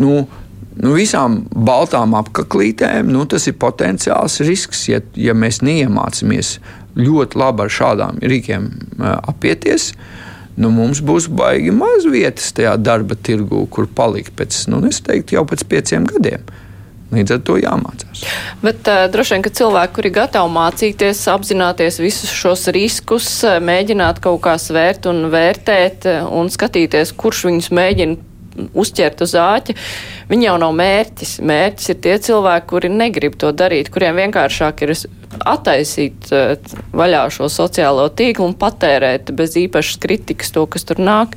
Nu, 0.00 0.22
nu, 0.80 0.94
visām 0.96 1.42
baltām 1.50 2.16
apaklītēm 2.18 3.12
nu, 3.12 3.24
tas 3.30 3.46
ir 3.50 3.58
potenciāls 3.60 4.40
risks, 4.46 4.86
ja, 4.90 5.00
ja 5.14 5.36
mēs 5.36 5.62
neiemācāmies 5.64 6.58
ļoti 6.98 7.40
labi 7.40 7.64
ar 7.64 7.72
šādām 7.72 8.20
rīkiem 8.22 8.68
apieties. 9.02 9.92
Nu, 10.54 10.70
mums 10.70 11.00
būs 11.02 11.26
baigi 11.34 11.72
maz 11.74 12.04
vietas 12.06 12.52
tajā 12.54 12.76
darba 12.78 13.16
tirgū, 13.18 13.64
kur 13.74 13.88
palikt 13.90 14.36
pēc, 14.38 14.60
nu, 14.70 14.84
es 14.86 15.00
teiktu, 15.02 15.34
jau 15.34 15.42
pēc 15.50 15.64
pieciem 15.70 16.06
gadiem. 16.06 16.44
Līdz 17.14 17.34
ar 17.34 17.40
to 17.46 17.56
jāmācās. 17.60 18.22
Bet 18.62 18.88
uh, 18.90 19.04
droši 19.12 19.34
vien, 19.34 19.42
ka 19.44 19.50
cilvēki, 19.54 19.94
kuri 19.98 20.10
gatavi 20.14 20.50
mācīties, 20.54 21.20
apzināties 21.30 22.00
visus 22.02 22.32
šos 22.34 22.66
riskus, 22.74 23.28
mēģināt 23.62 24.22
kaut 24.24 24.40
kā 24.46 24.54
svērt 24.58 25.06
un 25.10 25.28
vērtēt 25.30 26.08
un 26.30 26.50
skatīties, 26.50 27.12
kurš 27.18 27.44
viņus 27.50 27.70
mēģina 27.74 28.33
uzķert 28.74 29.24
uz 29.24 29.34
āķa, 29.38 29.76
viņi 30.30 30.48
jau 30.48 30.56
nav 30.62 30.74
mērķis. 30.78 31.36
Mērķis 31.46 31.92
ir 31.94 32.00
tie 32.06 32.16
cilvēki, 32.28 32.68
kuri 32.70 32.90
negrib 32.92 33.38
to 33.40 33.52
darīt, 33.56 33.90
kuriem 33.94 34.18
vienkāršāk 34.22 34.84
ir 34.86 34.94
attaisīt 35.44 36.30
uh, 36.32 36.54
vaļā 36.94 37.24
šo 37.34 37.50
sociālo 37.52 38.06
tīklu 38.14 38.50
un 38.50 38.58
patērēt 38.58 39.34
bez 39.36 39.58
īpašas 39.60 39.98
kritikas 40.02 40.54
to, 40.54 40.66
kas 40.70 40.86
tur 40.86 41.02
nāk. 41.02 41.34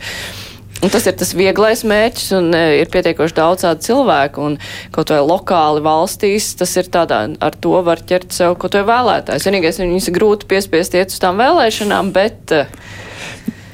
Un 0.77 0.91
tas 0.93 1.07
ir 1.09 1.15
tas 1.17 1.31
vieglais 1.33 1.81
mērķis, 1.89 2.27
un 2.37 2.51
e, 2.53 2.59
ir 2.83 2.89
pietiekoši 2.93 3.33
daudz 3.39 3.63
tādu 3.65 3.81
cilvēku, 3.81 4.43
un 4.45 4.57
kaut 4.93 5.09
vai 5.09 5.23
lokāli 5.25 5.81
valstīs, 5.81 6.51
tas 6.59 6.75
ir 6.77 6.91
tādā, 6.93 7.23
ar 7.41 7.57
to 7.57 7.79
var 7.81 8.03
ķert 8.05 8.35
sev 8.35 8.53
kaut 8.61 8.77
vai 8.77 8.83
vēlētājs. 8.85 9.47
Vienīgais, 9.49 9.81
viņus 9.81 10.11
grūti 10.13 10.49
piespiest 10.51 10.93
iet 10.99 11.15
uz 11.15 11.17
tām 11.23 11.41
vēlēšanām, 11.41 12.13
bet 12.13 12.53
uh, 12.53 12.69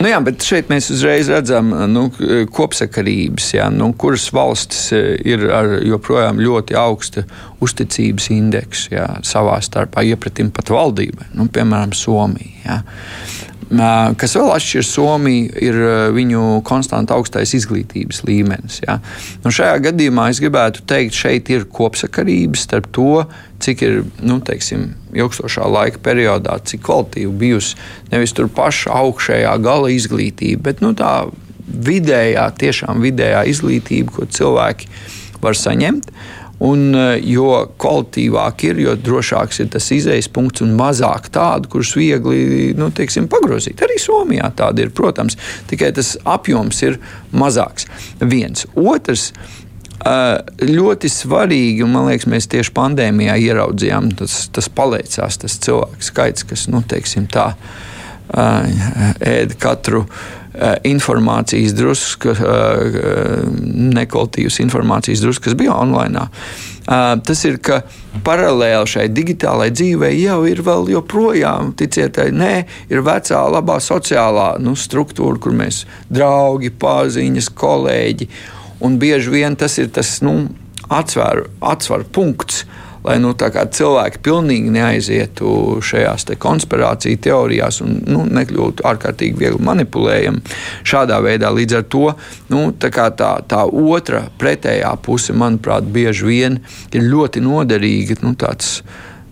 Nu 0.04 0.10
jā, 0.12 0.18
bet 0.20 0.44
šeit 0.44 0.68
mēs 0.68 0.90
uzreiz 0.92 1.30
redzam 1.32 1.70
nu, 1.88 2.10
kopsakarības, 2.52 3.54
jā, 3.56 3.70
nu, 3.72 3.94
kuras 3.96 4.26
valstis 4.36 4.90
e, 4.92 5.00
ir 5.32 5.46
ar 5.48 5.78
joprojām 5.80 6.42
ļoti 6.44 6.76
augsta 6.76 7.24
uzticības 7.64 8.28
indeksu 8.36 8.98
jā, 8.98 9.06
savā 9.24 9.62
starpā, 9.64 10.04
iepratim 10.04 10.52
pat 10.52 10.74
valdībai, 10.76 11.30
nu, 11.40 11.48
piemēram, 11.48 11.96
Somija. 11.96 12.52
Jā. 12.66 12.82
Kas 14.20 14.36
vēl 14.38 14.50
atšķiras 14.56 14.90
Somiju, 14.96 15.52
ir 15.64 15.78
viņu 16.16 16.42
konstanti 16.68 17.14
augstais 17.16 17.54
izglītības 17.58 18.24
līmenis. 18.28 18.82
Ja. 18.86 19.00
Nu, 19.44 19.54
šajā 19.54 19.78
gadījumā 19.88 20.30
es 20.34 20.42
gribētu 20.44 20.84
teikt, 20.90 21.18
šeit 21.18 21.52
ir 21.54 21.68
kopsakarības 21.72 22.66
starp 22.68 22.90
to, 22.96 23.24
cik 23.64 23.86
ir 23.86 24.02
nu, 24.26 24.40
teiksim, 24.44 24.92
ilgstošā 25.16 25.68
laika 25.70 26.02
periodā, 26.04 26.58
cik 26.68 26.84
kvalitīva 26.88 27.34
bijusi 27.40 27.80
nevis 28.12 28.36
tur 28.36 28.50
paša 28.52 28.94
augšējā 29.04 29.56
gala 29.64 29.92
izglītība, 29.94 30.70
bet 30.70 30.84
nu, 30.84 30.92
tā 30.98 31.14
vidējā, 31.64 32.50
tiešām 32.60 33.04
vidējā 33.04 33.46
izglītība, 33.54 34.18
ko 34.18 34.28
cilvēki 34.30 34.90
var 35.44 35.58
saņemt. 35.58 36.10
Un, 36.62 36.94
eh, 36.96 37.18
jo 37.26 37.48
kvalitīvāk 37.82 38.68
ir, 38.70 38.82
jo 38.84 38.94
drošāks 38.96 39.64
ir 39.64 39.72
tas 39.74 39.90
izējas 39.92 40.30
punkts 40.32 40.62
un 40.64 40.76
mazāk 40.78 41.32
tādu, 41.34 41.72
kurus 41.74 41.96
viegli 41.98 42.74
nu, 42.78 42.92
teiksim, 42.94 43.28
pagrozīt. 43.32 43.82
Arī 43.84 43.98
Somijā 44.02 44.52
tāda 44.56 44.86
ir, 44.86 44.94
protams, 44.96 45.38
tikai 45.72 45.92
tas 45.98 46.14
apjoms 46.24 46.84
ir 46.86 47.00
mazāks. 47.34 47.90
Viens. 48.22 48.68
Otrs. 48.76 49.32
Eh, 50.04 50.38
ļoti 50.60 51.08
svarīgi, 51.08 51.84
un 51.86 51.94
man 51.94 52.10
liekas, 52.10 52.28
mēs 52.28 52.50
tieši 52.52 52.74
pandēmijā 52.76 53.38
ieraudzījām, 53.40 54.10
tas, 54.20 54.50
tas 54.52 54.68
paliecās, 54.68 55.38
tas 55.40 55.58
cilvēku 55.64 56.04
skaits, 56.04 56.44
kas, 56.50 56.66
nu, 56.68 56.82
teiksim, 56.84 57.30
tā, 57.32 57.54
eh, 58.36 59.14
ēd 59.24 59.56
katru 59.64 60.04
Eh, 60.04 60.43
informācijas 60.84 61.74
drusku, 61.74 62.30
eh, 62.30 63.42
nekvalitīvas 63.98 64.60
informācijas 64.62 65.24
drusku, 65.24 65.48
kas 65.50 65.58
bija 65.58 65.74
online. 65.74 66.28
Eh, 66.88 67.16
tas 67.26 67.46
ir, 67.46 67.58
ka 67.58 67.82
paralēli 68.24 68.88
šai 68.88 69.08
digitālajai 69.10 69.74
dzīvei 69.74 70.22
jau 70.22 70.44
ir 70.46 70.62
vēl 70.62 70.92
joprojām, 70.94 71.74
ticiet, 71.74 72.20
nē, 72.32 72.66
ir 72.90 73.02
vecā, 73.02 73.42
labā 73.50 73.80
sociālā 73.82 74.60
nu, 74.60 74.76
struktūra, 74.76 75.40
kur 75.40 75.52
mēs 75.52 75.86
draugi, 76.12 76.70
paziņas, 76.70 77.50
kolēģi. 77.50 78.28
Un 78.82 79.00
bieži 79.00 79.30
vien 79.32 79.56
tas 79.56 79.78
ir 79.80 79.88
tas 79.88 80.22
nu, 80.22 80.50
atsvaru, 80.90 81.48
atsvaru 81.62 82.06
punkts, 82.12 82.66
lai 83.04 83.18
nu, 83.20 83.34
cilvēki 83.36 84.22
pilnīgi 84.24 84.74
neaizietu 84.74 85.80
šajās 85.84 86.28
te 86.30 86.38
konspirāciju 86.40 87.22
teorijās 87.24 87.82
un 87.84 87.98
nu, 88.08 88.26
nekļūtu 88.26 88.86
ārkārtīgi 88.88 89.40
viegli 89.40 89.64
manipulējami 89.64 90.44
šādā 90.88 91.20
veidā. 91.24 91.52
Līdz 91.54 91.80
ar 91.80 91.88
to 91.92 92.06
nu, 92.54 92.66
tā, 92.80 93.10
tā, 93.18 93.32
tā 93.48 93.64
otra 93.68 94.26
pretējā 94.40 94.94
puse, 95.04 95.36
manuprāt, 95.36 95.88
bieži 95.88 96.30
vien 96.30 96.62
ir 96.94 97.10
ļoti 97.10 97.44
noderīga. 97.44 98.22
Nu, 98.24 98.38
tāds, 98.40 98.80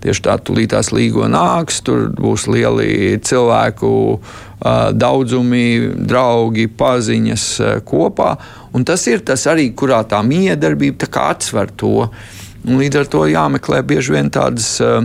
Tieši 0.01 0.23
tā, 0.25 0.33
tūlītās 0.41 0.89
līgo 0.97 1.27
nāks, 1.29 1.83
tur 1.85 2.07
būs 2.17 2.47
lieli 2.49 3.19
cilvēku 3.21 3.91
uh, 4.17 4.89
daudzumi, 4.97 5.91
draugi, 6.09 6.65
paziņas 6.73 7.45
uh, 7.61 7.75
kopā. 7.85 8.31
Un 8.73 8.87
tas 8.87 9.03
ir 9.11 9.21
tas 9.27 9.45
arī, 9.51 9.67
kurā 9.77 10.01
tā 10.09 10.23
miedarbība 10.25 11.05
tā 11.05 11.27
atsver 11.35 11.69
to. 11.77 12.07
Līdz 12.67 12.99
ar 13.01 13.09
to 13.09 13.25
jāmeklē 13.29 13.81
bieži 13.87 14.13
vien 14.13 14.29
tādas 14.33 14.75
uh, 14.85 15.01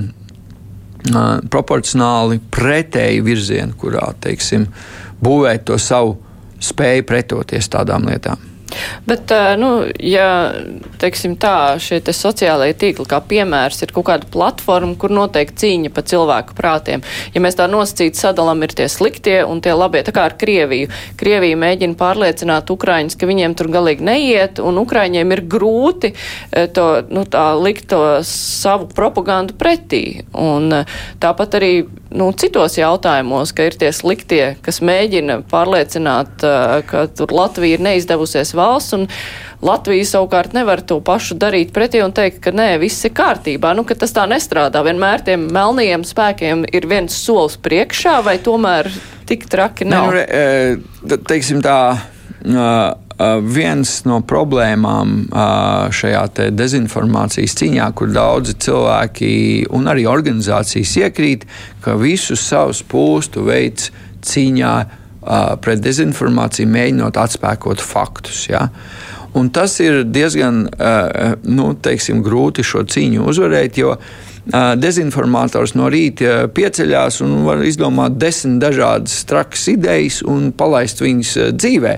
proporcionāli 1.52 2.40
pretēji 2.52 3.22
virzieni, 3.24 3.76
kurā 3.80 4.10
teiksim, 4.20 4.66
būvēt 5.22 5.64
to 5.70 5.78
savu 5.80 6.18
spēju 6.60 7.06
pretoties 7.08 7.68
tādām 7.72 8.08
lietām. 8.10 8.55
Bet, 9.06 9.30
nu, 9.60 9.70
ja 10.02 10.28
teiksim, 11.00 11.36
tā, 11.40 11.76
šie 11.82 12.00
te 12.04 12.14
sociālajie 12.16 12.74
tīkli, 12.80 13.06
kā 13.08 13.20
piemērs, 13.22 13.82
ir 13.84 13.92
kaut 13.94 14.08
kāda 14.08 14.28
platforma, 14.32 14.96
kur 14.98 15.14
notiek 15.14 15.52
cīņa 15.54 15.92
pa 15.94 16.02
cilvēku 16.06 16.56
prātiem. 16.58 17.04
Ja 17.34 17.42
mēs 17.44 17.58
tā 17.58 17.68
nosacīti 17.70 18.18
sadalām, 18.18 18.64
ir 18.66 18.74
tie 18.76 18.88
sliktie 18.90 19.38
un 19.46 19.62
tie 19.64 19.76
labie, 19.76 20.02
tā 20.06 20.14
kā 20.16 20.26
ar 20.26 20.36
Krieviju. 20.40 20.90
Krievija 21.20 21.58
mēģina 21.62 21.98
pārliecināt 22.00 22.72
Ukraiņus, 22.74 23.18
ka 23.18 23.30
viņiem 23.30 23.54
tur 23.58 23.70
galīgi 23.74 24.06
neiet, 24.06 24.60
un 24.62 24.82
Ukraiņiem 24.82 25.36
ir 25.36 25.44
grūti 25.56 26.12
to, 26.50 26.88
nu, 27.10 27.26
tā, 27.30 27.46
likt 27.60 27.88
to 27.92 28.02
savu 28.26 28.90
propagandu 28.90 29.54
pretī. 29.58 30.26
Un 30.34 30.82
tāpat 31.22 31.60
arī 31.60 31.72
nu, 32.14 32.28
citos 32.38 32.76
jautājumos, 32.78 33.52
ka 33.56 33.66
ir 33.66 33.76
tie 33.78 33.90
sliktie, 33.94 34.44
kas 34.64 34.80
mēģina 34.84 35.40
pārliecināt, 35.50 36.44
ka 36.86 37.06
tur 37.16 37.34
Latvija 37.34 37.78
ir 37.78 37.84
neizdevusies 37.86 38.52
valsts, 38.56 38.94
un 38.96 39.06
Latvija 39.66 40.06
savukārt 40.06 40.54
nevar 40.56 40.82
to 40.86 40.98
pašu 41.04 41.38
darīt 41.40 41.72
pretī 41.76 42.02
un 42.04 42.14
teikt, 42.16 42.42
ka 42.44 42.52
nē, 42.54 42.74
viss 42.82 43.06
ir 43.08 43.14
kārtībā. 43.16 43.72
Nu, 43.76 43.86
ka 43.88 43.96
tas 43.98 44.14
tā 44.16 44.26
nestrādā. 44.30 44.84
Vienmēr 44.86 45.24
tiem 45.26 45.48
melnajiem 45.54 46.04
spēkiem 46.06 46.66
ir 46.76 46.90
viens 46.90 47.16
solis 47.16 47.56
priekšā, 47.60 48.20
vai 48.26 48.36
tomēr 48.42 48.90
tik 49.26 49.48
traki 49.50 49.88
nav? 49.88 50.12
Ne, 50.14 50.78
nu, 51.02 51.18
teiksim 51.26 51.64
tā. 51.64 51.78
Viens 53.18 53.92
no 54.04 54.20
problēmām 54.28 55.14
šajā 55.96 56.50
dezinformācijas 56.52 57.56
cīņā, 57.56 57.88
kur 57.96 58.12
daudzi 58.12 58.56
cilvēki 58.66 59.30
un 59.72 59.88
arī 59.88 60.04
organizācijas 60.10 60.92
iekrīt, 61.00 61.46
ka 61.80 61.96
visus 61.96 62.44
savus 62.44 62.82
pūstu 62.84 63.46
veids 63.48 63.90
cīņā 64.26 64.74
pret 65.64 65.82
dezinformāciju, 65.82 66.68
mēģinot 66.70 67.16
atspēkot 67.18 67.80
faktus. 67.82 68.44
Ja? 68.52 68.68
Un 69.36 69.48
tas 69.50 69.80
ir 69.80 70.04
diezgan 70.04 70.66
nu, 71.48 71.72
teiksim, 71.82 72.22
grūti 72.24 72.64
šo 72.64 72.84
cīņu 72.84 73.26
uzvarēt, 73.32 73.80
jo 73.80 73.96
dezinformators 74.78 75.72
no 75.74 75.88
rīta 75.90 76.46
pieceļās 76.54 77.22
un 77.24 77.40
var 77.48 77.64
izdomāt 77.66 78.20
desmit 78.20 78.60
dažādas 78.62 79.24
trakas 79.26 79.64
idejas 79.72 80.20
un 80.22 80.52
palaist 80.54 81.00
viņas 81.02 81.38
dzīvē. 81.56 81.96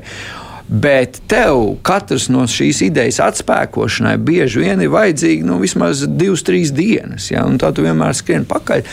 Bet 0.69 1.23
tev 1.27 1.79
katrs 1.81 2.27
no 2.29 2.43
šīs 2.45 2.83
idejas 2.85 3.23
atspēkošanai 3.25 4.19
bieži 4.21 4.67
vien 4.67 4.83
ir 4.85 4.93
vajadzīgi 4.93 5.47
nu, 5.49 5.57
vismaz 5.63 6.03
divas, 6.05 6.45
trīs 6.45 6.75
dienas. 6.77 7.31
Ja? 7.33 7.47
Tā 7.57 7.73
tu 7.73 7.87
vienmēr 7.87 8.13
skrien 8.17 8.45
pakaļ. 8.49 8.85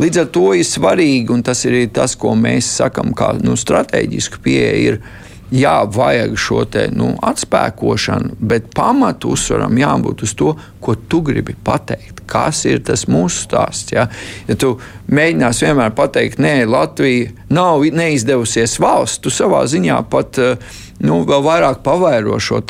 Līdz 0.00 0.22
ar 0.22 0.30
to 0.32 0.46
ir 0.56 0.64
svarīgi, 0.64 1.28
un 1.34 1.44
tas 1.44 1.66
ir 1.68 1.82
tas, 1.92 2.16
ko 2.16 2.32
mēs 2.38 2.70
sakām, 2.80 3.12
kā 3.16 3.34
nu, 3.44 3.58
strateģisku 3.60 4.40
pieeja. 4.44 4.96
Jā, 5.48 5.78
vajag 5.88 6.34
šo 6.36 6.62
te, 6.68 6.82
nu, 6.92 7.14
atspēkošanu, 7.24 8.34
bet 8.50 8.66
pamatu 8.76 9.30
uzsvaram 9.32 9.78
jābūt 9.80 10.26
uz 10.26 10.34
to, 10.36 10.50
ko 10.84 10.92
tu 11.08 11.22
gribi 11.24 11.54
pateikt. 11.64 12.20
Kas 12.28 12.66
ir 12.68 12.82
tas 12.84 13.06
mūsu 13.08 13.46
stāsts? 13.46 13.94
Ja, 13.96 14.04
ja 14.44 14.56
tu 14.60 14.74
mēģināsi 15.08 15.64
vienmēr 15.64 15.94
pateikt, 15.96 16.36
nē, 16.44 16.66
Latvija 16.68 17.32
nav 17.48 17.86
neizdevusies 17.96 18.76
valsts, 18.76 19.22
tu 19.24 19.32
savā 19.32 19.62
ziņā 19.72 20.02
pat 20.12 20.42
uh, 20.44 20.76
nu, 21.04 21.20
vēl 21.28 21.44
vairāk 21.44 21.82
pavairo 21.86 22.38
šo 22.42 22.62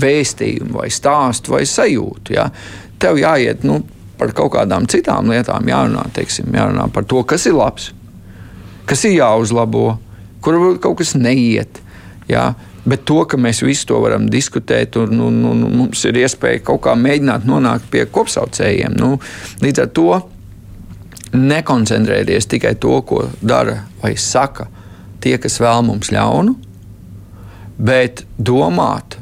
vēstījumu, 0.00 0.76
vai 0.78 0.90
stāstu, 0.92 1.54
vai 1.56 1.64
sajūtu. 1.66 2.34
Ja? 2.36 2.48
Tev 3.02 3.18
jāiet 3.18 3.64
nu, 3.66 3.80
par 4.18 4.34
kaut 4.36 4.54
kādām 4.54 4.86
citām 4.90 5.32
lietām, 5.32 5.66
jārunā, 5.68 6.06
teiksim, 6.14 6.52
jārunā 6.54 6.86
par 6.94 7.06
to, 7.10 7.24
kas 7.26 7.46
ir 7.50 7.56
labs, 7.58 7.90
kas 8.86 9.04
ir 9.08 9.18
jāuzlabo, 9.18 9.96
kur 10.44 10.58
varbūt 10.58 10.84
kaut 10.84 11.00
kas 11.02 11.14
neiet. 11.18 11.80
Ja? 12.30 12.52
Bet 12.84 13.06
to, 13.08 13.22
ka 13.24 13.38
mēs 13.40 13.62
visu 13.64 13.88
to 13.88 13.98
varam 14.04 14.28
diskutēt, 14.30 14.98
un, 15.00 15.18
un, 15.24 15.40
un 15.48 15.64
mums 15.72 16.04
ir 16.04 16.20
iespēja 16.20 16.60
kaut 16.66 16.82
kā 16.84 16.94
mēģināt 17.00 17.46
nonākt 17.48 17.88
pie 17.90 18.04
kopsaucējiem, 18.12 18.96
nu, 19.00 19.16
līdz 19.64 19.86
ar 19.86 19.90
to 19.96 20.08
nekoncentrēties 21.34 22.46
tikai 22.52 22.74
to, 22.78 22.98
ko 23.08 23.24
dara 23.42 23.80
vai 24.02 24.12
saka 24.20 24.68
tie, 25.24 25.38
kas 25.40 25.56
vēl 25.62 25.82
mums 25.88 26.12
ļaunu, 26.14 26.54
bet 27.78 28.24
domāt 28.38 29.18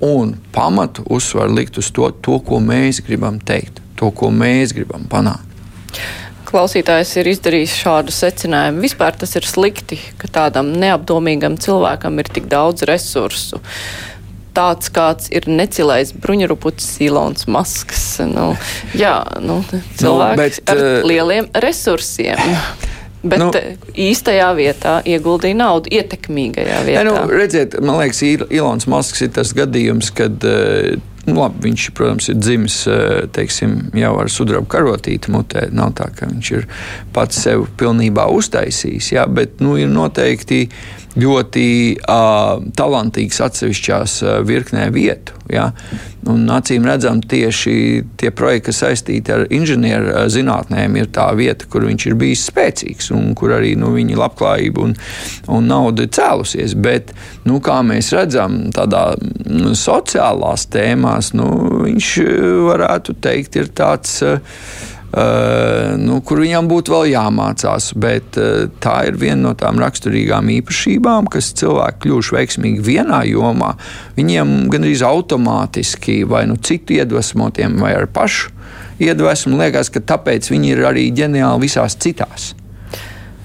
un 0.00 0.34
pamatu 0.52 1.04
uzsvaru 1.12 1.54
likt 1.54 1.78
uz 1.78 1.90
to, 1.92 2.08
to, 2.24 2.40
ko 2.44 2.60
mēs 2.64 3.02
gribam 3.04 3.38
teikt, 3.40 3.82
to, 4.00 4.10
ko 4.10 4.32
mēs 4.32 4.74
gribam 4.76 5.04
panākt. 5.10 5.46
Klausītājs 6.50 7.12
ir 7.20 7.28
izdarījis 7.30 7.76
šādu 7.78 8.14
secinājumu. 8.14 8.82
Vispār 8.82 9.14
tas 9.20 9.36
ir 9.38 9.46
slikti, 9.46 10.00
ka 10.18 10.30
tādam 10.40 10.72
neapdomīgam 10.82 11.54
cilvēkam 11.62 12.18
ir 12.18 12.30
tik 12.32 12.48
daudz 12.50 12.82
resursu. 12.90 13.60
Tāds 14.56 14.90
kāds 14.90 15.28
ir 15.30 15.46
necilais 15.46 16.10
bruņurupucis 16.10 16.96
Ilons 17.06 17.46
Masks. 17.46 18.02
Nu, 18.26 18.48
jā, 18.98 19.20
nu, 19.38 19.60
cilvēks 19.70 20.02
no, 20.02 20.40
bet, 20.40 20.58
ar 20.72 20.82
uh, 20.82 21.06
lieliem 21.06 21.52
resursiem. 21.62 22.40
Bet 23.20 23.42
nu, 23.42 23.50
īstajā 24.00 24.48
vietā 24.56 24.94
ieguldīja 25.04 25.58
naudu, 25.58 25.92
ietekmīgajā 25.92 26.80
vietā. 26.86 27.04
Ne, 27.04 27.10
nu, 27.10 27.36
redziet, 27.36 27.76
man 27.84 28.00
liekas, 28.00 28.22
Ilons 28.24 28.88
Masks 28.88 29.20
ir 29.26 29.34
tas 29.36 29.52
gadījums, 29.56 30.08
kad 30.16 30.40
uh, 30.48 30.96
Nu, 31.28 31.36
labi, 31.36 31.66
viņš, 31.68 31.86
protams, 31.96 32.30
ir 32.32 32.38
dzimis 32.40 32.76
eh, 32.88 33.26
teiksim, 33.34 33.76
jau 33.98 34.14
ar 34.22 34.30
sudraba 34.32 34.64
karotīti 34.72 35.32
mutē. 35.32 35.66
Nav 35.76 35.92
tā, 35.98 36.08
ka 36.16 36.28
viņš 36.30 36.52
ir 36.56 36.66
pats 37.14 37.42
sev 37.44 37.66
pilnībā 37.80 38.24
uztaisījis, 38.32 39.12
jā, 39.18 39.26
bet 39.28 39.60
nu, 39.60 39.76
ir 39.80 39.90
noteikti 39.92 40.64
ļoti 41.18 41.66
uh, 41.98 42.60
talantīgs 42.78 43.40
atsevišķās 43.42 44.16
uh, 44.22 44.34
virknē 44.46 44.88
vietu. 44.94 45.34
Ja? 45.50 45.70
Un, 46.30 46.44
acīm 46.52 46.84
redzam, 46.86 47.22
tieši 47.24 47.74
tie 48.20 48.30
projekti, 48.36 48.68
kas 48.68 48.82
saistīti 48.84 49.32
ar 49.34 49.46
inženieru 49.50 50.26
zinātnēm, 50.30 50.98
ir 51.00 51.08
tā 51.14 51.30
vieta, 51.38 51.66
kur 51.70 51.86
viņš 51.88 52.06
ir 52.06 52.18
bijis 52.20 52.44
spēcīgs 52.50 53.10
un 53.16 53.32
kur 53.38 53.56
arī 53.56 53.72
nu, 53.80 53.90
viņa 53.96 54.20
labklājība 54.20 54.84
un, 54.84 54.94
un 55.50 55.66
nauda 55.70 56.06
ir 56.06 56.12
cēlusies. 56.14 56.76
Bet, 56.78 57.10
nu, 57.48 57.58
kā 57.64 57.80
mēs 57.86 58.12
redzam, 58.14 58.60
tādā 58.76 59.08
nu, 59.48 59.74
sociālās 59.74 60.68
tēmās, 60.70 61.32
nu, 61.34 61.50
viņš 61.88 62.14
varētu 62.68 63.18
teikt, 63.24 63.58
ir 63.58 63.74
tāds. 63.74 64.20
Uh, 64.22 64.88
nu, 65.10 66.20
kur 66.22 66.42
viņam 66.44 66.68
būtu 66.70 66.94
vēl 66.94 67.08
jāmācās. 67.14 67.90
Bet 67.98 68.38
uh, 68.38 68.68
tā 68.82 68.96
ir 69.08 69.18
viena 69.20 69.48
no 69.48 69.54
tām 69.58 69.80
raksturīgām 69.82 70.52
īpašībām, 70.60 71.30
kas 71.32 71.52
cilvēki 71.58 72.04
kļuvuši 72.04 72.36
veiksmīgi 72.36 72.86
vienā 72.86 73.24
jomā. 73.30 73.74
Viņiem 74.18 74.70
gandrīz 74.70 75.02
automātiski 75.06 76.22
vai 76.30 76.46
nu 76.50 76.60
citu 76.62 76.98
iedvesmotiem, 77.00 77.80
vai 77.82 77.96
ar 77.98 78.06
pašu 78.12 78.54
iedvesmu 79.00 79.58
liekas, 79.58 79.90
ka 79.90 80.02
tāpēc 80.12 80.50
viņi 80.52 80.74
ir 80.74 80.86
arī 80.92 81.08
ģeniāli 81.16 81.66
visās 81.66 81.98
citās. 81.98 82.52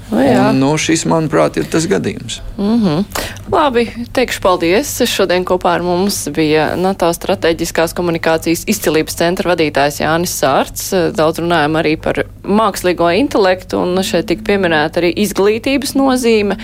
Nu, 0.09 0.21
un, 0.21 0.59
nu, 0.61 0.69
šis, 0.77 1.01
manuprāt, 1.09 1.57
ir 1.57 1.65
tas 1.69 1.87
gadījums. 1.89 2.37
Mm 2.57 2.81
-hmm. 2.81 3.03
Labi, 3.51 3.85
teikšu 4.13 4.41
paldies. 4.41 5.01
Šodien 5.09 5.45
kopā 5.45 5.73
ar 5.75 5.83
mums 5.83 6.27
bija 6.29 6.75
NATO 6.75 7.09
strateģiskās 7.13 7.93
komunikācijas 7.97 8.63
izcilības 8.67 9.15
centra 9.15 9.55
vadītājs 9.55 10.01
Jānis 10.01 10.35
Sārts. 10.41 10.91
Daudz 11.15 11.39
runājam 11.39 11.79
arī 11.81 11.95
par 11.97 12.25
mākslīgo 12.43 13.09
intelektu, 13.17 13.79
un 13.79 14.03
šeit 14.03 14.25
tika 14.25 14.43
pieminēta 14.43 14.99
arī 15.01 15.13
izglītības 15.15 15.95
nozīme. 15.95 16.57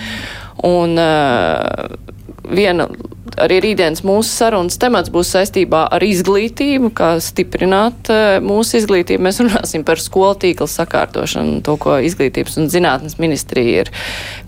Un 0.62 0.98
uh, 0.98 1.98
viena 2.50 2.88
arī 3.40 3.60
rītdienas 3.64 4.02
mūsu 4.06 4.30
sarunas 4.30 4.78
temats 4.80 5.12
būs 5.12 5.32
saistībā 5.34 5.84
ar 5.94 6.04
izglītību, 6.04 6.92
kā 6.96 7.14
stiprināt 7.22 8.10
eh, 8.12 8.36
mūsu 8.44 8.78
izglītību. 8.80 9.24
Mēs 9.24 9.42
runāsim 9.44 9.86
par 9.88 10.02
skolu 10.02 10.36
tīkla 10.44 10.68
sakārtošanu, 10.70 11.60
to, 11.66 11.76
ko 11.80 11.98
izglītības 12.04 12.58
un 12.60 12.70
zinātnes 12.72 13.18
ministrija 13.22 13.84
ir 13.84 13.92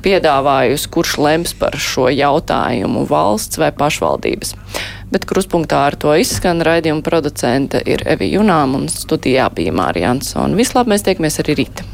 piedāvājusi, 0.05 0.91
kurš 0.95 1.17
lems 1.25 1.57
par 1.59 1.79
šo 1.81 2.11
jautājumu 2.13 3.07
valsts 3.11 3.61
vai 3.61 3.73
pašvaldības. 3.77 4.55
Bet 5.15 5.29
kruspunktā 5.31 5.85
ar 5.89 5.99
to 6.01 6.15
izskan 6.19 6.65
raidījuma 6.67 7.05
producente 7.07 7.83
ir 7.87 8.03
Evi 8.09 8.33
Junām 8.35 8.75
un 8.81 8.89
studijā 8.91 9.51
bija 9.55 9.75
Mārija 9.77 10.15
Ansona. 10.15 10.59
Vislabāk 10.59 10.91
mēs 10.95 11.07
tiekamies 11.07 11.41
arī 11.45 11.63
rīt. 11.63 11.87